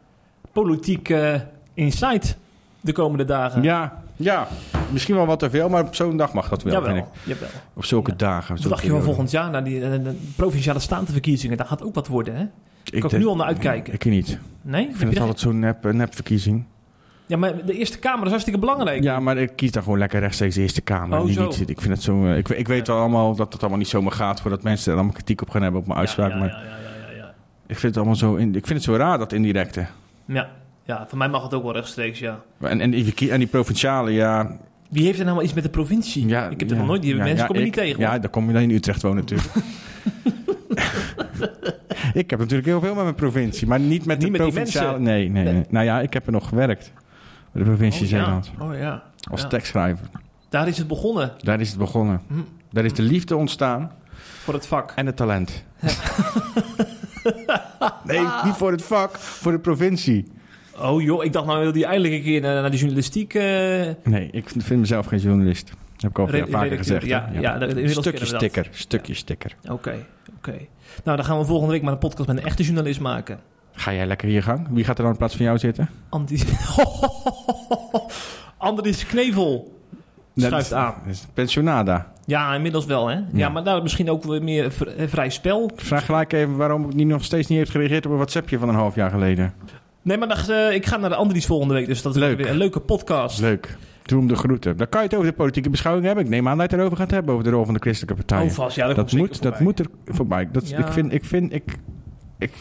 Politiek 0.52 1.10
eh, 1.10 1.36
insight 1.74 2.38
de 2.82 2.92
komende 2.92 3.26
dagen. 3.26 3.64
Ja, 3.64 4.04
ja, 4.16 4.48
misschien 4.92 5.16
wel 5.16 5.26
wat 5.26 5.40
te 5.40 5.50
veel, 5.50 5.70
maar 5.70 5.84
op 5.84 5.96
zo'n 5.96 6.18
dag 6.18 6.34
mag 6.34 6.50
dat 6.50 6.64
wel, 6.64 6.84
vind 6.84 6.98
ik. 6.98 7.04
Jawel, 7.04 7.12
jawel. 7.24 7.50
Op 7.74 7.86
zulke 7.86 8.12
Ja. 8.12 8.18
dagen. 8.18 8.50
Wat 8.50 8.58
zulke 8.62 8.70
dacht 8.70 8.84
je 8.84 8.90
van 8.90 9.02
volgend 9.02 9.32
jaar, 9.32 9.50
naar 9.50 9.64
die 9.64 9.84
eh, 9.84 9.92
de 10.04 10.18
provinciale 10.36 10.80
statenverkiezingen? 10.80 11.58
Daar 11.58 11.68
gaat 11.68 11.84
ook 11.84 11.96
wat 11.96 12.08
worden, 12.08 12.36
hè? 12.36 12.46
Ik 12.92 13.02
kan 13.02 13.10
ik 13.12 13.18
nu 13.18 13.26
al 13.26 13.36
naar 13.36 13.48
uitkijken. 13.48 13.94
Ik 13.94 14.06
niet. 14.06 14.40
Nee? 14.62 14.88
Ik 14.88 14.96
vind 14.96 15.10
het 15.10 15.20
altijd 15.20 15.40
zo'n 15.40 15.60
nep, 15.60 15.92
nepverkiezing. 15.94 16.66
Ja, 17.28 17.38
maar 17.38 17.66
de 17.66 17.74
Eerste 17.74 18.00
Kamer 18.00 18.24
is 18.24 18.30
hartstikke 18.30 18.60
belangrijk. 18.60 19.04
Ja, 19.04 19.20
maar 19.20 19.38
ik 19.38 19.52
kies 19.56 19.72
dan 19.72 19.84
gewoon 19.84 19.98
lekker 19.98 20.20
rechtstreeks 20.20 20.56
de 20.56 20.62
Eerste 20.62 20.82
Kamer. 20.82 21.20
Oh, 21.20 21.26
Die 21.26 21.40
niet, 21.40 21.70
ik 21.70 21.82
vind 21.82 21.94
het 21.94 22.04
zo. 22.04 22.26
eh, 22.26 22.38
ik, 22.38 22.50
ik 22.50 22.68
weet 22.68 22.88
wel 22.88 22.98
allemaal 22.98 23.36
dat 23.36 23.52
het 23.54 23.62
allemaal 23.62 23.80
niet 23.80 23.88
zomaar 23.88 24.12
gaat 24.12 24.42
voordat 24.42 24.64
mensen 24.64 24.88
er 24.92 24.96
allemaal 24.98 25.14
kritiek 25.16 25.42
op 25.42 25.50
gaan 25.50 25.62
hebben 25.62 25.82
op 25.82 25.88
mijn 25.88 26.00
uitspraak. 26.00 26.30
Ja, 26.30 26.36
ja, 26.36 26.40
Maar 26.42 26.50
ja, 26.50 26.56
ja, 26.64 27.12
ja, 27.12 27.18
ja. 27.18 27.34
ik 27.68 27.76
vind 27.78 27.82
het 27.82 27.96
allemaal 27.98 28.16
zo. 28.16 28.36
in- 28.36 28.48
ik 28.56 28.66
vind 28.68 28.70
het 28.80 28.84
zo 28.84 28.96
raar 28.96 29.18
dat 29.18 29.34
indirecte. 29.34 29.86
Ja. 30.26 30.50
ja, 30.84 31.06
voor 31.08 31.18
mij 31.18 31.30
mag 31.30 31.44
het 31.44 31.54
ook 31.54 31.64
wel 31.64 31.74
rechtstreeks, 31.74 32.20
ja. 32.20 32.40
En, 32.62 32.82
en, 32.82 32.92
die, 32.92 33.32
en 33.32 33.40
die 33.40 33.48
provinciale, 33.48 34.12
ja. 34.12 34.58
Wie 34.90 35.06
heeft 35.06 35.18
er 35.20 35.24
nou 35.26 35.36
wel 35.38 35.46
iets 35.46 35.54
met 35.54 35.64
de 35.64 35.70
provincie? 35.70 36.28
ja 36.28 36.50
ik 36.50 36.60
heb 36.60 36.70
ja, 36.70 36.74
er 36.76 36.80
nog 36.82 36.88
nooit... 36.90 37.02
Die 37.02 37.12
ja, 37.16 37.24
mensen 37.24 37.38
ja, 37.38 37.46
kom 37.46 37.56
je 37.56 37.62
ik- 37.62 37.68
niet 37.68 37.76
tegen. 37.78 38.00
Ja, 38.00 38.20
dan 38.20 38.30
kom 38.30 38.48
je 38.48 38.54
dan 38.54 38.62
in 38.62 38.72
Utrecht 38.72 39.02
wonen 39.02 39.18
natuurlijk. 39.18 39.50
ik 42.14 42.30
heb 42.30 42.40
natuurlijk 42.40 42.68
heel 42.68 42.80
veel 42.80 42.94
met 42.94 43.04
mijn 43.04 43.16
provincie, 43.16 43.68
maar 43.68 43.80
niet 43.80 44.06
met 44.06 44.18
Niet 44.18 44.26
de 44.26 44.32
met 44.32 44.42
die 44.42 44.52
provinciale. 44.52 45.00
nee, 45.00 45.30
Nee. 45.30 45.44
nee. 45.44 45.64
Nou 45.70 45.86
ja, 45.86 46.02
ik 46.02 46.14
heb 46.14 46.26
er 46.26 46.32
nog 46.32 46.48
gewerkt. 46.50 46.92
De 47.52 47.64
provincie 47.64 48.04
oh, 48.06 48.10
ja. 48.12 48.18
Zeeland. 48.24 48.52
Oh 48.60 48.76
ja. 48.78 49.04
Als 49.32 49.42
Ja. 49.42 49.48
tekstschrijver. 49.48 50.08
Daar 50.50 50.68
is 50.68 50.78
het 50.78 50.88
begonnen. 50.88 51.32
Daar 51.42 51.60
is 51.60 51.70
het 51.70 51.78
begonnen. 51.78 52.22
Hm. 52.28 52.34
Daar 52.72 52.86
is 52.86 52.94
de 52.94 53.02
liefde 53.02 53.36
ontstaan 53.36 53.92
Voor 54.44 54.54
het 54.54 54.68
vak. 54.68 54.92
en 54.96 55.06
het 55.06 55.16
talent. 55.16 55.64
nee, 58.04 58.20
niet 58.44 58.54
voor 58.56 58.72
het 58.72 58.82
vak, 58.84 59.18
voor 59.18 59.52
de 59.52 59.60
provincie. 59.60 60.26
Oh 60.80 61.02
joh, 61.02 61.24
ik 61.24 61.34
dacht 61.34 61.46
nou 61.46 61.60
wil 61.62 61.72
die 61.72 61.86
eindelijk 61.86 62.14
een 62.14 62.22
keer 62.24 62.42
naar, 62.42 62.72
de 62.72 62.78
journalistiek... 62.78 63.34
eh, 63.34 63.42
Nee, 64.04 64.30
ik 64.32 64.50
vind 64.50 64.80
mezelf 64.80 65.06
geen 65.06 65.20
journalist. 65.20 65.68
Dat 65.68 66.02
heb 66.02 66.12
ik 66.12 66.18
al 66.20 66.28
vaker 66.28 66.40
redacteur, 66.50 66.78
gezegd. 66.78 67.06
ja, 67.06 67.30
ja, 67.40 67.54
inmiddels 67.60 67.92
Stukje 67.98 68.26
sticker, 68.26 68.68
stukje 68.72 69.14
sticker. 69.14 69.56
Oké, 69.70 70.06
oké. 70.38 70.56
Nou, 71.04 71.18
dan 71.18 71.26
gaan 71.26 71.38
we 71.40 71.46
volgende 71.46 71.72
week 71.74 71.82
maar 71.82 71.94
een 71.94 71.98
podcast 72.00 72.28
met 72.28 72.38
een 72.38 72.44
echte 72.44 72.64
journalist 72.64 73.00
maken. 73.00 73.40
Ga 73.78 73.94
jij 73.94 74.06
lekker 74.08 74.28
hier 74.28 74.44
gang? 74.44 74.68
Wie 74.72 74.84
gaat 74.84 74.98
er 74.98 75.04
dan 75.04 75.12
in 75.12 75.18
plaats 75.18 75.36
van 75.36 75.46
jou 75.46 75.58
zitten? 75.58 75.90
Andries... 76.10 76.44
Andries 78.58 79.06
Knevel 79.06 79.76
schuift 80.36 80.74
aan. 80.74 80.94
Pensionada. 81.34 82.12
Ja, 82.26 82.56
inmiddels 82.56 82.86
wel, 82.86 83.08
hè? 83.08 83.14
Ja, 83.16 83.24
Ja. 83.34 83.50
maar 83.50 83.64
nou, 83.64 83.82
misschien 83.82 84.10
ook 84.10 84.24
weer 84.24 84.44
meer 84.44 84.72
vrij 85.08 85.30
spel. 85.30 85.72
Ik 85.76 85.82
vraag 85.82 86.06
gelijk 86.06 86.34
even 86.34 86.56
waarom 86.58 86.90
ik 86.90 86.94
niet 86.96 87.08
nog 87.08 87.24
steeds 87.24 87.48
niet 87.48 87.58
heeft 87.58 87.72
gereageerd 87.72 88.06
op 88.06 88.12
een 88.12 88.18
WhatsAppje 88.18 88.58
van 88.60 88.70
een 88.70 88.76
half 88.76 88.96
jaar 88.96 89.10
geleden. 89.10 89.54
Nee, 90.02 90.18
maar 90.18 90.28
dacht, 90.28 90.50
eh, 90.50 90.74
ik 90.74 90.86
ga 90.86 90.98
naar 90.98 91.10
de 91.10 91.16
Andries 91.16 91.46
volgende 91.46 91.74
week, 91.74 91.86
dus 91.88 92.02
dat 92.02 92.16
is 92.16 92.20
Leuk. 92.22 92.38
weer 92.38 92.50
een 92.50 92.58
leuke 92.58 92.80
podcast. 92.80 93.40
Leuk. 93.40 93.78
Doe 94.04 94.20
hem 94.20 94.28
de 94.28 94.36
groeten. 94.36 94.78
Dan 94.78 94.90
kan 94.90 95.02
je 95.02 95.08
het 95.08 95.16
over 95.16 95.30
de 95.30 95.36
politieke 95.36 95.70
beschouwing 95.70 96.06
hebben. 96.06 96.24
Ik 96.24 96.30
neem 96.30 96.48
aan 96.48 96.58
dat 96.58 96.70
je 96.70 96.76
het 96.76 96.80
erover 96.86 96.98
gaat 97.04 97.12
hebben, 97.12 97.32
over 97.34 97.44
de 97.46 97.50
rol 97.50 97.66
van 97.66 97.74
de 97.74 97.80
christelijke 97.80 98.16
partijen. 98.16 98.50
Oh, 98.50 98.56
vast. 98.56 98.76
Ja, 98.76 98.94
dat, 98.94 99.12
moet, 99.12 99.42
dat 99.42 99.60
moet 99.60 99.80
er 99.80 99.86
voorbij. 100.06 100.50
Dat, 100.52 100.70
Ja. 100.70 100.78
Ik 100.78 100.88
vind, 100.88 101.14
ik 101.14 101.26
vind, 101.26 101.54
ik, 101.54 101.78
ik 102.38 102.52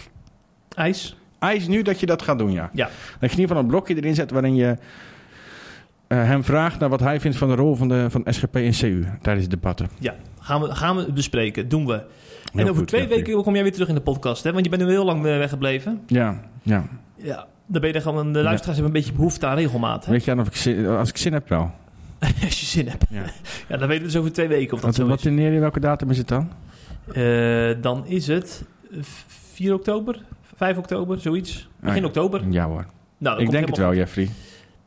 IJs? 0.76 1.16
eis 1.38 1.68
nu 1.68 1.82
dat 1.82 2.00
je 2.00 2.06
dat 2.06 2.22
gaat 2.22 2.38
doen, 2.38 2.52
ja. 2.52 2.70
Ja. 2.72 2.84
Dat 2.84 2.94
je 3.20 3.26
in 3.26 3.30
ieder 3.30 3.46
geval 3.46 3.62
een 3.62 3.66
blokje 3.66 3.96
erin 3.96 4.14
zet 4.14 4.30
waarin 4.30 4.54
je 4.54 4.76
eh, 6.06 6.24
hem 6.24 6.44
vraagt 6.44 6.78
naar 6.78 6.88
wat 6.88 7.00
hij 7.00 7.20
vindt 7.20 7.36
van 7.36 7.48
de 7.48 7.54
rol 7.54 7.74
van 7.74 7.88
de 7.88 8.06
van 8.10 8.22
SGP 8.28 8.56
en 8.56 8.72
CU 8.72 9.04
tijdens 9.22 9.48
de 9.48 9.50
debatten. 9.56 9.88
Ja, 9.98 10.14
gaan 10.40 10.60
we, 10.60 10.74
gaan 10.74 10.96
we 10.96 11.12
bespreken. 11.12 11.68
Doen 11.68 11.86
we. 11.86 12.02
en 12.54 12.62
over 12.62 12.74
goed, 12.76 12.88
twee 12.88 13.06
weken 13.08 13.42
kom 13.42 13.54
jij 13.54 13.62
weer 13.62 13.72
terug 13.72 13.88
in 13.88 13.94
de 13.94 14.00
podcast, 14.00 14.44
hè? 14.44 14.52
Want 14.52 14.64
je 14.64 14.70
bent 14.70 14.82
nu 14.82 14.88
heel 14.88 15.04
lang 15.04 15.22
weggebleven. 15.22 16.00
Ja, 16.06 16.40
ja. 16.62 16.84
Ja. 17.16 17.46
Dan 17.66 17.80
ben 17.80 17.92
je 17.92 18.00
gewoon, 18.00 18.32
de 18.32 18.42
luisteraars 18.42 18.78
hebben 18.78 18.94
een 18.96 19.00
beetje 19.02 19.16
behoefte 19.16 19.46
aan 19.46 19.56
regelmaat, 19.56 20.04
hè? 20.04 20.12
Weet 20.12 20.24
je 20.24 20.30
aan 20.30 20.40
of 20.40 20.46
ik 20.46 20.56
zin, 20.56 20.86
als 20.86 21.08
ik 21.08 21.16
zin 21.16 21.32
heb 21.32 21.48
wel. 21.48 21.70
Als 22.44 22.60
je 22.60 22.66
zin 22.66 22.88
hebt. 22.88 23.04
Ja. 23.10 23.22
Ja, 23.68 23.76
dan 23.76 23.88
weten 23.88 24.02
we 24.06 24.10
dus 24.10 24.16
over 24.16 24.32
twee 24.32 24.48
weken 24.48 24.72
of 24.72 24.80
dat 24.80 24.82
Wat, 24.82 24.94
zo 24.94 25.06
wat 25.06 25.18
is. 25.18 25.24
wanneer 25.24 25.52
je 25.52 25.60
welke 25.60 25.80
datum 25.80 26.10
is 26.10 26.18
het 26.18 26.28
dan? 26.28 26.52
Eh, 27.12 27.70
dan 27.80 28.06
is 28.06 28.26
het 28.26 28.64
eh, 28.92 28.98
4 29.52 29.74
oktober, 29.74 30.22
5 30.56 30.76
oktober, 30.76 31.20
zoiets. 31.20 31.68
Begin 31.80 32.04
oktober. 32.04 32.40
Nou, 32.40 32.52
Ja 32.52 32.66
hoor. 32.66 32.86
dat 33.18 33.40
ik 33.40 33.50
denk 33.50 33.66
het 33.66 33.76
wel, 33.76 33.94
Jeffrey. 33.94 34.28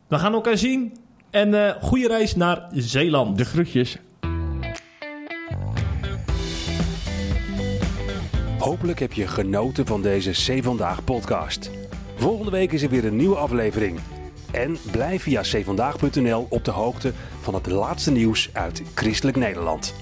We 0.07 0.19
gaan 0.19 0.33
elkaar 0.33 0.57
zien. 0.57 0.97
En 1.29 1.53
eh 1.53 1.81
goede 1.81 2.07
reis 2.07 2.35
naar 2.35 2.67
Zeeland. 2.71 3.37
De 3.37 3.45
groetjes. 3.45 3.97
Hopelijk 8.59 8.99
heb 8.99 9.13
je 9.13 9.27
genoten 9.27 9.85
van 9.85 10.01
deze 10.01 10.31
C 10.31 10.63
Vandaag 10.63 11.03
podcast. 11.03 11.71
Volgende 12.15 12.51
week 12.51 12.71
is 12.71 12.81
er 12.81 12.89
weer 12.89 13.05
een 13.05 13.15
nieuwe 13.15 13.35
aflevering. 13.35 13.99
En 14.51 14.77
blijf 14.91 15.23
via 15.23 15.41
cvandaag.nl 15.41 16.45
op 16.49 16.65
de 16.65 16.71
hoogte 16.71 17.11
van 17.41 17.53
het 17.53 17.67
laatste 17.67 18.11
nieuws 18.11 18.49
uit 18.53 18.83
Christelijk 18.95 19.37
Nederland. 19.37 19.93